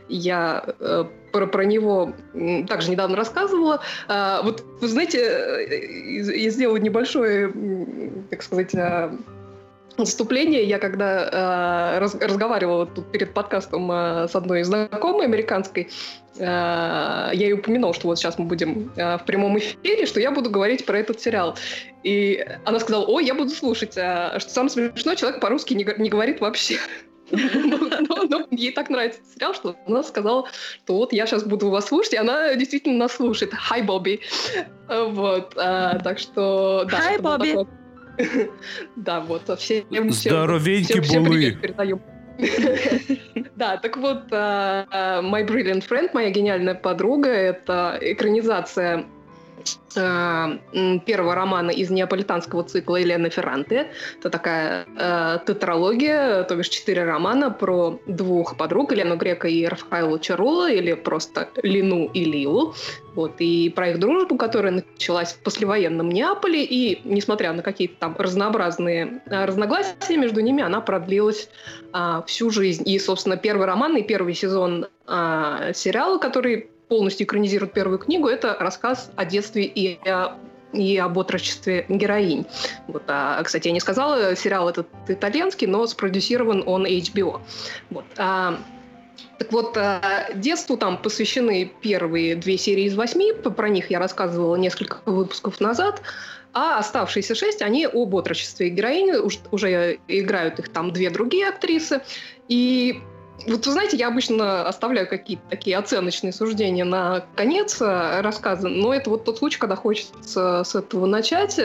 Я 0.09 0.65
э, 0.81 1.05
про, 1.33 1.47
про 1.47 1.65
него 1.65 2.13
также 2.69 2.91
недавно 2.91 3.17
рассказывала. 3.17 3.81
А, 4.07 4.43
вот, 4.43 4.63
вы 4.81 4.89
знаете, 4.89 5.19
э, 5.19 6.39
я 6.39 6.51
сделала 6.51 6.77
небольшое, 6.77 7.53
так 8.31 8.43
сказать, 8.43 8.75
выступление. 9.97 10.65
Я 10.65 10.79
когда 10.79 11.95
э, 11.95 11.99
раз, 11.99 12.15
разговаривала 12.15 12.87
тут 12.87 13.11
перед 13.13 13.35
подкастом 13.35 13.91
э, 13.91 14.29
с 14.29 14.35
одной 14.35 14.63
знакомой 14.63 15.27
американской, 15.27 15.89
э, 16.37 16.43
я 16.43 17.33
ей 17.33 17.53
упомянула, 17.53 17.95
что 17.95 18.09
вот 18.09 18.19
сейчас 18.19 18.39
мы 18.39 18.47
будем 18.47 18.93
э, 18.97 19.19
в 19.19 19.25
прямом 19.25 19.59
эфире, 19.59 20.07
что 20.07 20.21
я 20.21 20.31
буду 20.31 20.51
говорить 20.51 20.85
про 20.87 20.99
этот 20.99 21.21
сериал. 21.21 21.57
И 22.03 22.45
она 22.65 22.81
сказала, 22.81 23.05
ой, 23.05 23.25
я 23.25 23.35
буду 23.35 23.51
слушать. 23.51 23.97
А, 23.97 24.39
что 24.39 24.51
самое 24.51 24.71
смешное, 24.71 25.17
человек 25.17 25.41
по-руски 25.41 25.75
не, 25.75 25.87
не 25.99 26.09
говорит 26.09 26.41
вообще. 26.41 26.79
Но 27.31 28.47
ей 28.51 28.73
так 28.73 28.91
нравится 28.91 29.21
сериал, 29.35 29.55
что 29.55 29.77
она 29.87 30.03
сказала, 30.03 30.47
что 30.85 30.97
вот 30.97 31.13
я 31.13 31.27
сейчас 31.27 31.45
буду 31.45 31.71
вас 31.71 31.87
слушать, 31.87 32.13
и 32.13 32.19
она 32.19 32.55
действительно 32.55 32.99
нас 32.99 33.13
слушает. 33.13 33.53
Hi, 33.71 33.83
Бобби. 33.83 34.21
Вот, 34.89 35.55
а, 35.57 35.99
так 36.01 36.19
что... 36.19 36.87
Hi, 36.91 37.21
Бобби. 37.21 37.84
Да, 38.97 39.21
вот, 39.21 39.49
все... 39.59 39.85
Здоровенький 40.11 41.01
булы. 41.01 41.59
Да, 43.57 43.77
так 43.77 43.97
вот, 43.97 44.25
а, 44.33 44.87
а, 44.91 45.23
My 45.23 45.47
Brilliant 45.47 45.89
Friend, 45.89 46.11
моя 46.13 46.31
гениальная 46.31 46.75
подруга, 46.75 47.29
это 47.29 47.97
экранизация 48.01 49.07
первого 49.95 51.35
романа 51.35 51.71
из 51.71 51.91
неаполитанского 51.91 52.65
цикла 52.65 52.97
Елены 52.97 53.31
Ферранте. 53.31 53.93
Это 54.19 54.31
такая 54.31 54.87
э, 54.97 55.39
тетралогия, 55.47 56.43
то 56.45 56.57
бишь 56.57 56.69
четыре 56.69 57.05
романа 57.05 57.51
про 57.51 58.01
двух 58.07 58.57
подруг, 58.57 58.93
Елену 58.93 59.17
Грека 59.17 59.47
и 59.47 59.65
Рафаэлу 59.65 60.19
Чарула, 60.19 60.71
или 60.71 60.95
просто 60.95 61.49
Лину 61.63 62.11
и 62.13 62.25
Лилу. 62.25 62.75
Вот, 63.15 63.35
и 63.39 63.71
про 63.71 63.91
их 63.91 64.01
дружбу, 64.01 64.37
которая 64.37 64.73
началась 64.73 65.35
в 65.35 65.43
послевоенном 65.45 66.09
Неаполе, 66.09 66.65
и, 66.65 67.01
несмотря 67.05 67.53
на 67.53 67.63
какие-то 67.63 67.95
там 68.01 68.17
разнообразные 68.19 69.23
э, 69.27 69.45
разногласия 69.45 70.17
между 70.17 70.41
ними, 70.41 70.65
она 70.65 70.81
продлилась 70.81 71.49
э, 71.93 72.23
всю 72.27 72.51
жизнь. 72.51 72.83
И, 72.89 72.99
собственно, 72.99 73.37
первый 73.37 73.67
роман 73.67 73.97
и 73.97 74.03
первый 74.03 74.35
сезон 74.35 74.89
э, 75.07 75.73
сериала, 75.75 76.19
который 76.19 76.71
полностью 76.95 77.27
экранизирует 77.27 77.73
первую 77.73 77.99
книгу, 77.99 78.29
это 78.29 78.57
рассказ 78.61 79.11
о 79.17 79.25
детстве 79.25 79.65
и 79.65 79.99
о 80.09 80.39
и 80.73 80.97
об 80.97 81.17
отрочестве 81.19 81.87
героинь. 81.89 82.47
Вот, 82.89 83.05
а, 83.07 83.41
кстати, 83.45 83.69
я 83.69 83.75
не 83.75 83.81
сказала, 83.81 84.35
сериал 84.35 84.69
этот 84.69 84.89
итальянский, 85.07 85.69
но 85.69 85.87
спродюсирован 85.87 86.65
он 86.67 86.85
HBO. 86.85 87.41
Вот. 87.91 88.05
А, 88.17 88.59
так 89.39 89.53
вот, 89.53 89.77
а, 89.77 90.33
детству 90.35 90.77
там 90.77 90.99
посвящены 90.99 91.73
первые 91.81 92.35
две 92.35 92.57
серии 92.59 92.85
из 92.85 92.97
восьми, 92.97 93.33
про 93.33 93.69
них 93.69 93.91
я 93.91 94.01
рассказывала 94.01 94.57
несколько 94.57 94.99
выпусков 95.05 95.61
назад, 95.61 96.03
а 96.53 96.79
оставшиеся 96.79 97.37
шесть, 97.37 97.63
они 97.63 97.87
об 97.87 98.15
отрочестве 98.15 98.69
героини, 98.69 99.15
уже 99.53 99.99
играют 100.09 100.59
их 100.59 100.69
там 100.71 100.93
две 100.93 101.11
другие 101.11 101.49
актрисы, 101.49 102.03
и 102.49 103.01
вот 103.47 103.67
вы 103.67 103.73
знаете, 103.73 103.97
я 103.97 104.09
обычно 104.09 104.67
оставляю 104.67 105.09
какие-то 105.09 105.43
такие 105.51 105.77
оценочные 105.77 106.33
суждения 106.33 106.85
на 106.85 107.25
конец 107.37 107.81
э, 107.81 108.21
рассказа, 108.21 108.69
но 108.69 108.95
это 108.95 109.11
вот 109.11 109.25
тот 109.25 109.39
случай, 109.39 109.59
когда 109.59 109.77
хочется 109.77 110.65
с 110.65 110.75
этого 110.75 111.07
начать. 111.07 111.59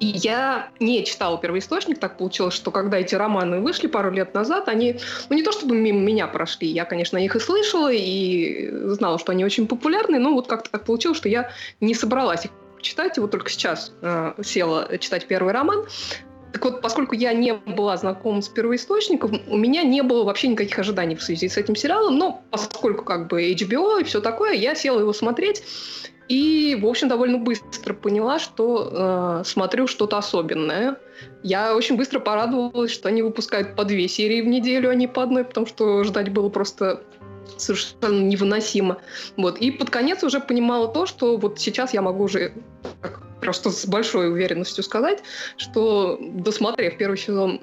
И 0.00 0.06
я 0.06 0.68
не 0.80 1.04
читала 1.04 1.38
первоисточник, 1.38 1.98
так 1.98 2.18
получилось, 2.18 2.54
что 2.54 2.70
когда 2.70 2.98
эти 2.98 3.14
романы 3.14 3.60
вышли 3.60 3.86
пару 3.86 4.10
лет 4.10 4.34
назад, 4.34 4.68
они, 4.68 4.98
ну 5.28 5.36
не 5.36 5.42
то 5.42 5.50
чтобы 5.50 5.74
мимо 5.74 6.00
меня 6.00 6.26
прошли, 6.26 6.68
я, 6.68 6.84
конечно, 6.84 7.16
их 7.16 7.34
и 7.36 7.40
слышала, 7.40 7.90
и 7.90 8.70
знала, 8.70 9.18
что 9.18 9.32
они 9.32 9.44
очень 9.44 9.66
популярны, 9.66 10.18
но 10.18 10.34
вот 10.34 10.46
как-то 10.46 10.70
так 10.70 10.84
получилось, 10.84 11.18
что 11.18 11.28
я 11.28 11.50
не 11.80 11.94
собралась 11.94 12.44
их 12.44 12.50
читать, 12.80 13.16
и 13.16 13.20
вот 13.20 13.30
только 13.30 13.48
сейчас 13.48 13.92
э, 14.02 14.34
села 14.42 14.98
читать 14.98 15.26
первый 15.26 15.52
роман. 15.52 15.86
Так 16.52 16.64
вот, 16.64 16.82
поскольку 16.82 17.14
я 17.14 17.32
не 17.32 17.54
была 17.54 17.96
знакома 17.96 18.42
с 18.42 18.48
первоисточником, 18.48 19.40
у 19.48 19.56
меня 19.56 19.82
не 19.82 20.02
было 20.02 20.24
вообще 20.24 20.48
никаких 20.48 20.78
ожиданий 20.78 21.16
в 21.16 21.22
связи 21.22 21.48
с 21.48 21.56
этим 21.56 21.74
сериалом, 21.76 22.18
но 22.18 22.42
поскольку 22.50 23.04
как 23.04 23.28
бы 23.28 23.50
HBO 23.52 24.00
и 24.00 24.04
все 24.04 24.20
такое, 24.20 24.52
я 24.52 24.74
села 24.74 25.00
его 25.00 25.12
смотреть, 25.12 25.62
и, 26.28 26.78
в 26.80 26.86
общем, 26.86 27.08
довольно 27.08 27.38
быстро 27.38 27.94
поняла, 27.94 28.38
что 28.38 29.40
э, 29.42 29.44
смотрю 29.44 29.86
что-то 29.86 30.18
особенное. 30.18 30.96
Я 31.42 31.74
очень 31.74 31.96
быстро 31.96 32.20
порадовалась, 32.20 32.90
что 32.90 33.08
они 33.08 33.22
выпускают 33.22 33.74
по 33.74 33.84
две 33.84 34.08
серии 34.08 34.40
в 34.40 34.46
неделю, 34.46 34.90
а 34.90 34.94
не 34.94 35.06
по 35.06 35.22
одной, 35.22 35.44
потому 35.44 35.66
что 35.66 36.04
ждать 36.04 36.32
было 36.32 36.48
просто 36.48 37.02
совершенно 37.56 38.22
невыносимо. 38.22 38.98
Вот. 39.36 39.58
И 39.58 39.70
под 39.70 39.90
конец 39.90 40.22
уже 40.22 40.40
понимала 40.40 40.88
то, 40.88 41.06
что 41.06 41.36
вот 41.36 41.58
сейчас 41.60 41.92
я 41.92 42.02
могу 42.02 42.24
уже 42.24 42.52
просто 43.42 43.70
с 43.70 43.84
большой 43.86 44.30
уверенностью 44.30 44.82
сказать, 44.82 45.22
что 45.56 46.18
досмотрев 46.20 46.96
первый 46.96 47.18
сезон 47.18 47.60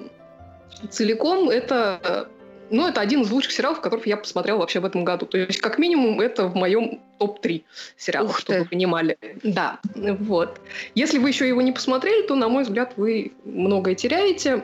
целиком, 0.90 1.50
это 1.50 2.28
ну, 2.70 2.86
это 2.86 3.00
один 3.00 3.22
из 3.22 3.30
лучших 3.30 3.52
сериалов, 3.52 3.80
которых 3.80 4.06
я 4.06 4.16
посмотрела 4.16 4.58
вообще 4.58 4.78
в 4.78 4.84
этом 4.84 5.04
году. 5.04 5.26
То 5.26 5.38
есть, 5.38 5.60
как 5.60 5.78
минимум, 5.78 6.20
это 6.20 6.46
в 6.46 6.54
моем 6.54 7.00
топ-3 7.18 7.64
сериалов, 7.96 8.38
чтобы 8.38 8.60
вы 8.60 8.64
понимали. 8.66 9.18
Да, 9.42 9.80
вот. 9.94 10.60
Если 10.94 11.18
вы 11.18 11.30
еще 11.30 11.48
его 11.48 11.62
не 11.62 11.72
посмотрели, 11.72 12.26
то, 12.26 12.36
на 12.36 12.48
мой 12.48 12.62
взгляд, 12.62 12.92
вы 12.96 13.32
многое 13.44 13.96
теряете. 13.96 14.62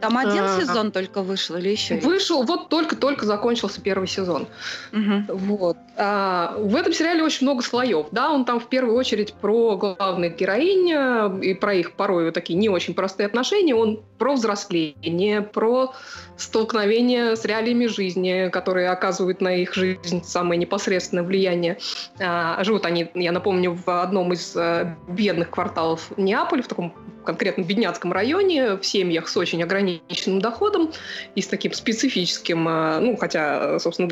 Там 0.00 0.18
один 0.18 0.44
а, 0.44 0.60
сезон 0.60 0.92
только 0.92 1.22
вышел 1.22 1.56
или 1.56 1.70
еще? 1.70 1.96
Вышел, 1.96 2.42
вот 2.42 2.68
только-только 2.68 3.24
закончился 3.26 3.80
первый 3.80 4.08
сезон. 4.08 4.48
Угу. 4.92 5.36
Вот. 5.36 5.76
А, 5.96 6.56
в 6.58 6.76
этом 6.76 6.92
сериале 6.92 7.22
очень 7.22 7.46
много 7.46 7.62
слоев. 7.62 8.06
Да, 8.10 8.30
он 8.30 8.44
там 8.44 8.60
в 8.60 8.68
первую 8.68 8.96
очередь 8.96 9.34
про 9.34 9.76
главных 9.76 10.36
героинь 10.36 11.42
и 11.42 11.54
про 11.54 11.74
их 11.74 11.92
порой 11.92 12.26
вот 12.26 12.34
такие 12.34 12.58
не 12.58 12.68
очень 12.68 12.94
простые 12.94 13.26
отношения. 13.26 13.74
Он 13.74 14.02
про 14.24 14.32
взросление, 14.32 15.42
про 15.42 15.92
столкновение 16.38 17.36
с 17.36 17.44
реалиями 17.44 17.84
жизни, 17.84 18.48
которые 18.48 18.88
оказывают 18.88 19.42
на 19.42 19.54
их 19.54 19.74
жизнь 19.74 20.24
самое 20.24 20.58
непосредственное 20.58 21.24
влияние. 21.24 21.76
А, 22.18 22.64
живут 22.64 22.86
они, 22.86 23.10
я 23.14 23.32
напомню, 23.32 23.78
в 23.84 24.02
одном 24.02 24.32
из 24.32 24.56
а, 24.56 24.96
бедных 25.08 25.50
кварталов 25.50 26.10
Неаполя, 26.16 26.62
в 26.62 26.68
таком 26.68 26.94
конкретно 27.26 27.64
бедняцком 27.64 28.14
районе, 28.14 28.76
в 28.76 28.86
семьях 28.86 29.28
с 29.28 29.36
очень 29.36 29.62
ограниченным 29.62 30.40
доходом 30.40 30.90
и 31.34 31.42
с 31.42 31.46
таким 31.46 31.74
специфическим, 31.74 32.66
а, 32.66 33.00
ну, 33.00 33.18
хотя, 33.18 33.78
собственно, 33.78 34.08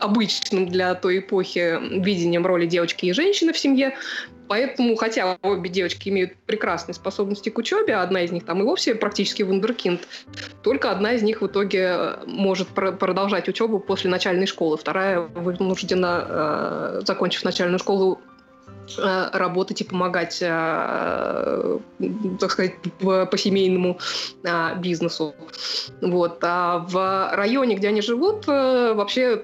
обычным 0.00 0.68
для 0.68 0.94
той 0.94 1.20
эпохи 1.20 1.78
видением 1.98 2.44
роли 2.44 2.66
девочки 2.66 3.06
и 3.06 3.12
женщины 3.12 3.54
в 3.54 3.58
семье. 3.58 3.96
Поэтому, 4.48 4.96
хотя 4.96 5.38
обе 5.42 5.68
девочки 5.68 6.08
имеют 6.08 6.36
прекрасные 6.46 6.94
способности 6.94 7.48
к 7.48 7.58
учебе, 7.58 7.96
одна 7.96 8.22
из 8.22 8.32
них 8.32 8.44
там 8.44 8.60
и 8.60 8.64
вовсе 8.64 8.94
практически 8.94 9.42
вундеркинд, 9.42 10.06
только 10.62 10.90
одна 10.90 11.12
из 11.12 11.22
них 11.22 11.42
в 11.42 11.46
итоге 11.46 12.14
может 12.26 12.68
продолжать 12.68 13.48
учебу 13.48 13.78
после 13.78 14.10
начальной 14.10 14.46
школы, 14.46 14.76
вторая 14.76 15.20
вынуждена, 15.20 16.26
э, 16.28 17.00
закончив 17.04 17.44
начальную 17.44 17.78
школу, 17.78 18.20
Э, 18.68 18.72
работать 19.32 19.80
и 19.80 19.84
помогать, 19.84 20.38
э, 20.40 21.78
так 22.40 22.50
сказать, 22.50 22.74
по 23.00 23.36
семейному 23.36 23.98
э, 24.44 24.78
бизнесу. 24.78 25.34
Вот. 26.00 26.38
А 26.42 26.78
в 26.78 27.30
районе, 27.34 27.76
где 27.76 27.88
они 27.88 28.00
живут, 28.00 28.46
вообще 28.46 29.42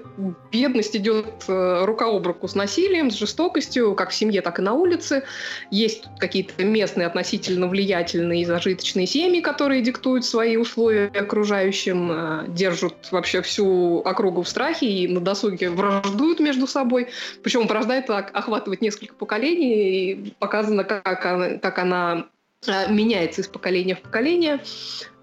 бедность 0.51 0.95
идет 0.95 1.25
рука 1.47 2.07
об 2.07 2.25
руку 2.25 2.47
с 2.47 2.55
насилием, 2.55 3.11
с 3.11 3.15
жестокостью, 3.15 3.95
как 3.95 4.09
в 4.09 4.13
семье, 4.13 4.41
так 4.41 4.59
и 4.59 4.61
на 4.61 4.73
улице. 4.73 5.23
Есть 5.71 6.05
какие-то 6.19 6.63
местные 6.63 7.07
относительно 7.07 7.67
влиятельные 7.67 8.41
и 8.41 8.45
зажиточные 8.45 9.07
семьи, 9.07 9.41
которые 9.41 9.81
диктуют 9.81 10.25
свои 10.25 10.57
условия 10.57 11.07
окружающим, 11.07 12.53
держат 12.53 12.95
вообще 13.11 13.41
всю 13.41 13.99
округу 13.99 14.43
в 14.43 14.47
страхе 14.47 14.87
и 14.87 15.07
на 15.07 15.19
досуге 15.19 15.69
враждуют 15.69 16.39
между 16.39 16.67
собой. 16.67 17.09
Причем 17.43 17.67
вражда 17.67 17.95
это 17.95 18.17
охватывает 18.17 18.81
несколько 18.81 19.13
поколений 19.13 19.32
поколений, 19.33 20.11
и 20.11 20.31
показано, 20.39 20.83
как 20.83 21.25
она, 21.25 21.57
как 21.57 21.79
она 21.79 22.27
а, 22.67 22.87
меняется 22.87 23.41
из 23.41 23.47
поколения 23.47 23.95
в 23.95 24.01
поколение. 24.01 24.59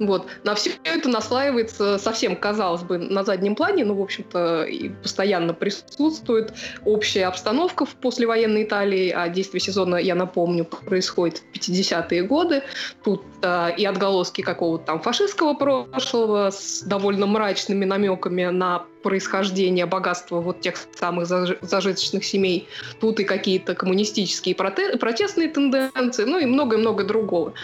Вот. 0.00 0.26
На 0.44 0.54
все 0.54 0.72
это 0.82 1.10
наслаивается 1.10 1.98
совсем, 1.98 2.34
казалось 2.34 2.82
бы, 2.82 2.96
на 2.96 3.22
заднем 3.22 3.54
плане, 3.54 3.84
но, 3.84 3.94
в 3.94 4.00
общем-то, 4.00 4.64
и 4.64 4.88
постоянно 4.88 5.52
присутствует 5.52 6.54
общая 6.86 7.26
обстановка 7.26 7.84
в 7.84 7.94
послевоенной 7.96 8.64
Италии, 8.64 9.10
а 9.10 9.28
действие 9.28 9.60
сезона, 9.60 9.96
я 9.96 10.14
напомню, 10.14 10.64
происходит 10.64 11.42
в 11.52 11.56
50-е 11.56 12.22
годы. 12.22 12.62
Тут 13.04 13.22
а, 13.42 13.68
и 13.68 13.84
отголоски 13.84 14.40
какого-то 14.40 14.84
там 14.86 15.00
фашистского 15.00 15.52
прошлого 15.52 16.50
с 16.50 16.82
довольно 16.82 17.26
мрачными 17.26 17.84
намеками 17.84 18.44
на 18.46 18.86
происхождения, 19.02 19.86
богатства 19.86 20.40
вот 20.40 20.60
тех 20.60 20.74
самых 20.94 21.26
зажиточных 21.26 22.24
семей. 22.24 22.68
Тут 23.00 23.20
и 23.20 23.24
какие-то 23.24 23.74
коммунистические 23.74 24.54
протестные 24.54 25.48
тенденции, 25.48 26.24
ну 26.24 26.38
и 26.38 26.44
много-много 26.44 27.04
другого. 27.04 27.54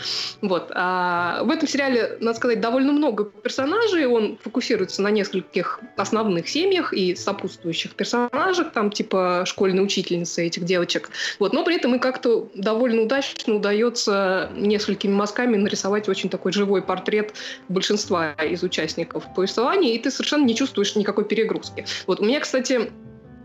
Вот. 0.43 0.71
А 0.75 1.43
в 1.45 1.51
этом 1.51 1.69
сериале, 1.69 2.17
надо 2.27 2.39
сказать, 2.39 2.61
довольно 2.61 2.93
много 2.93 3.25
персонажей. 3.25 4.07
Он 4.07 4.39
фокусируется 4.43 5.01
на 5.03 5.11
нескольких 5.11 5.81
основных 5.97 6.49
семьях 6.49 6.93
и 6.93 7.15
сопутствующих 7.15 7.95
персонажах, 7.95 8.73
там 8.73 8.91
типа 8.91 9.45
школьной 9.47 9.85
учительницы 9.85 10.47
этих 10.47 10.65
девочек. 10.65 11.11
Вот. 11.39 11.53
Но 11.53 11.65
при 11.65 11.77
этом 11.77 11.95
и 11.95 11.99
как-то 11.99 12.51
довольно 12.55 13.03
удачно 13.03 13.55
удается 13.55 14.51
несколькими 14.55 15.13
мазками 15.13 15.57
нарисовать 15.57 16.09
очень 16.09 16.29
такой 16.29 16.53
живой 16.53 16.83
портрет 16.83 17.35
большинства 17.69 18.33
из 18.33 18.63
участников 18.63 19.25
повествования, 19.35 19.95
и 19.95 19.99
ты 19.99 20.11
совершенно 20.11 20.45
не 20.45 20.55
чувствуешь 20.55 20.97
никакой 20.97 21.25
перегрузки. 21.25 21.87
Вот 22.07 22.21
у 22.21 22.25
меня, 22.25 22.41
кстати, 22.41 22.91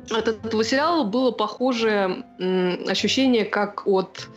от 0.09 0.27
этого 0.27 0.63
сериала 0.63 1.03
было 1.03 1.32
похожее 1.32 2.23
ощущение, 2.88 3.45
как 3.45 3.86
от 3.86 4.27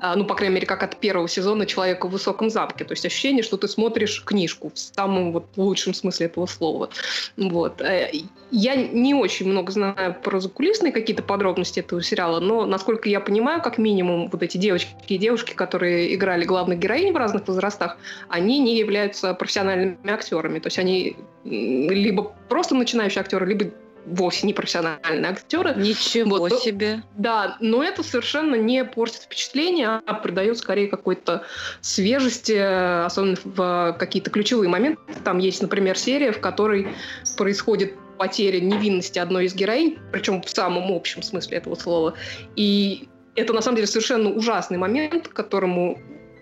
ну, 0.00 0.24
по 0.24 0.34
крайней 0.34 0.54
мере, 0.54 0.66
как 0.66 0.82
от 0.82 0.96
первого 0.96 1.28
сезона 1.28 1.66
«Человека 1.66 2.06
в 2.06 2.10
высоком 2.10 2.50
замке». 2.50 2.84
То 2.84 2.92
есть 2.92 3.04
ощущение, 3.04 3.42
что 3.42 3.56
ты 3.56 3.68
смотришь 3.68 4.22
книжку 4.24 4.70
в 4.74 4.78
самом 4.78 5.32
вот 5.32 5.46
лучшем 5.56 5.94
смысле 5.94 6.26
этого 6.26 6.46
слова. 6.46 6.90
Вот. 7.36 7.80
Э, 7.80 8.10
я 8.50 8.76
не 8.76 9.14
очень 9.14 9.48
много 9.48 9.72
знаю 9.72 10.16
про 10.22 10.40
закулисные 10.40 10.92
какие-то 10.92 11.22
подробности 11.22 11.80
этого 11.80 12.02
сериала, 12.02 12.40
но, 12.40 12.64
насколько 12.66 13.08
я 13.08 13.20
понимаю, 13.20 13.62
как 13.62 13.78
минимум, 13.78 14.28
вот 14.30 14.42
эти 14.42 14.56
девочки 14.56 14.88
и 15.08 15.18
девушки, 15.18 15.54
которые 15.54 16.14
играли 16.14 16.44
главных 16.44 16.78
героинь 16.78 17.12
в 17.12 17.16
разных 17.16 17.46
возрастах, 17.48 17.98
они 18.28 18.58
не 18.60 18.78
являются 18.78 19.34
профессиональными 19.34 20.10
актерами. 20.10 20.58
То 20.60 20.68
есть 20.68 20.78
они 20.78 21.16
либо 21.44 22.32
просто 22.48 22.74
начинающие 22.74 23.20
актеры, 23.20 23.46
либо 23.46 23.70
вовсе 24.06 24.46
не 24.46 24.54
профессиональные 24.54 25.30
актеры. 25.30 25.74
Ничего 25.76 26.38
вот, 26.38 26.60
себе. 26.60 27.02
Да, 27.16 27.56
но 27.60 27.82
это 27.82 28.02
совершенно 28.02 28.54
не 28.54 28.84
портит 28.84 29.22
впечатление, 29.22 30.00
а 30.04 30.14
придает 30.14 30.58
скорее 30.58 30.88
какой-то 30.88 31.44
свежести, 31.80 33.04
особенно 33.04 33.36
в 33.44 33.96
какие-то 33.98 34.30
ключевые 34.30 34.68
моменты. 34.68 35.00
Там 35.24 35.38
есть, 35.38 35.62
например, 35.62 35.98
серия, 35.98 36.32
в 36.32 36.40
которой 36.40 36.88
происходит 37.36 37.94
потеря 38.18 38.60
невинности 38.60 39.18
одной 39.18 39.46
из 39.46 39.54
героинь, 39.54 39.98
причем 40.12 40.42
в 40.42 40.50
самом 40.50 40.92
общем 40.92 41.22
смысле 41.22 41.58
этого 41.58 41.76
слова. 41.76 42.14
И 42.56 43.08
это 43.36 43.52
на 43.52 43.62
самом 43.62 43.76
деле 43.76 43.86
совершенно 43.86 44.30
ужасный 44.30 44.78
момент, 44.78 45.28
к 45.28 45.32
которому 45.32 46.00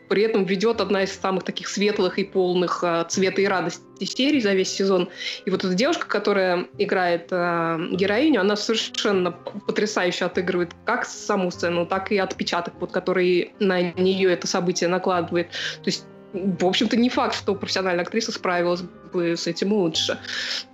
при 0.09 0.23
этом 0.23 0.45
ведет 0.45 0.81
одна 0.81 1.03
из 1.03 1.13
самых 1.13 1.45
таких 1.45 1.69
светлых 1.69 2.19
и 2.19 2.25
полных 2.25 2.83
э, 2.83 3.05
цвета 3.09 3.41
и 3.41 3.47
радости 3.47 3.83
серий 4.05 4.41
за 4.41 4.53
весь 4.53 4.71
сезон. 4.71 5.09
И 5.45 5.51
вот 5.51 5.65
эта 5.65 5.75
девушка, 5.75 6.07
которая 6.07 6.67
играет 6.79 7.29
э, 7.31 7.79
героиню, 7.93 8.41
она 8.41 8.57
совершенно 8.57 9.33
потрясающе 9.33 10.27
отыгрывает 10.27 10.73
как 10.85 11.05
саму 11.05 11.51
сцену, 11.51 11.87
так 11.87 12.13
и 12.13 12.19
отпечаток, 12.19 12.75
вот, 12.81 12.93
который 12.93 13.53
на 13.59 13.81
нее 13.81 14.33
это 14.33 14.47
событие 14.47 14.89
накладывает. 14.89 15.49
То 15.49 15.87
есть 15.87 16.05
в 16.37 16.64
общем-то, 16.64 16.97
не 16.97 17.09
факт, 17.09 17.34
что 17.34 17.55
профессиональная 17.55 18.05
актриса 18.05 18.32
справилась 18.32 18.82
бы 19.12 19.37
с 19.37 19.47
этим 19.47 19.72
лучше. 19.72 20.18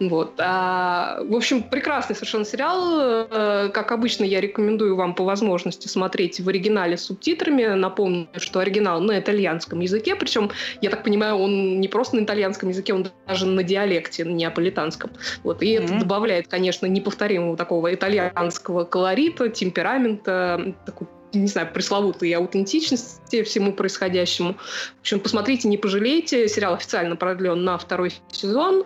Вот. 0.01 0.35
А, 0.39 1.21
в 1.23 1.35
общем, 1.35 1.63
прекрасный 1.63 2.15
совершенно 2.15 2.45
сериал. 2.45 3.27
Э, 3.31 3.71
как 3.73 3.93
обычно, 3.93 4.25
я 4.25 4.41
рекомендую 4.41 4.97
вам 4.97 5.15
по 5.15 5.25
возможности 5.25 5.89
смотреть 5.89 6.41
в 6.41 6.49
оригинале 6.49 6.97
с 6.97 7.03
субтитрами. 7.03 7.65
Напомню, 7.75 8.29
что 8.37 8.61
оригинал 8.61 9.01
на 9.01 9.19
итальянском 9.19 9.81
языке, 9.81 10.17
причем, 10.17 10.51
я 10.81 10.91
так 10.91 11.05
понимаю, 11.05 11.37
он 11.37 11.81
не 11.81 11.89
просто 11.89 12.17
на 12.17 12.25
итальянском 12.25 12.69
языке, 12.69 12.95
он 12.95 13.09
даже 13.27 13.47
на 13.47 13.63
диалекте, 13.63 14.25
на 14.25 14.33
неаполитанском. 14.33 15.11
Вот. 15.43 15.63
И 15.63 15.77
mm-hmm. 15.77 15.85
это 15.85 15.99
добавляет, 16.01 16.49
конечно, 16.49 16.87
неповторимого 16.87 17.57
такого 17.57 17.95
итальянского 17.95 18.85
колорита, 18.85 19.49
темперамента, 19.49 20.75
такой 20.85 21.07
не 21.33 21.47
знаю, 21.47 21.73
пресловутой 21.73 22.33
аутентичности 22.33 23.43
всему 23.43 23.73
происходящему. 23.73 24.55
В 24.55 25.01
общем, 25.01 25.21
посмотрите, 25.21 25.69
не 25.69 25.79
пожалейте. 25.79 26.49
Сериал 26.49 26.75
официально 26.75 27.17
продлен 27.17 27.65
на 27.65 27.79
второй 27.79 28.13
сезон. 28.31 28.85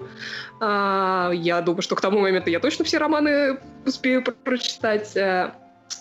А, 0.60 1.30
я 1.32 1.60
думаю, 1.60 1.82
что 1.82 1.96
к 1.96 2.00
тому 2.00 2.20
моменту 2.20 2.50
я 2.50 2.60
точно 2.60 2.84
все 2.84 2.98
романы 2.98 3.58
успею 3.84 4.22
прочитать. 4.22 5.16
Э, 5.16 5.52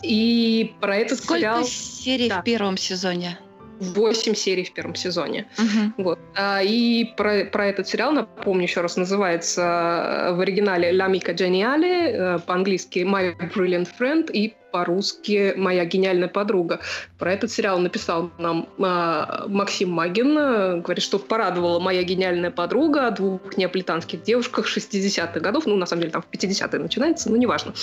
и 0.01 0.73
про 0.79 0.97
этот 0.97 1.19
Сколько 1.19 1.39
сериал... 1.39 1.63
серий 1.65 2.29
да. 2.29 2.41
в 2.41 2.43
первом 2.43 2.77
сезоне? 2.77 3.39
8 3.79 4.35
серий 4.35 4.63
в 4.63 4.73
первом 4.73 4.95
сезоне. 4.95 5.47
Uh-huh. 5.57 5.91
Вот. 5.97 6.19
А, 6.35 6.61
и 6.63 7.05
про, 7.17 7.45
про 7.45 7.67
этот 7.67 7.87
сериал, 7.87 8.13
напомню 8.13 8.63
еще 8.63 8.81
раз, 8.81 8.95
называется 8.95 10.31
в 10.31 10.39
оригинале 10.39 10.91
«La 10.91 11.11
Mica 11.11 11.35
Geniale», 11.35 12.39
по-английски 12.45 12.99
«My 12.99 13.35
Brilliant 13.53 13.89
Friend», 13.99 14.31
и 14.31 14.55
по-русски 14.75 15.53
«Моя 15.55 15.85
гениальная 15.85 16.27
подруга». 16.27 16.81
Про 17.17 17.31
этот 17.31 17.49
сериал 17.49 17.79
написал 17.79 18.29
нам 18.37 18.67
э, 18.77 19.47
Максим 19.47 19.89
Магин. 19.91 20.81
Говорит, 20.81 21.01
что 21.01 21.17
порадовала 21.17 21.79
«Моя 21.79 22.03
гениальная 22.03 22.51
подруга» 22.51 23.07
о 23.07 23.11
двух 23.11 23.55
неаполитанских 23.55 24.23
девушках 24.23 24.67
60-х 24.67 25.39
годов. 25.39 25.65
Ну, 25.65 25.77
на 25.77 25.85
самом 25.85 26.01
деле, 26.01 26.11
там 26.11 26.23
в 26.23 26.29
50-е 26.29 26.77
начинается, 26.77 27.29
но 27.29 27.37
неважно. 27.37 27.73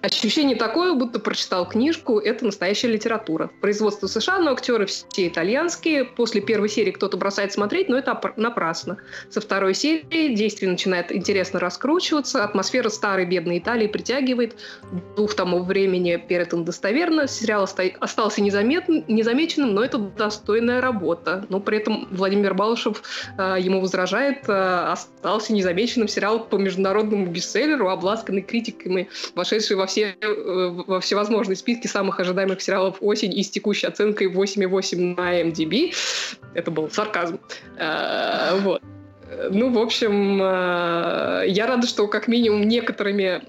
Ощущение 0.00 0.54
такое, 0.54 0.94
будто 0.94 1.18
прочитал 1.18 1.68
книжку. 1.68 2.20
Это 2.20 2.44
настоящая 2.44 2.92
литература. 2.92 3.50
Производство 3.60 4.06
США, 4.06 4.38
но 4.38 4.52
актеры 4.52 4.86
все 4.86 5.26
итальянские. 5.26 6.04
После 6.04 6.40
первой 6.40 6.68
серии 6.68 6.92
кто-то 6.92 7.16
бросает 7.16 7.52
смотреть, 7.52 7.88
но 7.88 7.98
это 7.98 8.20
напрасно. 8.36 8.98
Со 9.28 9.40
второй 9.40 9.74
серии 9.74 10.36
действие 10.36 10.70
начинает 10.70 11.10
интересно 11.10 11.58
раскручиваться. 11.58 12.44
Атмосфера 12.44 12.90
старой 12.90 13.26
бедной 13.26 13.58
Италии 13.58 13.88
притягивает. 13.88 14.54
Дух 15.16 15.34
тому 15.34 15.62
времени 15.64 16.16
Перетон 16.28 16.64
достоверно. 16.64 17.26
Сериал 17.26 17.68
остался 18.00 18.40
незаметным, 18.40 19.04
незамеченным, 19.08 19.74
но 19.74 19.82
это 19.82 19.98
достойная 19.98 20.80
работа. 20.80 21.44
Но 21.48 21.60
при 21.60 21.78
этом 21.78 22.06
Владимир 22.10 22.54
Балышев 22.54 23.02
э, 23.38 23.56
ему 23.58 23.80
возражает, 23.80 24.48
э, 24.48 24.92
остался 24.92 25.52
незамеченным 25.52 26.08
сериал 26.08 26.44
по 26.44 26.56
международному 26.56 27.26
бестселлеру, 27.26 27.88
обласканный 27.88 28.42
критиками, 28.42 29.08
вошедший 29.34 29.76
во 29.76 29.86
все, 29.86 30.16
э, 30.20 30.68
во 30.86 31.00
всевозможные 31.00 31.56
списки 31.56 31.86
самых 31.86 32.20
ожидаемых 32.20 32.60
сериалов 32.60 32.98
осень 33.00 33.36
и 33.36 33.42
с 33.42 33.50
текущей 33.50 33.86
оценкой 33.86 34.28
8,8 34.28 35.16
на 35.16 35.40
MDB. 35.42 35.94
Это 36.54 36.70
был 36.70 36.90
сарказм. 36.90 37.40
Э, 37.78 38.58
вот. 38.60 38.82
Ну, 39.50 39.72
в 39.72 39.78
общем, 39.78 40.40
э, 40.42 41.44
я 41.48 41.66
рада, 41.66 41.86
что 41.86 42.06
как 42.08 42.28
минимум 42.28 42.62
некоторыми 42.62 43.42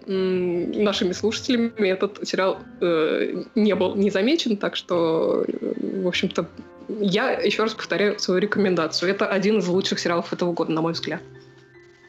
нашими 0.81 1.13
слушателями 1.13 1.87
этот 1.87 2.27
сериал 2.27 2.59
э, 2.81 3.43
не 3.55 3.75
был 3.75 3.95
не 3.95 4.09
замечен, 4.09 4.57
так 4.57 4.75
что, 4.75 5.45
в 5.47 6.07
общем-то, 6.07 6.49
я 6.99 7.31
еще 7.31 7.63
раз 7.63 7.73
повторяю 7.73 8.19
свою 8.19 8.41
рекомендацию. 8.41 9.11
Это 9.11 9.27
один 9.27 9.59
из 9.59 9.67
лучших 9.67 9.99
сериалов 9.99 10.33
этого 10.33 10.53
года, 10.53 10.71
на 10.71 10.81
мой 10.81 10.93
взгляд. 10.93 11.21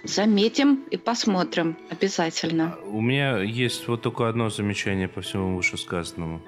Заметим 0.04 0.84
и 0.90 0.96
посмотрим 0.96 1.76
обязательно. 1.90 2.76
У 2.86 3.00
меня 3.00 3.38
есть 3.38 3.86
вот 3.86 4.02
только 4.02 4.28
одно 4.28 4.48
замечание 4.48 5.08
по 5.08 5.20
всему 5.20 5.56
вышесказанному. 5.56 6.40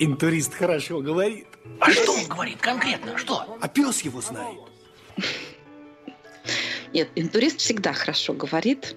Интурист 0.00 0.54
хорошо 0.54 1.00
говорит. 1.00 1.46
А 1.78 1.90
что 1.90 2.12
он 2.12 2.24
говорит 2.26 2.58
конкретно? 2.60 3.18
Что? 3.18 3.58
А 3.60 3.68
пес 3.68 4.00
его 4.00 4.22
знает. 4.22 4.58
Нет, 6.94 7.10
интурист 7.14 7.60
всегда 7.60 7.92
хорошо 7.92 8.32
говорит, 8.32 8.96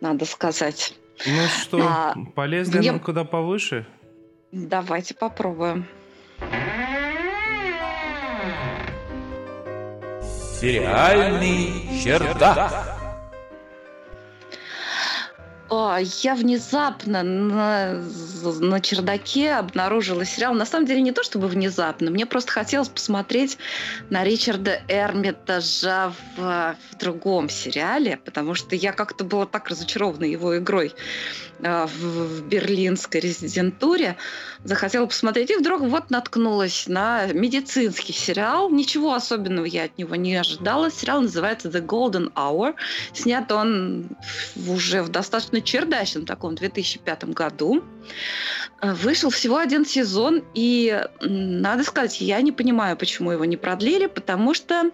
надо 0.00 0.24
сказать. 0.24 0.94
Ну 1.26 1.46
что, 1.48 1.78
а, 1.82 2.14
полезли 2.36 2.78
мне... 2.78 2.98
куда 3.00 3.24
повыше? 3.24 3.86
Давайте 4.52 5.14
попробуем. 5.14 5.86
Сериальный 10.60 12.00
чердак. 12.02 12.97
О, 15.70 15.98
я 15.98 16.34
внезапно 16.34 17.22
на, 17.22 18.02
на 18.60 18.80
чердаке 18.80 19.52
обнаружила 19.52 20.24
сериал. 20.24 20.54
На 20.54 20.64
самом 20.64 20.86
деле 20.86 21.02
не 21.02 21.12
то 21.12 21.22
чтобы 21.22 21.46
внезапно, 21.46 22.10
мне 22.10 22.24
просто 22.24 22.52
хотелось 22.52 22.88
посмотреть 22.88 23.58
на 24.08 24.24
Ричарда 24.24 24.80
Эрмитажа 24.88 26.14
в, 26.36 26.76
в 26.90 26.96
другом 26.98 27.50
сериале, 27.50 28.18
потому 28.24 28.54
что 28.54 28.74
я 28.74 28.92
как-то 28.92 29.24
была 29.24 29.44
так 29.44 29.68
разочарована 29.68 30.24
его 30.24 30.56
игрой 30.56 30.94
э, 31.60 31.86
в, 31.86 31.90
в 31.90 32.48
берлинской 32.48 33.20
резидентуре. 33.20 34.16
Захотела 34.64 35.06
посмотреть, 35.06 35.50
и 35.50 35.56
вдруг 35.56 35.82
вот 35.82 36.10
наткнулась 36.10 36.86
на 36.88 37.26
медицинский 37.26 38.14
сериал. 38.14 38.70
Ничего 38.70 39.12
особенного 39.12 39.66
я 39.66 39.84
от 39.84 39.98
него 39.98 40.16
не 40.16 40.34
ожидала. 40.34 40.90
Сериал 40.90 41.20
называется 41.20 41.68
The 41.68 41.84
Golden 41.84 42.32
Hour. 42.32 42.74
Снят 43.12 43.52
он 43.52 44.08
уже 44.66 45.02
в 45.02 45.10
достаточно 45.10 45.57
чердачном 45.60 46.24
таком 46.26 46.54
2005 46.54 47.24
году. 47.24 47.82
Э, 48.80 48.92
вышел 48.92 49.30
всего 49.30 49.56
один 49.58 49.84
сезон, 49.84 50.44
и 50.54 51.02
надо 51.20 51.82
сказать, 51.82 52.20
я 52.20 52.40
не 52.40 52.52
понимаю, 52.52 52.96
почему 52.96 53.32
его 53.32 53.44
не 53.44 53.56
продлили, 53.56 54.06
потому 54.06 54.54
что 54.54 54.90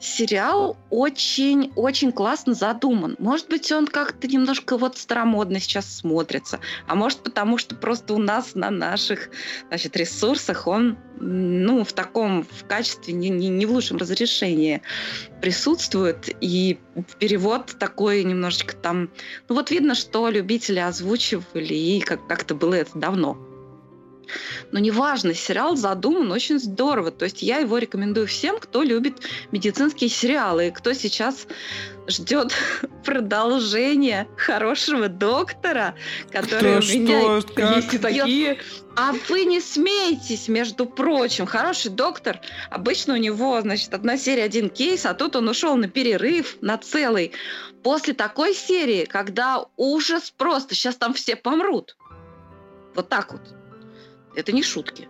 сериал 0.00 0.76
очень-очень 0.90 2.12
классно 2.12 2.54
задуман. 2.54 3.16
Может 3.18 3.48
быть, 3.48 3.70
он 3.72 3.86
как-то 3.86 4.28
немножко 4.28 4.78
вот 4.78 4.96
старомодно 4.96 5.60
сейчас 5.60 5.92
смотрится, 5.92 6.60
а 6.86 6.94
может 6.94 7.18
потому, 7.22 7.58
что 7.58 7.74
просто 7.74 8.14
у 8.14 8.18
нас 8.18 8.54
на 8.54 8.70
наших 8.70 9.30
значит, 9.68 9.96
ресурсах 9.96 10.66
он 10.66 10.96
ну, 11.20 11.84
в 11.84 11.92
таком 11.92 12.44
в 12.44 12.66
качестве 12.66 13.12
не, 13.12 13.28
не, 13.28 13.48
не 13.48 13.66
в 13.66 13.72
лучшем 13.72 13.98
разрешении 13.98 14.80
присутствует, 15.42 16.30
и 16.40 16.78
перевод 17.18 17.76
такой 17.78 18.24
немножечко 18.24 18.74
там... 18.74 19.10
Ну 19.48 19.54
вот 19.54 19.70
видно, 19.70 19.94
что 19.94 20.28
любители 20.30 20.78
озвучивали, 20.78 21.74
и 21.74 22.00
как- 22.00 22.26
как-то 22.30 22.54
было 22.54 22.74
это 22.74 22.96
давно. 22.96 23.36
Но 24.70 24.78
неважно, 24.78 25.34
сериал 25.34 25.74
задуман 25.74 26.30
очень 26.30 26.60
здорово. 26.60 27.10
То 27.10 27.24
есть 27.24 27.42
я 27.42 27.58
его 27.58 27.76
рекомендую 27.76 28.28
всем, 28.28 28.60
кто 28.60 28.84
любит 28.84 29.16
медицинские 29.50 30.08
сериалы, 30.08 30.68
и 30.68 30.70
кто 30.70 30.92
сейчас 30.92 31.48
ждет 32.06 32.52
продолжения 33.04 34.28
хорошего 34.36 35.08
доктора, 35.08 35.96
который 36.30 36.80
Кто 36.80 36.86
у 36.86 37.00
меня 37.00 37.40
что, 37.40 37.52
как? 37.52 37.76
Есть 37.78 37.94
и 37.94 37.98
такие. 37.98 38.58
а 38.94 39.12
вы 39.28 39.44
не 39.44 39.60
смеетесь, 39.60 40.46
между 40.46 40.86
прочим. 40.86 41.46
Хороший 41.46 41.90
доктор, 41.90 42.40
обычно 42.70 43.14
у 43.14 43.16
него, 43.16 43.60
значит, 43.60 43.92
одна 43.92 44.16
серия, 44.16 44.44
один 44.44 44.70
кейс, 44.70 45.04
а 45.04 45.14
тут 45.14 45.34
он 45.34 45.48
ушел 45.48 45.74
на 45.74 45.88
перерыв, 45.88 46.58
на 46.60 46.78
целый. 46.78 47.32
После 47.82 48.14
такой 48.14 48.54
серии, 48.54 49.04
когда 49.04 49.64
ужас 49.76 50.30
просто, 50.30 50.76
сейчас 50.76 50.94
там 50.94 51.12
все 51.12 51.34
помрут. 51.34 51.96
Вот 53.00 53.08
так 53.08 53.32
вот. 53.32 53.40
Это 54.36 54.52
не 54.52 54.62
шутки. 54.62 55.08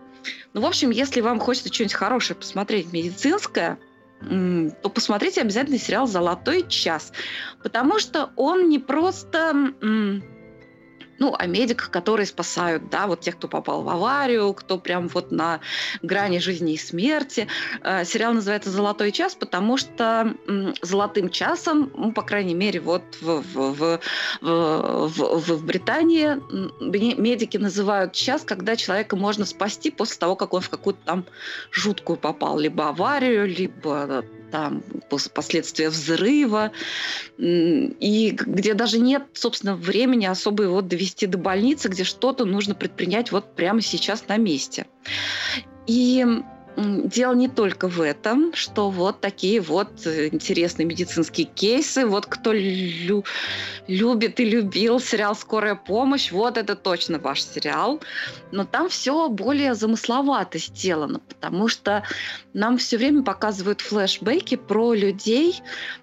Ну, 0.52 0.60
в 0.60 0.66
общем, 0.66 0.90
если 0.90 1.20
вам 1.20 1.40
хочется 1.40 1.74
что-нибудь 1.74 1.94
хорошее 1.94 2.38
посмотреть, 2.38 2.92
медицинское, 2.92 3.80
то 4.20 4.88
посмотрите 4.88 5.40
обязательно 5.40 5.76
сериал 5.76 6.06
«Золотой 6.06 6.68
час». 6.68 7.12
Потому 7.64 7.98
что 7.98 8.30
он 8.36 8.68
не 8.68 8.78
просто... 8.78 9.72
ну, 11.20 11.34
о 11.38 11.46
медиках, 11.46 11.90
которые 11.90 12.26
спасают, 12.26 12.88
да, 12.88 13.06
вот 13.06 13.20
тех, 13.20 13.36
кто 13.36 13.46
попал 13.46 13.82
в 13.82 13.88
аварию, 13.88 14.52
кто 14.54 14.78
прям 14.78 15.06
вот 15.08 15.30
на 15.30 15.60
грани 16.02 16.38
жизни 16.38 16.72
и 16.72 16.78
смерти. 16.78 17.46
Э, 17.82 18.04
Сериал 18.04 18.32
называется 18.32 18.70
«Золотой 18.70 19.12
час», 19.12 19.34
потому 19.34 19.76
что 19.76 20.34
золотым 20.82 21.28
часом, 21.28 21.92
ну, 21.94 22.12
по 22.12 22.22
крайней 22.22 22.54
мере, 22.54 22.80
вот 22.80 23.02
в, 23.20 23.42
в, 23.42 23.70
в, 23.70 24.00
в, 24.40 25.56
в- 25.56 25.64
Британии 25.64 26.40
медики 27.20 27.58
называют 27.58 28.14
час, 28.14 28.42
когда 28.42 28.74
человека 28.74 29.14
можно 29.14 29.44
спасти 29.44 29.90
после 29.90 30.18
того, 30.18 30.36
как 30.36 30.54
он 30.54 30.62
в 30.62 30.70
какую-то 30.70 31.00
там 31.04 31.26
жуткую 31.70 32.16
попал, 32.16 32.58
либо 32.58 32.88
аварию, 32.88 33.46
либо 33.46 34.06
э, 34.08 34.22
там 34.50 34.82
пос- 35.08 35.30
последствия 35.32 35.88
взрыва, 35.88 36.72
и 37.38 38.36
где 38.38 38.74
даже 38.74 38.98
нет, 38.98 39.24
собственно, 39.32 39.76
времени 39.76 40.26
особо 40.26 40.64
его 40.64 40.80
довести 40.80 41.26
до 41.26 41.38
больницы, 41.38 41.88
где 41.88 42.04
что-то 42.04 42.44
нужно 42.44 42.74
предпринять 42.74 43.32
вот 43.32 43.54
прямо 43.54 43.80
сейчас 43.80 44.28
на 44.28 44.36
месте. 44.36 44.86
И 45.86 46.24
дело 46.76 47.34
не 47.34 47.48
только 47.48 47.88
в 47.88 48.00
этом, 48.00 48.54
что 48.54 48.90
вот 48.90 49.20
такие 49.20 49.60
вот 49.60 50.06
э, 50.06 50.28
интересные 50.28 50.86
медицинские 50.86 51.46
кейсы. 51.46 52.06
Вот 52.06 52.26
кто 52.26 52.52
лю- 52.52 53.24
любит 53.86 54.40
и 54.40 54.44
любил 54.44 55.00
сериал 55.00 55.34
«Скорая 55.34 55.74
помощь», 55.74 56.32
вот 56.32 56.56
это 56.56 56.76
точно 56.76 57.18
ваш 57.18 57.42
сериал. 57.42 58.00
Но 58.52 58.64
там 58.64 58.88
все 58.88 59.28
более 59.28 59.74
замысловато 59.74 60.58
сделано, 60.58 61.20
потому 61.20 61.68
что 61.68 62.02
нам 62.52 62.78
все 62.78 62.96
время 62.96 63.22
показывают 63.22 63.80
флешбеки 63.80 64.56
про 64.56 64.94
людей, 64.94 65.60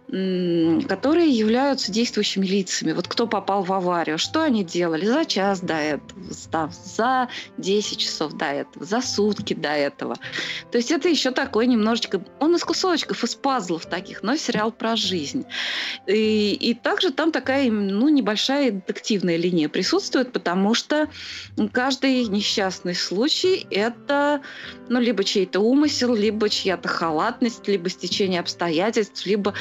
которые 0.07 1.29
являются 1.29 1.91
действующими 1.91 2.45
лицами. 2.45 2.93
Вот 2.93 3.09
кто 3.09 3.27
попал 3.27 3.63
в 3.63 3.73
аварию, 3.73 4.17
что 4.17 4.41
они 4.41 4.63
делали 4.63 5.05
за 5.05 5.25
час 5.25 5.59
до 5.59 5.73
этого, 5.73 6.21
за, 6.29 6.71
за 6.85 7.29
10 7.57 7.97
часов 7.97 8.33
до 8.33 8.45
этого, 8.45 8.85
за 8.85 9.01
сутки 9.01 9.53
до 9.53 9.69
этого. 9.69 10.15
То 10.71 10.77
есть 10.77 10.91
это 10.91 11.09
еще 11.09 11.31
такой 11.31 11.67
немножечко... 11.67 12.23
Он 12.39 12.55
из 12.55 12.63
кусочков, 12.63 13.21
из 13.25 13.35
пазлов 13.35 13.85
таких, 13.85 14.23
но 14.23 14.37
сериал 14.37 14.71
про 14.71 14.95
жизнь. 14.95 15.45
И, 16.07 16.53
и 16.53 16.73
также 16.73 17.11
там 17.11 17.33
такая 17.33 17.69
ну, 17.69 18.07
небольшая 18.07 18.71
детективная 18.71 19.35
линия 19.35 19.67
присутствует, 19.67 20.31
потому 20.31 20.73
что 20.73 21.09
каждый 21.73 22.23
несчастный 22.27 22.95
случай– 22.95 23.67
это 23.71 24.41
ну, 24.89 24.99
либо 24.99 25.23
чей-то 25.23 25.59
умысел, 25.59 26.13
либо 26.13 26.49
чья-то 26.49 26.87
халатность, 26.87 27.67
либо 27.67 27.89
стечение 27.89 28.39
обстоятельств, 28.39 29.25
либо... 29.25 29.53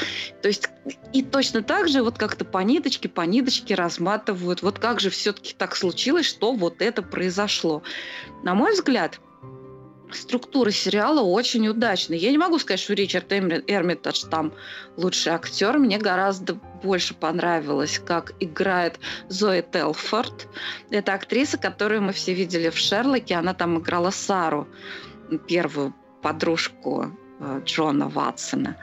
То 0.42 0.48
есть 0.48 0.68
и 1.12 1.22
точно 1.22 1.62
так 1.62 1.88
же 1.88 2.02
вот 2.02 2.18
как-то 2.18 2.44
по 2.44 2.58
ниточке, 2.58 3.08
по 3.08 3.22
ниточке 3.22 3.74
разматывают. 3.74 4.62
Вот 4.62 4.78
как 4.78 5.00
же 5.00 5.10
все-таки 5.10 5.54
так 5.56 5.76
случилось, 5.76 6.26
что 6.26 6.52
вот 6.52 6.80
это 6.82 7.02
произошло. 7.02 7.82
На 8.42 8.54
мой 8.54 8.72
взгляд, 8.72 9.20
структура 10.12 10.70
сериала 10.70 11.20
очень 11.20 11.66
удачная. 11.68 12.18
Я 12.18 12.30
не 12.30 12.38
могу 12.38 12.58
сказать, 12.58 12.80
что 12.80 12.94
Ричард 12.94 13.32
Эрмитаж 13.32 14.20
там 14.20 14.52
лучший 14.96 15.32
актер. 15.32 15.78
Мне 15.78 15.98
гораздо 15.98 16.54
больше 16.82 17.14
понравилось, 17.14 18.00
как 18.04 18.34
играет 18.40 18.98
Зои 19.28 19.64
Телфорд. 19.72 20.48
Это 20.90 21.14
актриса, 21.14 21.58
которую 21.58 22.02
мы 22.02 22.12
все 22.12 22.34
видели 22.34 22.70
в 22.70 22.78
«Шерлоке». 22.78 23.34
Она 23.34 23.54
там 23.54 23.78
играла 23.78 24.10
Сару, 24.10 24.68
первую 25.46 25.94
подружку 26.22 27.10
э, 27.40 27.60
Джона 27.64 28.08
Ватсона. 28.08 28.76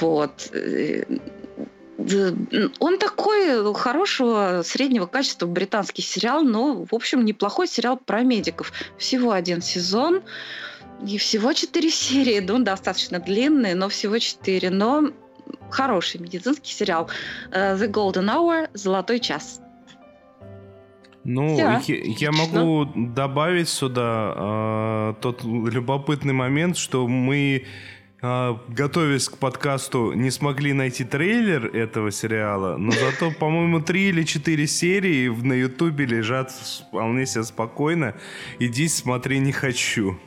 Вот. 0.00 0.50
Э, 0.52 1.04
д- 1.98 2.70
Он 2.80 2.98
такой 2.98 3.72
хорошего 3.74 4.62
среднего 4.64 5.06
качества 5.06 5.46
британский 5.46 6.02
сериал, 6.02 6.42
но, 6.42 6.84
в 6.84 6.94
общем, 6.94 7.24
неплохой 7.24 7.68
сериал 7.68 7.96
про 7.96 8.22
медиков. 8.22 8.72
Всего 8.98 9.32
один 9.32 9.62
сезон 9.62 10.22
и 11.06 11.16
всего 11.18 11.52
четыре 11.52 11.90
серии. 12.04 12.40
Ну, 12.40 12.58
достаточно 12.60 13.18
длинный, 13.18 13.74
но 13.74 13.88
всего 13.88 14.18
четыре. 14.18 14.70
Но 14.70 15.10
хороший 15.70 16.20
медицинский 16.20 16.72
сериал. 16.72 17.08
Э, 17.50 17.76
The 17.76 17.88
Golden 17.90 18.26
Hour, 18.28 18.68
Золотой 18.74 19.20
час. 19.20 19.61
Ну, 21.24 21.56
я, 21.56 21.80
я 21.86 22.32
могу 22.32 22.84
добавить 22.96 23.68
сюда 23.68 24.34
э, 24.36 25.14
тот 25.20 25.44
любопытный 25.44 26.32
момент, 26.32 26.76
что 26.76 27.06
мы, 27.06 27.64
э, 28.22 28.54
готовясь 28.68 29.28
к 29.28 29.38
подкасту, 29.38 30.12
не 30.14 30.30
смогли 30.30 30.72
найти 30.72 31.04
трейлер 31.04 31.66
этого 31.66 32.10
сериала, 32.10 32.76
но 32.76 32.90
зато, 32.90 33.30
по-моему, 33.38 33.80
три 33.80 34.08
или 34.08 34.24
четыре 34.24 34.66
серии 34.66 35.28
на 35.28 35.52
Ютубе 35.52 36.06
лежат 36.06 36.50
вполне 36.50 37.24
себе 37.26 37.44
спокойно. 37.44 38.14
Иди 38.58 38.88
смотри, 38.88 39.38
не 39.38 39.52
хочу. 39.52 40.18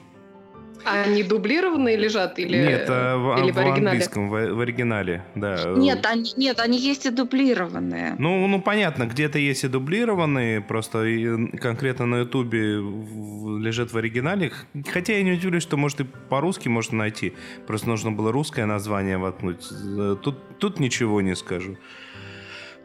А 0.86 1.02
они 1.02 1.24
дублированные 1.24 1.98
лежат 1.98 2.38
или, 2.38 2.58
Нет, 2.58 2.86
а 2.90 3.18
в, 3.18 3.44
или 3.44 3.52
в 3.52 3.56
в 3.56 3.58
оригинале? 3.58 3.90
английском, 3.90 4.30
в, 4.30 4.54
в 4.54 4.60
оригинале, 4.60 5.26
да. 5.34 5.74
Нет, 5.76 6.06
они, 6.06 6.32
нет, 6.38 6.60
они 6.60 6.78
есть 6.78 7.06
и 7.06 7.10
дублированные. 7.10 8.16
Ну, 8.20 8.46
ну 8.48 8.62
понятно, 8.62 9.06
где-то 9.06 9.40
есть 9.40 9.64
и 9.64 9.68
дублированные, 9.68 10.62
просто 10.62 11.04
и 11.06 11.58
конкретно 11.58 12.06
на 12.06 12.16
Ютубе 12.18 12.76
лежит 12.76 13.94
в 13.94 13.98
оригинале. 13.98 14.52
Хотя 14.92 15.14
я 15.14 15.24
не 15.24 15.32
удивлюсь, 15.34 15.64
что 15.64 15.76
может 15.76 16.02
и 16.02 16.04
по-русски 16.04 16.68
можно 16.70 17.00
найти. 17.00 17.34
Просто 17.66 17.90
нужно 17.90 18.12
было 18.12 18.32
русское 18.32 18.66
название 18.66 19.18
воткнуть. 19.18 19.68
Тут, 20.22 20.60
тут 20.60 20.80
ничего 20.80 21.22
не 21.22 21.36
скажу. 21.36 21.78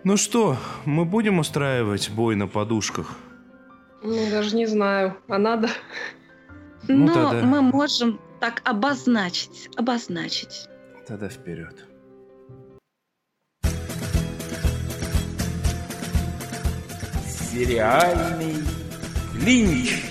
Ну 0.05 0.17
что, 0.17 0.57
мы 0.87 1.05
будем 1.05 1.39
устраивать 1.39 2.11
бой 2.11 2.35
на 2.35 2.47
подушках? 2.47 3.19
Ну, 4.03 4.31
даже 4.31 4.57
не 4.57 4.65
знаю. 4.65 5.17
А 5.29 5.37
надо? 5.37 5.69
Ну, 6.89 7.07
Но 7.07 7.15
тогда- 7.31 7.47
мы 7.47 7.63
можем 7.63 8.21
так 8.41 8.63
обозначить, 8.65 9.69
обозначить. 9.77 10.67
Тогда 11.07 11.29
вперед. 11.29 11.77
Сериальный 17.53 18.57
линч. 19.35 20.03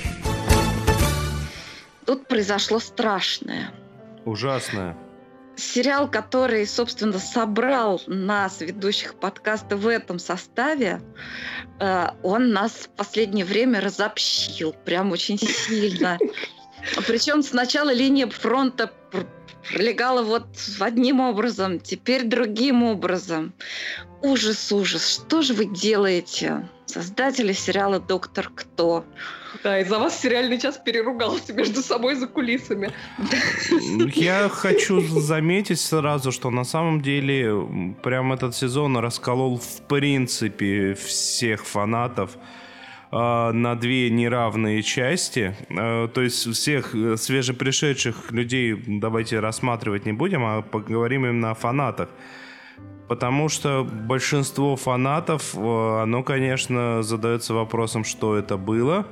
Тут 2.06 2.28
произошло 2.28 2.80
страшное. 2.80 3.72
Ужасное. 4.26 4.98
Сериал, 5.56 6.10
который, 6.10 6.66
собственно, 6.66 7.20
собрал 7.20 8.02
нас, 8.08 8.62
ведущих 8.62 9.16
подкаста, 9.16 9.76
в 9.76 9.88
этом 9.88 10.18
составе, 10.18 11.02
э, 11.80 12.08
он 12.24 12.52
нас 12.52 12.72
в 12.72 12.90
последнее 12.90 13.46
время 13.46 13.82
разобщил 13.82 14.74
прям 14.86 15.12
очень 15.12 15.38
сильно. 15.38 16.18
Причем 17.08 17.44
сначала 17.44 17.94
линия 17.94 18.28
фронта 18.28 18.92
пролегала 19.70 20.24
вот 20.24 20.48
одним 20.80 21.20
образом, 21.20 21.80
теперь 21.80 22.24
другим 22.26 22.84
образом. 22.84 23.54
Ужас, 24.22 24.72
ужас. 24.72 25.22
Что 25.26 25.42
же 25.42 25.54
вы 25.54 25.66
делаете? 25.66 26.68
Создатели 26.86 27.54
сериала 27.54 28.00
«Доктор 28.00 28.52
Кто». 28.54 29.06
Да, 29.64 29.80
из-за 29.80 30.00
вас 30.00 30.20
сериальный 30.20 30.60
час 30.60 30.80
переругался 30.84 31.54
между 31.54 31.82
собой 31.82 32.16
за 32.16 32.28
кулисами. 32.28 32.92
Я 34.16 34.50
хочу 34.50 35.02
заметить 35.02 35.80
сразу, 35.80 36.32
что 36.32 36.50
на 36.50 36.64
самом 36.64 37.02
деле 37.02 37.96
прям 38.04 38.34
этот 38.34 38.56
сезон 38.56 38.98
расколол 38.98 39.60
в 39.60 39.82
принципе 39.88 40.94
всех 40.94 41.66
фанатов 41.66 42.38
на 43.12 43.76
две 43.76 44.10
неравные 44.10 44.84
части. 44.84 45.56
Э, 45.70 46.08
то 46.14 46.22
есть 46.22 46.54
всех 46.54 46.92
свежепришедших 47.18 48.32
людей 48.32 48.76
давайте 48.86 49.40
рассматривать 49.40 50.06
не 50.06 50.14
будем, 50.14 50.46
а 50.46 50.62
поговорим 50.62 51.26
именно 51.26 51.52
о 51.52 51.56
фанатах. 51.56 52.10
Потому 53.10 53.50
что 53.50 53.84
большинство 53.84 54.76
фанатов, 54.76 55.56
э, 55.56 56.02
оно, 56.04 56.22
конечно, 56.22 57.02
задается 57.02 57.56
вопросом, 57.56 58.04
что 58.04 58.38
это 58.38 58.56
было. 58.56 59.08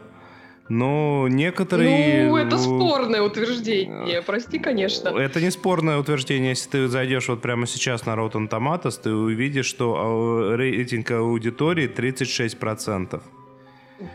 Но 0.69 1.27
некоторые... 1.29 2.27
Ну, 2.27 2.35
это 2.35 2.59
спорное 2.59 3.23
утверждение, 3.23 4.21
прости, 4.21 4.59
конечно. 4.59 5.09
Это 5.09 5.41
не 5.41 5.49
спорное 5.49 5.97
утверждение. 5.97 6.49
Если 6.49 6.69
ты 6.69 6.87
зайдешь 6.87 7.29
вот 7.29 7.41
прямо 7.41 7.65
сейчас 7.65 8.05
на 8.05 8.11
Rotten 8.11 8.47
Tomatoes, 8.47 8.99
ты 9.01 9.11
увидишь, 9.11 9.65
что 9.65 10.51
э, 10.51 10.55
рейтинг 10.57 11.09
аудитории 11.09 11.89
36%. 11.89 13.21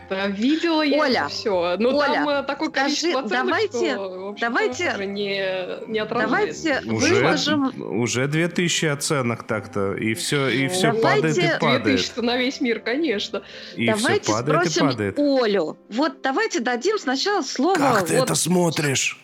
Да, 0.09 0.27
видела 0.27 0.81
я 0.81 1.01
Оля, 1.01 1.19
это 1.21 1.27
все. 1.29 1.75
Но 1.77 1.97
Оля, 1.97 2.23
там 2.25 2.45
такое 2.45 2.69
скажи, 2.69 2.85
количество 2.85 3.19
оценок, 3.21 3.45
давайте- 3.45 3.93
что, 3.95 4.35
давайте- 4.39 4.91
тоже 4.91 5.05
не, 5.05 5.89
не. 5.91 6.05
Давайте 6.05 6.81
Уже, 6.85 7.15
выложим... 7.15 7.99
уже 7.99 8.27
2000 8.27 8.85
оценок 8.85 9.43
так-то. 9.45 9.93
И 9.95 10.13
все, 10.13 10.47
и 10.47 10.67
все 10.69 10.93
Давайте- 10.93 11.01
падает 11.01 11.37
и 11.37 11.41
2000 11.41 11.59
падает. 11.59 12.17
на 12.17 12.37
весь 12.37 12.61
мир, 12.61 12.79
конечно. 12.79 13.43
И 13.75 13.87
давайте 13.87 14.23
все 14.23 14.31
падает 14.33 14.65
и 14.65 14.69
спросим 14.69 14.89
падает. 14.89 15.19
Олю. 15.19 15.77
Вот 15.89 16.21
давайте 16.21 16.59
дадим 16.61 16.97
сначала 16.97 17.41
слово 17.41 17.75
Как 17.75 18.05
ты 18.07 18.15
вот 18.15 18.23
это 18.25 18.35
смотришь? 18.35 19.19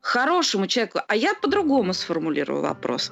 Хорошему 0.00 0.66
человеку. 0.66 1.00
А 1.06 1.16
я 1.16 1.34
по-другому 1.34 1.92
сформулирую 1.92 2.62
вопрос. 2.62 3.10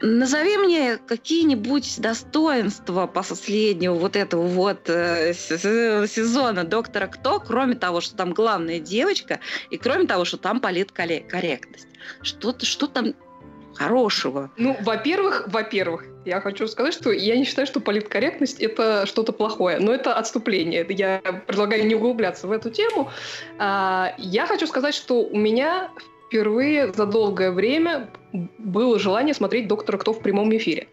Назови 0.00 0.56
мне 0.58 0.96
какие-нибудь 0.96 2.00
достоинства 2.00 3.06
последнего 3.06 3.94
вот 3.94 4.16
этого 4.16 4.46
вот 4.46 4.88
э, 4.88 5.34
сезона 5.34 6.64
«Доктора 6.64 7.06
Кто», 7.06 7.40
кроме 7.40 7.74
того, 7.74 8.00
что 8.00 8.16
там 8.16 8.32
главная 8.32 8.80
девочка, 8.80 9.40
и 9.70 9.76
кроме 9.76 10.06
того, 10.06 10.24
что 10.24 10.36
там 10.36 10.60
политкорректность. 10.60 11.88
Что, 12.22 12.54
что 12.60 12.86
там 12.86 13.14
хорошего? 13.74 14.50
Ну, 14.56 14.76
во-первых, 14.80 15.44
во-первых, 15.46 16.04
я 16.24 16.40
хочу 16.40 16.68
сказать, 16.68 16.94
что 16.94 17.10
я 17.10 17.36
не 17.36 17.44
считаю, 17.44 17.66
что 17.66 17.80
политкорректность 17.80 18.60
это 18.60 19.06
что-то 19.06 19.32
плохое, 19.32 19.78
но 19.78 19.92
это 19.92 20.14
отступление. 20.14 20.86
Я 20.88 21.20
предлагаю 21.46 21.86
не 21.86 21.94
углубляться 21.94 22.46
в 22.46 22.52
эту 22.52 22.70
тему. 22.70 23.10
А, 23.58 24.14
Я 24.18 24.46
хочу 24.46 24.66
сказать, 24.66 24.94
что 24.94 25.22
у 25.22 25.36
меня 25.36 25.90
впервые 26.32 26.90
за 26.94 27.04
долгое 27.04 27.50
время 27.50 28.08
было 28.32 28.98
желание 28.98 29.34
смотреть 29.34 29.68
«Доктора 29.68 29.98
Кто» 29.98 30.14
в 30.14 30.22
прямом 30.22 30.56
эфире. 30.56 30.88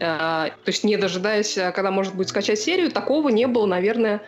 А, 0.00 0.48
То 0.48 0.70
есть 0.70 0.82
не 0.82 0.96
дожидаясь, 0.96 1.56
а, 1.56 1.70
когда 1.70 1.92
может 1.92 2.16
быть 2.16 2.28
скачать 2.28 2.58
серию, 2.58 2.90
такого 2.90 3.28
не 3.28 3.46
было, 3.46 3.66
наверное, 3.66 4.22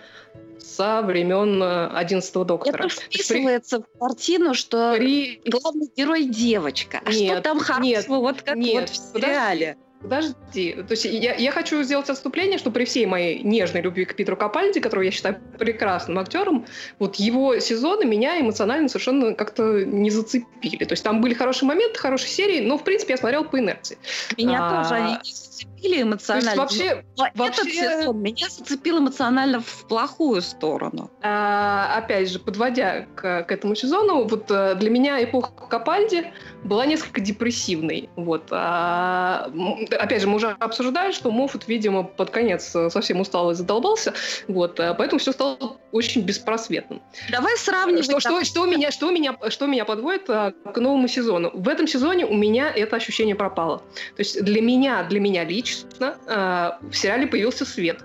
со 0.61 1.03
времен 1.03 1.61
э, 1.63 1.89
11 1.89 2.33
доктора. 2.45 2.85
Это 2.85 2.89
вписывается 2.89 3.81
в 3.81 3.99
картину, 3.99 4.55
что 4.55 4.95
При- 4.97 5.41
главный 5.47 5.89
герой 5.97 6.25
девочка. 6.25 7.01
А 7.05 7.11
что 7.11 7.21
Нет, 7.21 7.43
там 7.43 7.59
хорошего, 7.59 7.83
нет, 7.83 8.09
вот 8.09 8.43
как 8.43 8.57
нет, 8.57 8.75
вот 8.75 8.91
в 8.91 8.97
сериале? 8.97 9.77
Подожди, 10.07 10.73
то 10.73 10.93
есть 10.93 11.05
я, 11.05 11.35
я 11.35 11.51
хочу 11.51 11.83
сделать 11.83 12.09
отступление, 12.09 12.59
что 12.59 12.71
при 12.71 12.85
всей 12.85 13.07
моей 13.07 13.43
нежной 13.43 13.83
любви 13.83 14.05
к 14.05 14.15
Питеру 14.15 14.37
Капальди, 14.37 14.79
которого 14.79 15.03
я 15.03 15.11
считаю 15.11 15.41
прекрасным 15.59 16.21
актером, 16.21 16.65
вот 17.01 17.17
его 17.17 17.59
сезоны 17.59 18.05
меня 18.05 18.41
эмоционально 18.41 18.89
совершенно 18.89 19.35
как-то 19.35 19.85
не 19.85 20.11
зацепили. 20.11 20.85
То 20.85 20.93
есть 20.93 21.03
там 21.03 21.21
были 21.21 21.35
хорошие 21.35 21.67
моменты, 21.67 21.99
хорошие 21.99 22.29
серии, 22.29 22.61
но 22.61 22.79
в 22.79 22.85
принципе 22.85 23.15
я 23.15 23.17
смотрел 23.17 23.45
по 23.45 23.59
инерции. 23.59 23.99
Меня 24.37 24.61
А, 24.63 24.85
тоже 24.85 24.95
они 24.95 25.13
не 25.25 25.33
зацепили 25.33 25.76
То 25.95 26.03
эмоционально. 26.03 26.47
есть 26.49 26.59
вообще, 26.59 27.05
Но 27.17 27.27
этот 27.27 27.39
вообще- 27.39 27.71
сезон 28.01 28.21
меня 28.21 28.49
зацепил 28.49 28.99
эмоционально 28.99 29.61
в 29.61 29.87
плохую 29.89 30.43
сторону. 30.43 31.11
а, 31.23 31.97
опять 31.97 32.31
же, 32.31 32.39
подводя 32.39 33.07
к, 33.15 33.43
к 33.45 33.53
этому 33.53 33.75
сезону, 33.75 34.25
вот 34.25 34.51
э, 34.51 34.75
для 34.77 34.91
меня 34.91 35.23
эпоха 35.23 35.51
Капальди 35.69 36.33
была 36.65 36.87
несколько 36.87 37.21
депрессивной. 37.21 38.09
Вот. 38.17 38.45
А, 38.51 39.51
опять 39.99 40.23
же, 40.23 40.29
мы 40.29 40.37
уже 40.37 40.57
обсуждали, 40.59 41.13
что 41.13 41.31
Моффат, 41.31 41.69
видимо, 41.69 42.03
под 42.05 42.31
конец 42.31 42.75
э, 42.75 42.91
совсем 42.91 43.21
устал 43.21 43.51
и 43.51 43.55
задолбался, 43.55 44.15
вот, 44.49 44.79
а, 44.81 44.95
поэтому 44.95 45.19
все 45.19 45.33
стало 45.33 45.79
очень 45.93 46.23
беспросветным. 46.23 47.01
Давай 47.31 47.57
сравнивать. 47.57 48.05
Что, 48.05 48.21
что, 48.21 48.45
что, 48.45 48.67
меня, 48.67 48.91
что, 48.91 49.11
меня, 49.11 49.37
что 49.49 49.67
меня 49.67 49.85
подводит 49.85 50.29
а, 50.29 50.53
к 50.73 50.79
новому 50.79 51.09
сезону? 51.09 51.51
В 51.55 51.69
этом 51.69 51.87
сезоне 51.87 52.27
у 52.27 52.35
меня 52.35 52.71
это 52.75 52.97
ощущение 52.97 53.35
пропало. 53.35 53.79
То 54.17 54.21
есть 54.21 54.43
для 54.43 54.61
меня, 54.61 55.03
для 55.05 55.21
меня 55.21 55.45
лично 55.45 55.76
а, 56.01 56.79
в 56.83 56.95
сериале 56.95 57.27
появился 57.27 57.65
свет, 57.65 58.03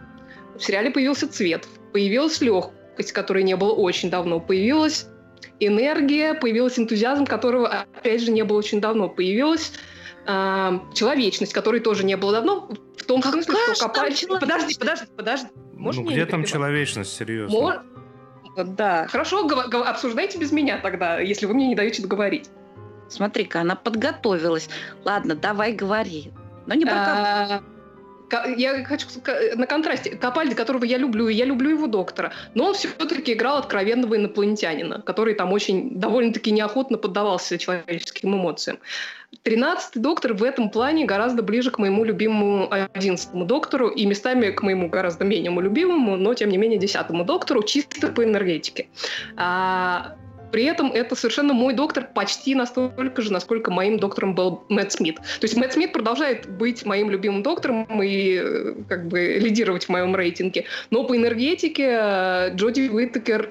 в 0.56 0.62
сериале 0.64 0.92
появился 0.92 1.28
цвет, 1.28 1.68
появилась 1.94 2.42
легкость, 2.42 3.12
которой 3.12 3.44
не 3.44 3.56
было 3.56 3.74
очень 3.74 4.10
давно, 4.10 4.40
появилась 4.40 5.08
энергия, 5.60 6.34
появился 6.34 6.82
энтузиазм, 6.82 7.26
которого, 7.26 7.68
опять 7.68 8.22
же, 8.22 8.32
не 8.32 8.44
было 8.44 8.58
очень 8.58 8.82
давно, 8.82 9.10
появилась 9.10 9.74
а, 10.26 10.82
человечность, 10.94 11.54
которой 11.54 11.80
тоже 11.80 12.04
не 12.06 12.18
было 12.18 12.34
давно, 12.34 12.70
в 12.98 13.04
том 13.04 13.22
Какая 13.22 13.44
смысле, 13.44 13.76
что 13.76 13.90
человечность? 13.94 14.40
Подожди, 14.40 14.76
подожди, 14.78 15.06
подожди. 15.16 15.48
Можешь 15.74 16.04
Ну 16.04 16.12
где 16.12 16.26
там 16.26 16.44
человечность, 16.44 17.16
серьезно? 17.16 17.58
Мор- 17.60 17.84
Да. 18.66 19.08
Хорошо, 19.08 19.48
обсуждайте 19.48 20.38
без 20.38 20.52
меня 20.52 20.78
тогда, 20.80 21.20
если 21.20 21.46
вы 21.46 21.54
мне 21.54 21.68
не 21.70 21.76
даете 21.76 22.02
договорить. 22.02 22.50
Смотри-ка, 23.10 23.62
она 23.62 23.76
подготовилась. 23.76 24.70
Ладно, 25.04 25.36
давай 25.36 25.74
говори. 25.74 26.32
Но 26.66 26.76
не. 26.76 26.86
А, 26.88 27.62
Я 28.57 28.84
хочу 28.86 29.07
на 29.55 29.68
контрасте. 29.68 30.12
Капальди, 30.12 30.55
которого 30.55 30.86
я 30.86 30.97
люблю, 30.97 31.28
и 31.28 31.34
я 31.34 31.45
люблю 31.45 31.72
его 31.72 31.88
доктора, 31.88 32.32
но 32.53 32.66
он 32.68 32.74
все-таки 32.74 33.34
играл 33.34 33.57
откровенного 33.57 34.16
инопланетянина, 34.16 35.01
который 35.01 35.34
там 35.34 35.51
очень 35.51 35.99
довольно-таки 35.99 36.51
неохотно 36.51 36.97
поддавался 36.97 37.57
человеческим 37.57 38.36
эмоциям. 38.36 38.80
Тринадцатый 39.43 40.01
доктор 40.01 40.34
в 40.34 40.43
этом 40.43 40.70
плане 40.70 41.05
гораздо 41.05 41.41
ближе 41.41 41.72
к 41.72 41.80
моему 41.80 42.03
любимому 42.03 42.68
одиннадцатому 42.93 43.45
доктору 43.45 43.88
и 43.88 44.05
местами 44.05 44.51
к 44.51 44.62
моему 44.62 44.89
гораздо 44.89 45.24
менее 45.24 45.51
любимому, 45.51 46.18
но 46.18 46.34
тем 46.34 46.49
не 46.49 46.57
менее 46.57 46.80
десятому 46.80 47.24
доктору, 47.24 47.64
чисто 47.64 48.07
по 48.09 48.24
энергетике. 48.24 48.88
А, 49.38 50.16
при 50.52 50.66
этом 50.66 50.91
это 50.91 51.16
совершенно 51.16 51.54
мой 51.54 51.74
доктор 51.74 52.08
почти 52.14 52.56
настолько 52.56 53.22
же, 53.22 53.32
насколько 53.32 53.72
моим 53.72 53.97
доктором 53.97 54.36
был 54.36 54.64
Мэтт 54.70 54.93
Смит. 54.93 55.16
То 55.16 55.43
есть 55.43 55.56
Мэтт 55.56 55.74
Смит 55.74 55.93
продолжает 55.93 56.49
быть 56.49 56.86
моим 56.86 57.10
любимым 57.10 57.43
доктором 57.43 57.86
и 58.02 58.41
э, 58.43 58.74
как 58.88 59.08
бы 59.08 59.38
лидировать 59.39 59.86
в 59.86 59.89
моем 59.89 60.16
рейтинге. 60.16 60.66
Но 60.89 61.04
по 61.04 61.16
энергетике 61.16 61.97
э, 62.02 62.56
Джоди 62.56 62.89
Уиттекер 62.89 63.49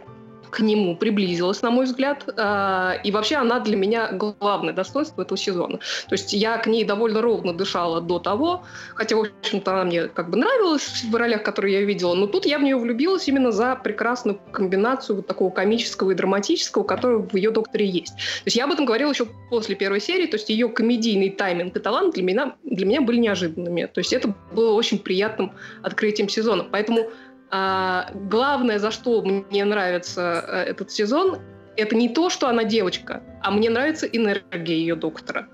к 0.50 0.60
нему 0.60 0.96
приблизилась, 0.96 1.62
на 1.62 1.70
мой 1.70 1.84
взгляд. 1.84 2.24
А, 2.36 2.94
И 3.04 3.10
вообще 3.10 3.36
она 3.36 3.60
для 3.60 3.76
меня 3.76 4.12
главное 4.12 4.72
достоинство 4.72 5.22
этого 5.22 5.38
сезона. 5.38 5.78
То 5.78 6.12
есть 6.12 6.32
я 6.32 6.58
к 6.58 6.66
ней 6.66 6.84
довольно 6.84 7.22
ровно 7.22 7.52
дышала 7.52 8.00
до 8.00 8.18
того, 8.18 8.62
хотя, 8.94 9.16
в 9.16 9.20
общем-то, 9.20 9.72
она 9.72 9.84
мне 9.84 10.08
как 10.08 10.30
бы 10.30 10.36
нравилась 10.36 11.04
в 11.04 11.14
ролях, 11.14 11.42
которые 11.42 11.80
я 11.80 11.84
видела, 11.84 12.14
но 12.14 12.26
тут 12.26 12.46
я 12.46 12.58
в 12.58 12.62
нее 12.62 12.76
влюбилась 12.76 13.28
именно 13.28 13.52
за 13.52 13.76
прекрасную 13.76 14.38
комбинацию 14.52 15.16
вот 15.16 15.26
такого 15.26 15.50
комического 15.50 16.10
и 16.10 16.14
драматического, 16.14 16.82
которого 16.82 17.28
в 17.28 17.36
ее 17.36 17.50
докторе 17.50 17.86
есть. 17.86 18.14
То 18.16 18.46
есть 18.46 18.56
я 18.56 18.64
об 18.64 18.72
этом 18.72 18.84
говорила 18.84 19.10
еще 19.10 19.26
после 19.50 19.74
первой 19.74 20.00
серии, 20.00 20.26
то 20.26 20.36
есть 20.36 20.48
ее 20.50 20.68
комедийный 20.68 21.30
тайминг 21.30 21.76
и 21.76 21.80
талант 21.80 22.14
для 22.14 22.22
меня, 22.22 22.56
для 22.64 22.86
меня 22.86 23.00
были 23.00 23.18
неожиданными. 23.18 23.86
То 23.86 24.00
есть 24.00 24.12
это 24.12 24.34
было 24.52 24.72
очень 24.74 24.98
приятным 24.98 25.52
открытием 25.82 26.28
сезона. 26.28 26.64
Поэтому 26.70 27.10
а, 27.50 28.10
главное, 28.14 28.78
за 28.78 28.90
что 28.90 29.22
мне 29.22 29.64
нравится 29.64 30.44
э, 30.46 30.70
этот 30.70 30.90
сезон, 30.92 31.38
это 31.76 31.96
не 31.96 32.08
то, 32.08 32.30
что 32.30 32.48
она 32.48 32.64
девочка, 32.64 33.22
а 33.42 33.50
мне 33.50 33.70
нравится 33.70 34.06
энергия 34.06 34.76
ее 34.76 34.94
доктора. 34.94 35.48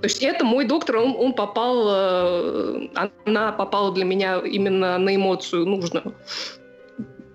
То 0.00 0.06
есть 0.06 0.20
это 0.22 0.44
мой 0.44 0.64
доктор, 0.64 0.96
он, 0.96 1.14
он 1.16 1.32
попал, 1.32 1.86
э, 1.88 2.88
она 3.24 3.52
попала 3.52 3.92
для 3.92 4.04
меня 4.04 4.38
именно 4.38 4.98
на 4.98 5.14
эмоцию 5.14 5.64
нужную. 5.64 6.14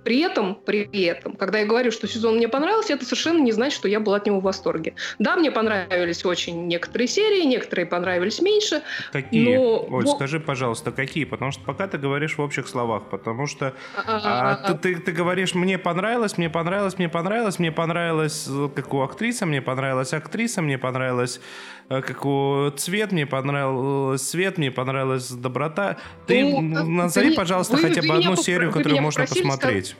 При 0.07 0.19
этом, 0.19 0.55
при 0.55 1.03
этом, 1.03 1.35
когда 1.35 1.59
я 1.59 1.65
говорю, 1.65 1.91
что 1.91 2.07
сезон 2.07 2.37
мне 2.37 2.47
понравился, 2.47 2.93
это 2.93 3.03
совершенно 3.03 3.41
не 3.41 3.51
значит, 3.51 3.77
что 3.77 3.89
я 3.89 3.99
была 3.99 4.15
от 4.15 4.25
него 4.25 4.39
в 4.39 4.43
восторге. 4.43 4.93
Да, 5.19 5.35
мне 5.35 5.51
понравились 5.51 6.23
очень 6.23 6.65
некоторые 6.65 7.09
серии, 7.09 7.43
некоторые 7.43 7.87
понравились 7.87 8.39
меньше. 8.39 8.83
Какие? 9.11 9.57
Но... 9.57 9.85
Оль, 9.89 10.07
скажи, 10.07 10.39
пожалуйста, 10.39 10.93
какие? 10.93 11.25
Потому 11.25 11.51
что 11.51 11.61
пока 11.65 11.89
ты 11.89 11.97
говоришь 11.97 12.37
в 12.37 12.41
общих 12.41 12.69
словах, 12.69 13.09
потому 13.09 13.47
что 13.47 13.73
а, 13.97 14.55
ты, 14.55 14.95
ты, 14.95 15.01
ты 15.01 15.11
говоришь, 15.11 15.53
мне 15.53 15.77
понравилось, 15.77 16.37
мне 16.37 16.49
понравилось, 16.49 16.97
мне 16.97 17.09
понравилось, 17.09 17.59
мне 17.59 17.73
понравилось, 17.73 18.49
как 18.75 18.93
у 18.93 19.01
актрисы, 19.01 19.45
мне 19.45 19.61
понравилась 19.61 20.13
актриса, 20.13 20.61
мне 20.61 20.77
понравилось 20.77 21.41
э, 21.41 21.41
как 21.89 22.25
у 22.25 22.69
цвет, 22.75 23.11
мне 23.11 23.25
понравилось 23.25 24.27
свет, 24.27 24.57
мне 24.57 24.71
понравилась 24.71 25.29
доброта. 25.29 25.97
Ты 26.25 26.43
ну, 26.43 26.61
назови, 26.61 27.35
пожалуйста, 27.35 27.77
вы, 27.77 27.83
хотя 27.83 28.01
бы 28.01 28.15
одну 28.15 28.35
серию, 28.35 28.71
которую 28.71 29.01
можно 29.01 29.25
посмотреть. 29.25 29.95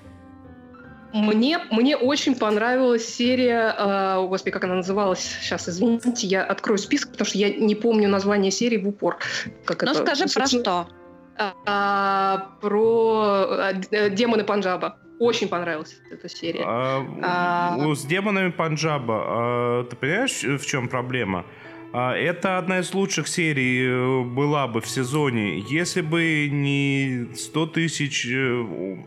Мне, 1.14 1.60
мне 1.72 1.96
очень 1.96 2.36
понравилась 2.36 3.08
серия, 3.08 3.74
э, 3.78 4.28
господи, 4.28 4.52
как 4.52 4.66
она 4.66 4.76
называлась? 4.76 5.38
Сейчас, 5.42 5.70
извините, 5.70 6.28
я 6.28 6.44
открою 6.44 6.78
список, 6.78 7.12
потому 7.12 7.28
что 7.28 7.38
я 7.38 7.50
не 7.50 7.76
помню 7.76 8.10
название 8.10 8.52
серии 8.52 8.78
в 8.78 8.88
упор. 8.88 9.18
Как 9.66 9.84
ну, 9.84 9.92
это, 9.92 10.06
скажи 10.06 10.26
про 10.34 10.46
что? 10.46 10.88
А, 11.66 12.50
про 12.62 13.48
а, 13.50 13.74
демоны 14.10 14.44
Панджаба. 14.44 14.98
Очень 15.20 15.48
понравилась 15.48 15.98
эта 16.12 16.30
серия. 16.30 16.64
А, 16.66 17.06
а... 17.24 17.96
С 17.96 18.06
демонами 18.06 18.52
Панджаба, 18.52 19.24
а, 19.26 19.84
ты 19.86 19.96
понимаешь, 19.96 20.44
в 20.44 20.66
чем 20.66 20.90
проблема? 20.90 21.46
А, 22.00 22.14
это 22.14 22.60
одна 22.60 22.78
из 22.82 22.94
лучших 22.94 23.28
серий 23.28 23.88
э, 23.88 24.24
была 24.24 24.68
бы 24.68 24.82
в 24.82 24.88
сезоне, 24.88 25.62
если 25.68 26.02
бы 26.02 26.48
не 26.48 27.30
100 27.34 27.66
тысяч 27.66 28.24
э, 28.28 28.98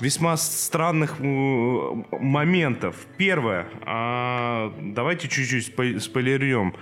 весьма 0.00 0.36
странных 0.36 1.18
моментов. 1.20 2.96
Первое, 3.16 3.66
а, 3.84 4.72
давайте 4.80 5.28
чуть-чуть 5.28 5.74
спойлерем. 6.02 6.74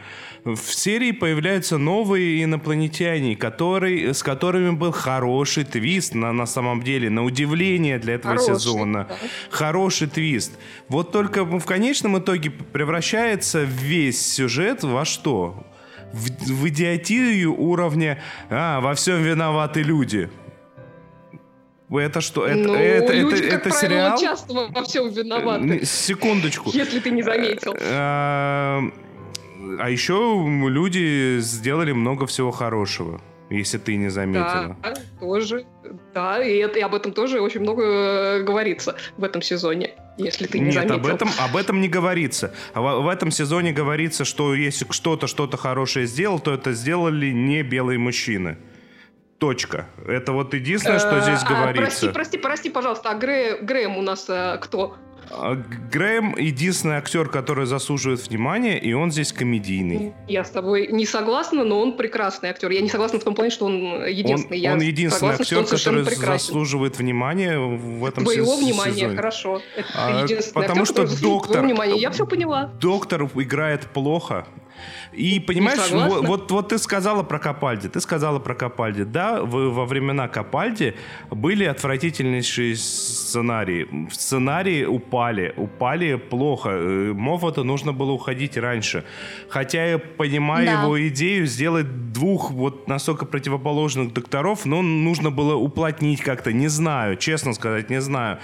В 0.44 0.58
серии 0.58 1.12
появляются 1.12 1.78
новые 1.78 2.44
инопланетяне, 2.44 3.34
которые, 3.34 4.12
с 4.12 4.22
которыми 4.22 4.70
был 4.70 4.92
хороший 4.92 5.64
твист 5.64 6.14
на, 6.14 6.32
на 6.32 6.46
самом 6.46 6.82
деле, 6.82 7.08
на 7.08 7.24
удивление 7.24 7.98
для 7.98 8.14
этого 8.14 8.36
хороший, 8.36 8.54
сезона. 8.54 9.06
Да. 9.08 9.16
Хороший 9.50 10.08
твист. 10.08 10.58
Вот 10.88 11.12
только 11.12 11.44
в 11.44 11.64
конечном 11.64 12.18
итоге 12.18 12.50
превращается 12.50 13.62
весь 13.62 14.20
сюжет 14.20 14.82
во 14.82 15.04
что? 15.04 15.66
В, 16.12 16.28
в 16.28 16.68
идиотию 16.68 17.58
уровня 17.58 18.22
«А, 18.48 18.80
во 18.80 18.94
всем 18.94 19.22
виноваты 19.22 19.82
люди». 19.82 20.28
Это 21.98 22.20
что? 22.20 22.46
Это, 22.46 22.68
ну, 22.68 22.74
это, 22.74 23.12
люди, 23.12 23.34
это, 23.34 23.50
как 23.50 23.66
это 23.66 23.70
правило, 23.70 23.80
сериал? 23.80 24.18
часто 24.18 24.54
во 24.54 24.82
всем 24.84 25.08
виноваты. 25.10 25.84
Секундочку. 25.84 26.70
Если 26.72 27.00
ты 27.00 27.10
не 27.10 27.22
заметил. 27.22 27.76
А, 27.80 28.82
а 29.78 29.90
еще 29.90 30.44
люди 30.68 31.38
сделали 31.40 31.92
много 31.92 32.26
всего 32.26 32.50
хорошего, 32.50 33.20
если 33.50 33.78
ты 33.78 33.96
не 33.96 34.08
заметила. 34.08 34.76
Да, 34.82 34.94
тоже. 35.20 35.66
Да, 36.12 36.42
и, 36.42 36.56
это, 36.58 36.78
и 36.78 36.82
об 36.82 36.94
этом 36.94 37.12
тоже 37.12 37.40
очень 37.40 37.60
много 37.60 37.82
э, 37.82 38.42
говорится 38.42 38.96
в 39.16 39.24
этом 39.24 39.42
сезоне. 39.42 39.94
Если 40.16 40.46
ты 40.46 40.58
не 40.58 40.66
Нет, 40.66 40.74
заметил. 40.74 40.96
об 40.96 41.06
этом, 41.06 41.28
об 41.38 41.56
этом 41.56 41.80
не 41.80 41.88
говорится. 41.88 42.54
А 42.72 42.80
в, 42.80 43.02
в 43.02 43.08
этом 43.08 43.30
сезоне 43.30 43.72
говорится, 43.72 44.24
что 44.24 44.54
если 44.54 44.84
кто-то 44.84 45.26
что-то 45.26 45.56
хорошее 45.56 46.06
сделал, 46.06 46.38
то 46.38 46.52
это 46.54 46.72
сделали 46.72 47.30
не 47.30 47.62
белые 47.62 47.98
мужчины. 47.98 48.56
Точка. 49.44 49.86
Это 50.06 50.32
вот 50.32 50.54
единственное, 50.54 50.98
что 50.98 51.20
здесь 51.20 51.42
а, 51.44 51.48
говорится. 51.48 51.82
Прости, 51.82 52.08
прости, 52.08 52.38
прости, 52.38 52.70
пожалуйста, 52.70 53.10
а 53.10 53.14
Грэ, 53.14 53.58
Грэм 53.60 53.98
у 53.98 54.00
нас 54.00 54.24
а, 54.30 54.56
кто? 54.56 54.96
А, 55.30 55.54
Грэм 55.92 56.36
единственный 56.38 56.96
актер, 56.96 57.28
который 57.28 57.66
заслуживает 57.66 58.26
внимания, 58.26 58.78
и 58.78 58.94
он 58.94 59.12
здесь 59.12 59.34
комедийный. 59.34 60.14
Я 60.28 60.44
с 60.44 60.50
тобой 60.50 60.88
не 60.90 61.04
согласна, 61.04 61.62
но 61.62 61.78
он 61.78 61.98
прекрасный 61.98 62.48
актер. 62.48 62.70
Я 62.70 62.80
не 62.80 62.88
согласна 62.88 63.20
в 63.20 63.24
том 63.24 63.34
плане, 63.34 63.50
что 63.50 63.66
он 63.66 64.06
единственный. 64.06 64.56
Он, 64.56 64.62
Я 64.62 64.72
он 64.72 64.80
единственный 64.80 65.34
согласна, 65.36 65.58
актер, 65.60 65.76
который 65.76 66.04
прекрасен. 66.06 66.46
заслуживает 66.46 66.98
внимания 66.98 67.58
в 67.58 68.02
этом 68.06 68.24
Твоего 68.24 68.46
сезоне. 68.46 68.72
внимания, 68.72 69.14
хорошо. 69.14 69.60
Это 69.76 69.88
а, 69.94 70.22
единственный 70.22 70.62
потому 70.62 70.82
актер, 70.84 71.06
что 71.08 71.20
доктор. 71.20 71.66
Я 71.66 72.10
все 72.10 72.26
поняла. 72.26 72.70
Доктор 72.80 73.24
играет 73.24 73.82
плохо, 73.88 74.46
и 75.12 75.40
понимаешь, 75.40 75.90
вот, 75.90 76.26
вот, 76.26 76.50
вот 76.50 76.68
ты 76.68 76.78
сказала 76.78 77.22
про 77.22 77.38
Капальди, 77.38 77.88
ты 77.88 78.00
сказала 78.00 78.38
про 78.38 78.54
Капальди. 78.54 79.04
Да, 79.04 79.42
в, 79.42 79.70
во 79.70 79.86
времена 79.86 80.28
Капальди 80.28 80.94
были 81.30 81.64
отвратительнейшие 81.64 82.76
сценарии. 82.76 84.08
Сценарии 84.10 84.84
упали, 84.84 85.54
упали 85.56 86.16
плохо. 86.16 86.70
Э, 86.72 87.12
Моффата 87.12 87.62
нужно 87.62 87.92
было 87.92 88.12
уходить 88.12 88.56
раньше. 88.56 89.04
Хотя 89.48 89.84
я 89.86 89.98
понимаю 89.98 90.66
да. 90.66 90.82
его 90.82 91.08
идею 91.08 91.46
сделать 91.46 92.12
двух 92.12 92.50
вот 92.50 92.88
настолько 92.88 93.24
противоположных 93.24 94.12
докторов, 94.12 94.66
но 94.66 94.82
нужно 94.82 95.30
было 95.30 95.54
уплотнить 95.54 96.20
как-то, 96.20 96.52
не 96.52 96.68
знаю, 96.68 97.16
честно 97.16 97.52
сказать, 97.54 97.90
не 97.90 98.00
знаю. 98.00 98.38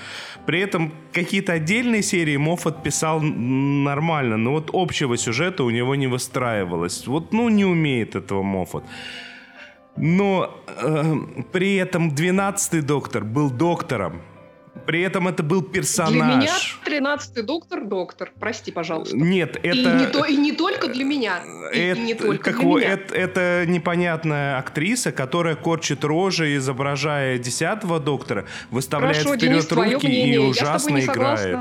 При 0.46 0.60
этом 0.60 0.92
какие-то 1.12 1.52
отдельные 1.52 2.02
серии 2.02 2.36
Моффат 2.36 2.82
писал 2.82 3.20
нормально, 3.20 4.36
но 4.36 4.52
вот 4.52 4.70
общего 4.72 5.16
сюжета 5.16 5.64
у 5.64 5.70
него 5.70 5.94
не 5.94 6.06
выстраивалось. 6.20 7.06
Вот, 7.06 7.32
ну, 7.32 7.48
не 7.48 7.64
умеет 7.64 8.14
этого 8.14 8.42
Моффат. 8.42 8.84
Но 9.96 10.50
э, 10.66 11.14
при 11.52 11.76
этом 11.76 12.10
12-й 12.10 12.82
доктор 12.82 13.24
был 13.24 13.50
доктором. 13.50 14.22
При 14.86 15.02
этом 15.02 15.28
это 15.28 15.42
был 15.42 15.62
персонаж. 15.62 16.78
Для 16.84 17.00
меня 17.00 17.16
13-й 17.16 17.42
доктор 17.42 17.84
доктор. 17.84 18.32
Прости, 18.38 18.72
пожалуйста. 18.72 19.16
Нет, 19.16 19.56
это... 19.56 19.76
И 19.76 19.84
не, 19.84 20.06
то, 20.06 20.24
и 20.24 20.36
не 20.36 20.52
только 20.52 20.88
для 20.88 21.04
меня. 21.04 21.40
Это, 21.72 22.00
и 22.00 22.02
не 22.02 22.14
только 22.14 22.52
как 22.52 22.60
для 22.60 22.68
меня. 22.68 22.92
Это, 22.92 23.14
это 23.14 23.64
непонятная 23.66 24.58
актриса, 24.58 25.12
которая 25.12 25.56
корчит 25.56 26.04
рожи, 26.04 26.56
изображая 26.56 27.38
10-го 27.38 27.98
доктора, 27.98 28.46
выставляет 28.70 29.16
Хорошо, 29.16 29.36
вперед 29.36 29.52
Денис, 29.52 29.72
руки 29.72 30.06
и 30.06 30.38
ужасно 30.38 30.96
Я 30.96 31.04
играет. 31.04 31.58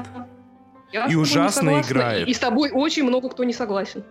Я 0.91 1.05
и 1.07 1.15
ужасно 1.15 1.81
играет. 1.81 2.27
И, 2.27 2.31
и 2.31 2.33
с 2.33 2.39
тобой 2.39 2.71
очень 2.71 3.03
много 3.03 3.29
кто 3.29 3.43
не 3.43 3.53
согласен. 3.53 4.03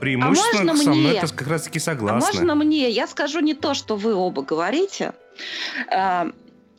Преимущественно 0.00 0.72
а 0.72 0.76
со 0.76 0.90
мне? 0.90 1.00
мной 1.00 1.16
это 1.16 1.34
как 1.34 1.48
раз 1.48 1.62
таки 1.62 1.78
согласна. 1.78 2.28
А 2.28 2.32
можно 2.32 2.54
мне? 2.54 2.90
Я 2.90 3.06
скажу 3.06 3.40
не 3.40 3.54
то, 3.54 3.74
что 3.74 3.96
вы 3.96 4.14
оба 4.14 4.42
говорите. 4.42 5.12
А, 5.90 6.28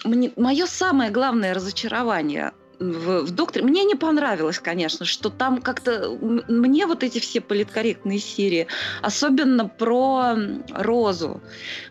мне, 0.04 0.32
мое 0.36 0.66
самое 0.66 1.12
главное 1.12 1.54
разочарование 1.54 2.52
в, 2.80 3.22
в 3.22 3.32
докторе. 3.32 3.66
Мне 3.66 3.84
не 3.84 3.96
понравилось, 3.96 4.60
конечно, 4.60 5.06
что 5.06 5.30
там 5.30 5.62
как-то... 5.62 6.10
Мне 6.48 6.86
вот 6.86 7.04
эти 7.04 7.20
все 7.20 7.42
политкорректные 7.42 8.20
серии, 8.20 8.68
особенно 9.02 9.68
про 9.68 10.36
Розу, 10.70 11.42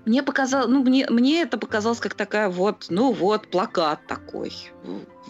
мне 0.05 0.23
показалось... 0.23 0.69
Ну, 0.69 0.83
мне, 0.83 1.07
мне 1.11 1.43
это 1.43 1.59
показалось 1.59 1.99
как 1.99 2.15
такая 2.15 2.49
вот, 2.49 2.87
ну 2.89 3.13
вот, 3.13 3.49
плакат 3.49 4.01
такой. 4.07 4.53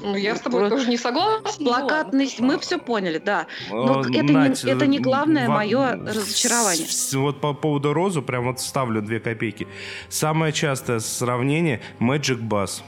Ну, 0.02 0.16
я 0.16 0.34
с 0.34 0.40
тобой 0.40 0.62
про... 0.62 0.70
тоже 0.70 0.88
не 0.88 0.96
согласна. 0.96 1.64
Плакатность, 1.64 2.40
мы 2.40 2.58
все 2.58 2.78
поняли, 2.78 3.18
да. 3.24 3.46
Но 3.70 4.00
это, 4.00 4.32
Надь, 4.32 4.64
не, 4.64 4.70
это 4.70 4.86
не 4.86 4.98
главное 4.98 5.46
в... 5.46 5.50
мое 5.50 5.92
разочарование. 5.92 6.86
Вот 7.12 7.40
по 7.40 7.54
поводу 7.54 7.92
Розу, 7.92 8.22
прям 8.22 8.44
вот 8.44 8.60
ставлю 8.60 9.02
две 9.02 9.20
копейки. 9.20 9.68
Самое 10.08 10.52
частое 10.52 10.98
сравнение 10.98 11.80
Magic 12.00 12.40
Bus. 12.40 12.82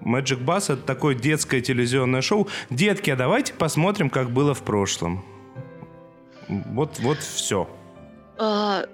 Magic 0.00 0.44
Bus 0.44 0.72
это 0.72 0.82
такое 0.82 1.14
детское 1.14 1.60
телевизионное 1.60 2.22
шоу. 2.22 2.48
Детки, 2.70 3.10
а 3.10 3.16
давайте 3.16 3.52
посмотрим, 3.52 4.10
как 4.10 4.30
было 4.30 4.54
в 4.54 4.62
прошлом. 4.62 5.24
Вот, 6.48 6.98
вот 7.00 7.18
все. 7.18 7.68
А, 8.38 8.86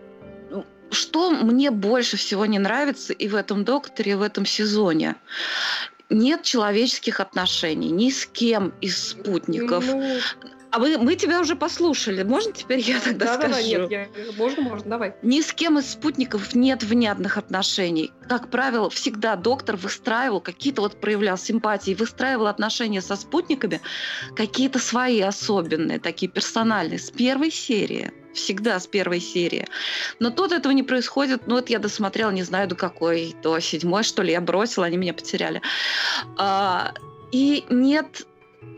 что 0.90 1.30
мне 1.30 1.70
больше 1.70 2.16
всего 2.16 2.46
не 2.46 2.58
нравится 2.58 3.12
и 3.12 3.28
в 3.28 3.34
этом 3.34 3.64
докторе, 3.64 4.12
и 4.12 4.14
в 4.14 4.22
этом 4.22 4.44
сезоне? 4.46 5.16
Нет 6.08 6.42
человеческих 6.42 7.20
отношений 7.20 7.90
ни 7.90 8.10
с 8.10 8.26
кем 8.26 8.72
из 8.80 9.08
спутников. 9.08 9.84
А 10.76 10.78
вы, 10.78 10.98
мы 10.98 11.16
тебя 11.16 11.40
уже 11.40 11.56
послушали. 11.56 12.22
Можно 12.22 12.52
теперь 12.52 12.80
я 12.80 13.00
тогда 13.00 13.24
да, 13.24 13.34
скажу? 13.36 13.54
Да, 13.54 13.60
да, 13.60 13.62
нет, 13.62 13.90
я, 13.90 14.08
можно, 14.36 14.62
можно, 14.62 14.90
давай. 14.90 15.14
Ни 15.22 15.40
с 15.40 15.50
кем 15.54 15.78
из 15.78 15.90
спутников 15.90 16.54
нет 16.54 16.82
внятных 16.82 17.38
отношений. 17.38 18.12
Как 18.28 18.50
правило, 18.50 18.90
всегда 18.90 19.36
доктор 19.36 19.76
выстраивал 19.76 20.42
какие-то, 20.42 20.82
вот 20.82 21.00
проявлял 21.00 21.38
симпатии, 21.38 21.94
выстраивал 21.94 22.46
отношения 22.46 23.00
со 23.00 23.16
спутниками, 23.16 23.80
какие-то 24.34 24.78
свои 24.78 25.22
особенные, 25.22 25.98
такие 25.98 26.30
персональные, 26.30 26.98
с 26.98 27.10
первой 27.10 27.50
серии 27.50 28.12
всегда 28.34 28.78
с 28.78 28.86
первой 28.86 29.20
серии. 29.20 29.66
Но 30.20 30.28
тут 30.28 30.52
этого 30.52 30.74
не 30.74 30.82
происходит. 30.82 31.46
Ну, 31.46 31.54
вот 31.54 31.70
я 31.70 31.78
досмотрела, 31.78 32.30
не 32.30 32.42
знаю, 32.42 32.68
до 32.68 32.74
какой, 32.74 33.34
до 33.42 33.60
седьмой, 33.60 34.02
что 34.02 34.20
ли, 34.20 34.32
я 34.32 34.42
бросила, 34.42 34.84
они 34.84 34.98
меня 34.98 35.14
потеряли. 35.14 35.62
А, 36.36 36.92
и 37.32 37.64
нет 37.70 38.26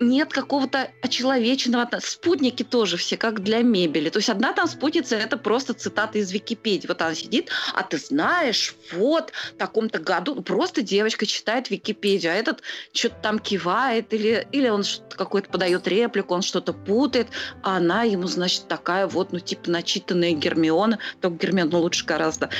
нет 0.00 0.32
какого-то 0.32 0.90
очеловеченного... 1.02 1.88
Спутники 2.00 2.62
тоже 2.62 2.96
все 2.96 3.16
как 3.16 3.42
для 3.42 3.62
мебели. 3.62 4.10
То 4.10 4.18
есть 4.18 4.28
одна 4.28 4.52
там 4.52 4.66
спутница, 4.66 5.16
это 5.16 5.36
просто 5.36 5.74
цитата 5.74 6.18
из 6.18 6.30
Википедии. 6.32 6.86
Вот 6.86 7.00
она 7.02 7.14
сидит, 7.14 7.50
а 7.74 7.82
ты 7.82 7.98
знаешь, 7.98 8.74
вот, 8.92 9.32
в 9.54 9.56
таком-то 9.56 9.98
году... 9.98 10.42
Просто 10.42 10.82
девочка 10.82 11.26
читает 11.26 11.70
Википедию, 11.70 12.32
а 12.32 12.34
этот 12.34 12.62
что-то 12.92 13.16
там 13.22 13.38
кивает, 13.38 14.12
или, 14.12 14.46
или 14.52 14.68
он 14.68 14.84
какой-то 15.10 15.50
подает 15.50 15.86
реплику, 15.88 16.34
он 16.34 16.42
что-то 16.42 16.72
путает, 16.72 17.28
а 17.62 17.76
она 17.76 18.02
ему, 18.02 18.26
значит, 18.26 18.68
такая 18.68 19.06
вот, 19.06 19.32
ну, 19.32 19.40
типа, 19.40 19.70
начитанная 19.70 20.32
Гермиона, 20.32 20.98
только 21.20 21.46
Гермиона 21.46 21.78
лучше 21.78 22.04
гораздо. 22.04 22.50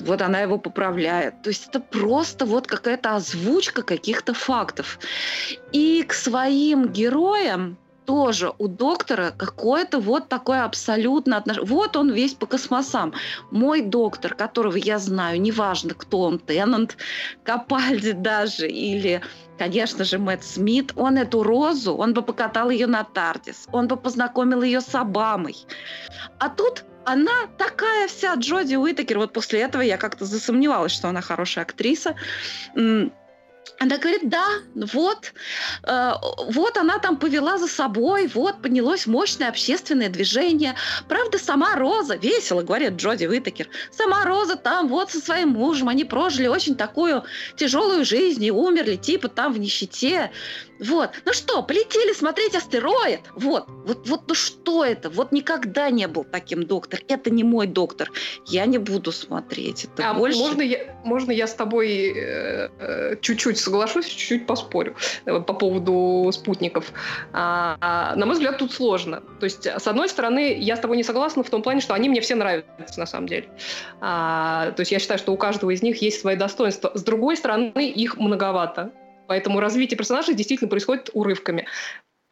Вот 0.00 0.22
она 0.22 0.40
его 0.40 0.58
поправляет. 0.58 1.42
То 1.42 1.50
есть 1.50 1.68
это 1.68 1.80
просто 1.80 2.46
вот 2.46 2.66
какая-то 2.66 3.16
озвучка 3.16 3.82
каких-то 3.82 4.34
фактов. 4.34 4.98
И 5.72 6.02
к 6.02 6.14
своим 6.14 6.85
героям 6.88 7.76
тоже 8.06 8.52
у 8.58 8.68
доктора 8.68 9.32
какое-то 9.36 9.98
вот 9.98 10.28
такое 10.28 10.64
абсолютно 10.64 11.36
отношение. 11.36 11.68
Вот 11.68 11.96
он 11.96 12.12
весь 12.12 12.34
по 12.34 12.46
космосам. 12.46 13.12
Мой 13.50 13.82
доктор, 13.82 14.34
которого 14.34 14.76
я 14.76 14.98
знаю, 14.98 15.40
неважно, 15.40 15.94
кто 15.94 16.20
он, 16.20 16.38
Теннант, 16.38 16.96
Капальди 17.44 18.12
даже, 18.12 18.68
или, 18.68 19.20
конечно 19.58 20.04
же, 20.04 20.18
Мэтт 20.18 20.44
Смит, 20.44 20.92
он 20.96 21.18
эту 21.18 21.42
розу, 21.42 21.94
он 21.96 22.14
бы 22.14 22.22
покатал 22.22 22.70
ее 22.70 22.86
на 22.86 23.04
Тардис, 23.04 23.66
он 23.72 23.88
бы 23.88 23.96
познакомил 23.96 24.62
ее 24.62 24.80
с 24.80 24.94
Обамой. 24.94 25.56
А 26.38 26.48
тут 26.48 26.84
она 27.04 27.46
такая 27.58 28.08
вся 28.08 28.34
Джоди 28.34 28.74
Уитакер. 28.76 29.18
Вот 29.18 29.32
после 29.32 29.60
этого 29.60 29.82
я 29.82 29.96
как-то 29.96 30.24
засомневалась, 30.24 30.92
что 30.92 31.08
она 31.08 31.20
хорошая 31.20 31.64
актриса. 31.64 32.14
Она 33.78 33.98
говорит, 33.98 34.28
да, 34.28 34.46
вот, 34.74 35.32
э, 35.82 36.12
вот 36.48 36.76
она 36.78 36.98
там 36.98 37.16
повела 37.16 37.58
за 37.58 37.66
собой, 37.66 38.26
вот 38.26 38.62
поднялось 38.62 39.06
мощное 39.06 39.48
общественное 39.48 40.08
движение. 40.08 40.74
Правда, 41.08 41.38
сама 41.38 41.74
Роза, 41.76 42.16
весело, 42.16 42.62
говорит 42.62 42.94
Джоди 42.94 43.26
Уитакер, 43.26 43.68
сама 43.90 44.24
Роза 44.24 44.56
там 44.56 44.88
вот 44.88 45.10
со 45.10 45.20
своим 45.20 45.50
мужем, 45.50 45.88
они 45.88 46.04
прожили 46.04 46.46
очень 46.46 46.74
такую 46.74 47.24
тяжелую 47.56 48.04
жизнь 48.04 48.44
и 48.44 48.50
умерли 48.50 48.96
типа 48.96 49.28
там 49.28 49.52
в 49.52 49.58
нищете. 49.58 50.30
Вот, 50.80 51.10
ну 51.24 51.32
что, 51.32 51.62
полетели 51.62 52.12
смотреть 52.12 52.54
астероид? 52.54 53.20
Вот, 53.34 53.66
вот, 53.68 54.08
вот, 54.08 54.22
ну 54.28 54.34
что 54.34 54.84
это? 54.84 55.10
Вот 55.10 55.32
никогда 55.32 55.90
не 55.90 56.06
был 56.08 56.24
таким 56.24 56.64
доктор. 56.64 57.00
Это 57.08 57.30
не 57.30 57.44
мой 57.44 57.66
доктор. 57.66 58.10
Я 58.46 58.66
не 58.66 58.78
буду 58.78 59.12
смотреть. 59.12 59.84
Это 59.84 60.10
А 60.10 60.14
больше... 60.14 60.38
можно, 60.38 60.62
я, 60.62 60.96
можно 61.04 61.30
я 61.30 61.46
с 61.46 61.54
тобой 61.54 62.12
э, 62.14 62.68
э, 62.78 63.16
чуть-чуть 63.20 63.58
соглашусь, 63.58 64.06
чуть-чуть 64.06 64.46
поспорю 64.46 64.96
э, 65.24 65.40
по 65.40 65.54
поводу 65.54 66.30
спутников? 66.32 66.92
А, 67.32 67.76
а, 67.80 68.16
на 68.16 68.26
мой 68.26 68.34
взгляд, 68.34 68.58
тут 68.58 68.72
сложно. 68.72 69.22
То 69.40 69.44
есть, 69.44 69.66
с 69.66 69.86
одной 69.86 70.08
стороны, 70.08 70.56
я 70.58 70.76
с 70.76 70.80
тобой 70.80 70.96
не 70.96 71.04
согласна 71.04 71.42
в 71.42 71.50
том 71.50 71.62
плане, 71.62 71.80
что 71.80 71.94
они 71.94 72.08
мне 72.08 72.20
все 72.20 72.34
нравятся 72.34 72.98
на 73.00 73.06
самом 73.06 73.28
деле. 73.28 73.48
А, 74.00 74.72
то 74.72 74.80
есть 74.80 74.92
я 74.92 74.98
считаю, 74.98 75.18
что 75.18 75.32
у 75.32 75.36
каждого 75.36 75.70
из 75.70 75.82
них 75.82 76.02
есть 76.02 76.20
свои 76.20 76.36
достоинства. 76.36 76.90
С 76.94 77.02
другой 77.02 77.36
стороны, 77.36 77.88
их 77.88 78.16
многовато. 78.16 78.92
Поэтому 79.26 79.60
развитие 79.60 79.96
персонажей 79.96 80.34
действительно 80.34 80.68
происходит 80.68 81.10
урывками. 81.12 81.66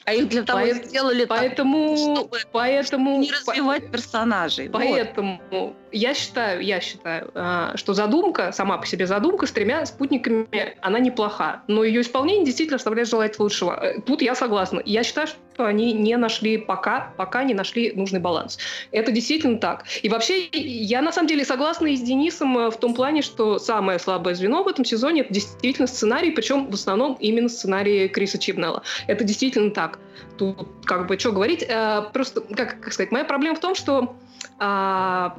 А 0.05 0.13
их 0.13 0.29
для 0.29 0.43
того 0.43 0.61
Поэт- 0.61 0.87
сделали 0.87 1.25
так, 1.25 1.39
Поэтому, 1.39 1.97
чтобы 1.97 2.39
поэтому, 2.53 3.21
не 3.21 3.31
развивать 3.33 3.91
персонажей. 3.91 4.69
Вот. 4.69 5.81
Я 5.95 6.13
считаю, 6.13 6.61
я 6.61 6.81
считаю, 6.81 7.31
а, 7.35 7.77
что 7.77 7.95
задумка, 7.95 8.51
сама 8.51 8.79
по 8.79 8.87
себе 8.87 9.07
задумка 9.07 9.47
с 9.47 9.53
тремя 9.53 9.87
спутниками, 9.87 10.49
она 10.81 10.99
неплоха. 10.99 11.63
Но 11.69 11.85
ее 11.85 12.01
исполнение 12.01 12.45
действительно 12.45 12.77
оставляет 12.77 13.09
желать 13.09 13.39
лучшего. 13.39 13.79
Э, 13.81 14.01
Тут 14.01 14.21
я 14.21 14.35
согласна. 14.35 14.83
Я 14.85 15.05
считаю, 15.05 15.29
что 15.29 15.67
они 15.67 15.93
не 15.93 16.17
нашли 16.17 16.59
пока, 16.59 17.13
пока 17.17 17.45
не 17.45 17.55
нашли 17.55 17.93
нужный 17.93 18.19
баланс. 18.19 18.59
Это 18.91 19.13
действительно 19.13 19.59
так. 19.59 19.85
И 20.03 20.09
вообще, 20.09 20.49
я 20.51 21.01
на 21.01 21.13
самом 21.13 21.29
деле 21.29 21.45
согласна 21.45 21.87
и 21.87 21.97
с 21.97 22.01
Денисом 22.01 22.59
э, 22.59 22.71
в 22.71 22.77
том 22.77 22.95
плане, 22.95 23.23
что 23.23 23.61
самое 23.61 24.01
слабое 24.01 24.35
звено 24.35 24.65
в 24.65 24.69
этом 24.69 24.85
сезоне 24.85 25.21
это 25.21 25.33
действительно 25.33 25.87
сценарий, 25.87 26.33
причем 26.33 26.67
в 26.71 26.75
основном 26.75 27.17
именно 27.21 27.49
сценарий 27.49 28.09
Криса 28.09 28.39
Чибнелла. 28.39 28.83
Это 29.07 29.23
действительно 29.23 29.71
так. 29.71 30.01
Тут 30.39 30.67
как 30.87 31.07
бы 31.07 31.17
что 31.21 31.31
говорить. 31.31 31.65
э, 31.69 32.03
Просто, 32.13 32.41
как, 32.41 32.81
как 32.81 32.93
сказать, 32.93 33.13
моя 33.13 33.25
проблема 33.25 33.55
в 33.55 33.61
том, 33.61 33.77
что 33.77 34.17
а, 34.59 35.37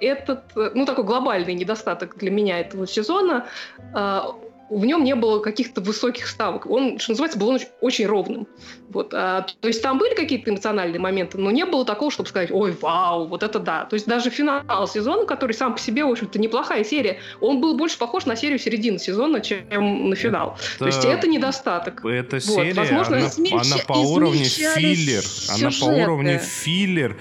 этот, 0.00 0.56
э, 0.56 0.70
ну, 0.74 0.86
такой 0.86 1.04
глобальный 1.04 1.54
недостаток 1.54 2.16
для 2.16 2.30
меня 2.30 2.60
этого 2.60 2.86
сезона, 2.86 3.46
а, 3.92 4.34
в 4.70 4.84
нем 4.84 5.04
не 5.04 5.14
было 5.14 5.40
каких-то 5.40 5.80
высоких 5.80 6.26
ставок. 6.26 6.66
Он, 6.66 6.98
что 6.98 7.12
называется, 7.12 7.38
был 7.38 7.48
очень, 7.48 7.68
очень 7.80 8.06
ровным. 8.06 8.46
Вот, 8.88 9.12
а, 9.12 9.46
то 9.60 9.68
есть 9.68 9.82
там 9.82 9.98
были 9.98 10.14
какие-то 10.14 10.50
эмоциональные 10.50 11.00
моменты, 11.00 11.36
но 11.38 11.50
не 11.50 11.64
было 11.64 11.84
такого, 11.84 12.10
чтобы 12.10 12.28
сказать, 12.28 12.50
ой, 12.50 12.76
вау, 12.80 13.26
вот 13.26 13.42
это 13.42 13.58
да. 13.58 13.84
То 13.84 13.94
есть 13.94 14.06
даже 14.06 14.30
финал 14.30 14.88
сезона, 14.88 15.26
который 15.26 15.52
сам 15.52 15.74
по 15.74 15.80
себе, 15.80 16.04
в 16.04 16.10
общем-то, 16.10 16.38
неплохая 16.38 16.84
серия, 16.84 17.18
он 17.40 17.60
был 17.60 17.76
больше 17.76 17.98
похож 17.98 18.24
на 18.26 18.36
серию 18.36 18.58
середины 18.58 18.98
сезона, 18.98 19.40
чем 19.40 20.08
на 20.10 20.16
финал. 20.16 20.56
То 20.78 20.86
есть 20.86 21.04
это 21.04 21.26
недостаток. 21.26 22.04
Эта 22.04 22.36
Вот, 22.36 22.42
серия, 22.42 22.74
возможно, 22.74 23.16
она, 23.18 23.26
измельча- 23.26 23.74
она 23.74 23.76
по 23.86 23.92
уровню 23.94 24.44
филлер. 24.44 25.22
Она 25.48 25.66
по 25.66 25.72
сюжеты. 25.72 26.02
уровню 26.02 26.38
филлер. 26.38 27.16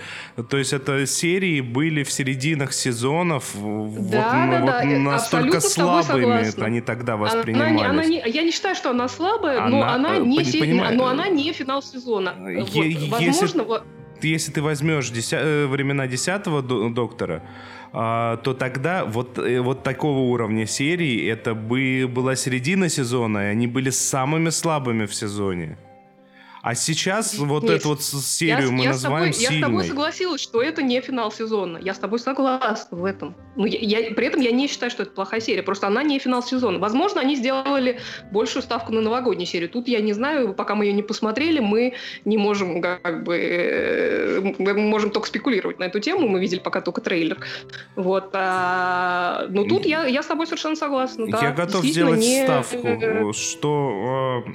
То 0.49 0.57
есть 0.57 0.73
это 0.73 1.05
серии 1.05 1.61
были 1.61 2.01
в 2.03 2.11
серединах 2.11 2.73
сезонов 2.73 3.51
Да, 3.53 3.61
вот, 3.61 4.09
да, 4.11 4.59
вот 4.61 4.65
да, 4.71 4.83
э, 4.83 4.97
настолько 4.97 5.57
абсолютно 5.57 5.59
с 5.69 5.73
тобой 5.75 6.03
слабыми 6.03 6.63
они 6.65 6.81
тогда 6.81 7.13
Она 7.13 7.23
воспринимались. 7.23 7.75
не- 7.81 7.85
она 7.85 8.05
не- 8.05 8.23
я 8.25 8.41
не 8.41 8.51
считаю, 8.51 8.75
что 8.75 8.89
она 8.89 9.07
слабая, 9.07 9.59
но 9.67 9.77
Она, 9.83 9.93
она 9.95 10.15
э, 10.15 10.19
не, 10.25 10.37
пони- 10.37 10.45
се- 10.51 10.59
понимаю, 10.59 10.97
но 10.97 11.07
э, 11.07 11.11
она 11.11 11.27
не 11.29 11.53
финал 11.53 11.83
сезона. 11.83 12.33
е- 12.49 12.59
Вот, 12.61 12.85
если- 12.85 13.09
Возможно, 13.09 13.63
вот- 13.63 13.83
Если 14.21 14.53
ты 14.53 14.61
возьмешь 14.61 15.09
деся- 15.11 15.67
времена 15.67 16.07
десятого 16.07 16.61
до- 16.61 16.89
доктора, 16.89 17.43
а, 17.91 18.37
то 18.37 18.53
тогда 18.53 19.03
вот, 19.05 19.37
вот 19.59 19.83
такого 19.83 20.19
уровня 20.19 20.65
серии 20.65 21.29
это 21.29 21.53
бы 21.53 22.07
была 22.07 22.35
середина 22.35 22.89
сезона, 22.89 23.39
и 23.49 23.51
они 23.51 23.67
были 23.67 23.91
самыми 23.91 24.49
слабыми 24.49 25.05
в 25.05 25.13
сезоне. 25.13 25.77
А 26.63 26.75
сейчас 26.75 27.37
вот 27.37 27.63
Нет, 27.63 27.73
эту 27.81 27.89
вот 27.89 28.01
серию 28.01 28.67
я, 28.67 28.71
мы 28.71 28.83
я 28.85 28.93
с 28.93 29.01
тобой, 29.01 29.27
называем 29.27 29.33
я 29.33 29.33
с 29.33 29.61
тобой 29.61 29.81
сильной. 29.83 29.87
согласилась, 29.89 30.39
что 30.41 30.61
это 30.63 30.81
не 30.81 31.01
финал 31.01 31.29
сезона. 31.29 31.77
Я 31.77 31.93
с 31.93 31.99
тобой 31.99 32.19
согласна 32.19 32.97
в 32.97 33.03
этом. 33.03 33.35
Но 33.57 33.65
я, 33.65 33.79
я- 33.99 34.13
при 34.13 34.27
этом 34.27 34.39
я 34.39 34.51
не 34.53 34.69
считаю, 34.69 34.89
что 34.89 35.03
это 35.03 35.11
плохая 35.11 35.41
серия. 35.41 35.61
Просто 35.61 35.87
она 35.87 36.03
не 36.03 36.17
финал 36.19 36.41
сезона. 36.41 36.79
Возможно, 36.79 37.19
они 37.19 37.35
сделали 37.35 37.99
большую 38.31 38.63
ставку 38.63 38.93
на 38.93 39.01
новогоднюю 39.01 39.45
серию. 39.45 39.69
Тут 39.69 39.89
я 39.89 39.99
не 39.99 40.13
знаю, 40.13 40.53
пока 40.53 40.75
мы 40.75 40.85
ее 40.85 40.93
не 40.93 41.03
посмотрели, 41.03 41.59
мы 41.59 41.95
не 42.23 42.37
можем 42.37 42.81
как 42.81 43.25
бы... 43.25 43.37
э, 43.37 44.53
Мы 44.57 44.73
можем 44.73 45.11
только 45.11 45.27
спекулировать 45.27 45.79
на 45.79 45.83
эту 45.83 45.99
тему. 45.99 46.29
Мы 46.29 46.39
видели 46.39 46.59
пока 46.59 46.79
только 46.79 47.01
трейлер. 47.01 47.39
Вот. 47.97 48.29
а, 48.33 49.47
но 49.49 49.65
тут 49.65 49.85
я, 49.85 50.05
я 50.05 50.23
с 50.23 50.27
тобой 50.27 50.45
совершенно 50.47 50.77
согласна. 50.77 51.27
да. 51.27 51.39
Я 51.41 51.51
готов 51.51 51.83
сделать 51.83 52.21
не- 52.21 52.43
ставку, 52.45 53.33
что 53.33 54.43
э, 54.47 54.51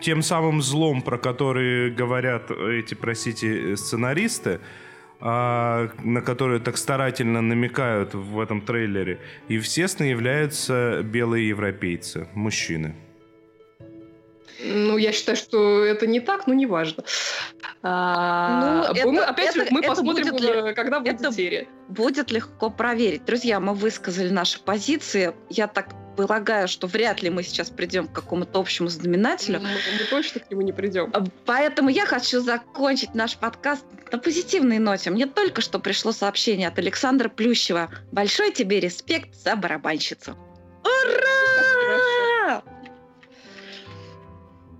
тем 0.00 0.22
самым 0.22 0.62
злом, 0.62 1.02
про 1.02 1.18
который 1.18 1.90
говорят 1.90 2.50
эти, 2.50 2.94
простите, 2.94 3.76
сценаристы, 3.76 4.60
а, 5.20 5.88
на 6.04 6.20
которые 6.20 6.60
так 6.60 6.76
старательно 6.76 7.40
намекают 7.40 8.14
в 8.14 8.38
этом 8.40 8.60
трейлере, 8.60 9.18
естественно, 9.48 10.06
являются 10.08 11.02
белые 11.02 11.48
европейцы, 11.48 12.28
мужчины. 12.34 12.94
Ну, 14.64 14.96
я 14.96 15.12
считаю, 15.12 15.36
что 15.36 15.84
это 15.84 16.06
не 16.06 16.20
так, 16.20 16.46
но 16.46 16.54
неважно. 16.54 17.04
А, 17.82 18.88
Ну, 19.04 19.12
мы, 19.12 19.18
это- 19.18 19.28
опять 19.30 19.54
же, 19.54 19.62
это- 19.62 19.74
мы 19.74 19.80
это 19.80 19.88
посмотрим, 19.90 20.30
будет 20.30 20.40
ли- 20.40 20.74
когда 20.74 21.00
будет 21.00 21.20
это- 21.20 21.32
серия. 21.32 21.66
Будет 21.88 22.30
легко 22.30 22.70
проверить. 22.70 23.24
Друзья, 23.26 23.60
мы 23.60 23.74
высказали 23.74 24.30
наши 24.30 24.62
позиции. 24.62 25.34
Я 25.50 25.66
так 25.66 25.88
полагаю, 26.16 26.66
что 26.68 26.86
вряд 26.86 27.22
ли 27.22 27.30
мы 27.30 27.42
сейчас 27.42 27.70
придем 27.70 28.08
к 28.08 28.12
какому-то 28.12 28.58
общему 28.58 28.88
знаменателю. 28.88 29.60
Мы, 29.60 29.68
мы 29.68 30.04
точно 30.10 30.40
к 30.40 30.50
нему 30.50 30.62
не 30.62 30.72
придем. 30.72 31.10
А, 31.14 31.24
Поэтому 31.44 31.88
я 31.90 32.06
хочу 32.06 32.40
закончить 32.40 33.14
наш 33.14 33.36
подкаст 33.36 33.84
на 34.10 34.18
позитивной 34.18 34.78
ноте. 34.78 35.10
Мне 35.10 35.26
только 35.26 35.60
что 35.60 35.78
пришло 35.78 36.12
сообщение 36.12 36.68
от 36.68 36.78
Александра 36.78 37.28
Плющева. 37.28 37.90
Большой 38.12 38.50
тебе 38.52 38.80
респект 38.80 39.34
за 39.34 39.54
барабанщицу. 39.56 40.36
Ура! 40.84 42.62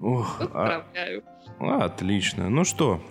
Ох, 0.00 0.36
а- 0.40 0.82
Поздравляю. 0.84 1.22
отлично. 1.60 2.48
Ну 2.50 2.64
что, 2.64 3.02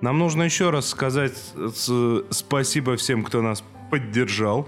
нам 0.00 0.18
нужно 0.18 0.42
еще 0.44 0.70
раз 0.70 0.88
сказать 0.88 1.36
с- 1.36 2.24
спасибо 2.30 2.96
всем, 2.96 3.24
кто 3.24 3.42
нас 3.42 3.62
поддержал, 3.90 4.66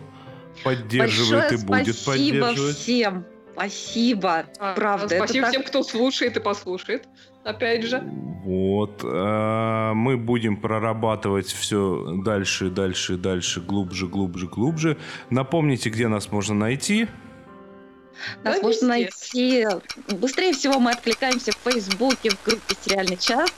поддерживает 0.65 1.51
Большое 1.51 1.61
и 1.61 1.65
будет 1.85 1.97
спасибо 1.97 2.47
поддерживать. 2.47 2.77
всем. 2.77 3.25
Спасибо. 3.55 4.45
А, 4.59 4.75
Правда, 4.75 5.17
Спасибо 5.17 5.47
так- 5.47 5.51
всем, 5.53 5.63
кто 5.65 5.83
слушает 5.83 6.37
и 6.37 6.41
послушает. 6.41 7.09
Опять 7.45 7.85
же. 7.85 8.03
Вот. 8.45 9.01
а, 9.05 9.95
Мы 9.95 10.17
будем 10.17 10.57
прорабатывать 10.59 11.47
все 11.47 12.05
дальше, 12.25 12.69
дальше, 12.71 13.17
дальше, 13.17 13.61
глубже, 13.61 14.09
глубже, 14.09 14.47
глубже. 14.47 14.97
Напомните, 15.31 15.89
где 15.91 16.09
нас 16.09 16.31
можно 16.31 16.55
найти. 16.55 17.07
Нас 18.45 18.57
Да, 18.57 18.63
можно 18.63 18.99
везде. 18.99 19.69
найти... 19.69 20.17
Быстрее 20.17 20.53
всего 20.53 20.79
мы 20.79 20.91
откликаемся 20.93 21.53
в 21.53 21.71
Фейсбуке, 21.71 22.31
в 22.31 22.43
группе 22.45 22.75
«Сериальный 22.85 23.17
час». 23.19 23.51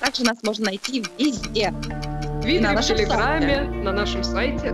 Также 0.00 0.22
нас 0.24 0.42
можно 0.42 0.66
найти 0.66 1.02
везде. 1.18 1.70
В 1.72 2.40
Твиттере, 2.42 2.60
На 2.60 2.80
в 2.80 2.84
Телеграме, 2.86 3.62
на 3.62 3.92
нашем 3.92 4.22
сайте. 4.22 4.72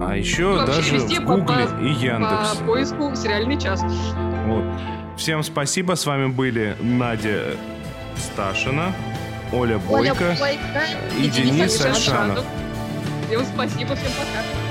А 0.00 0.16
еще 0.16 0.54
Вообще 0.54 0.66
даже 0.66 0.94
везде 0.94 1.20
в 1.20 1.24
Гугле 1.24 1.66
по- 1.66 1.80
и 1.80 1.88
Яндексе. 1.92 2.58
По 2.58 2.64
поиску 2.66 3.14
«Сериальный 3.16 3.60
час». 3.60 3.82
Вот. 4.46 4.64
Всем 5.16 5.42
спасибо. 5.42 5.94
С 5.94 6.04
вами 6.06 6.26
были 6.26 6.76
Надя 6.80 7.56
Сташина, 8.16 8.92
Оля 9.52 9.76
Оля 9.88 10.14
Бойко 10.14 10.36
Бойко 10.38 10.84
и 11.18 11.28
Денис. 11.28 11.84
Альшанов. 11.84 12.44
Всем 13.28 13.44
спасибо, 13.44 13.94
всем 13.94 14.10
пока. 14.18 14.63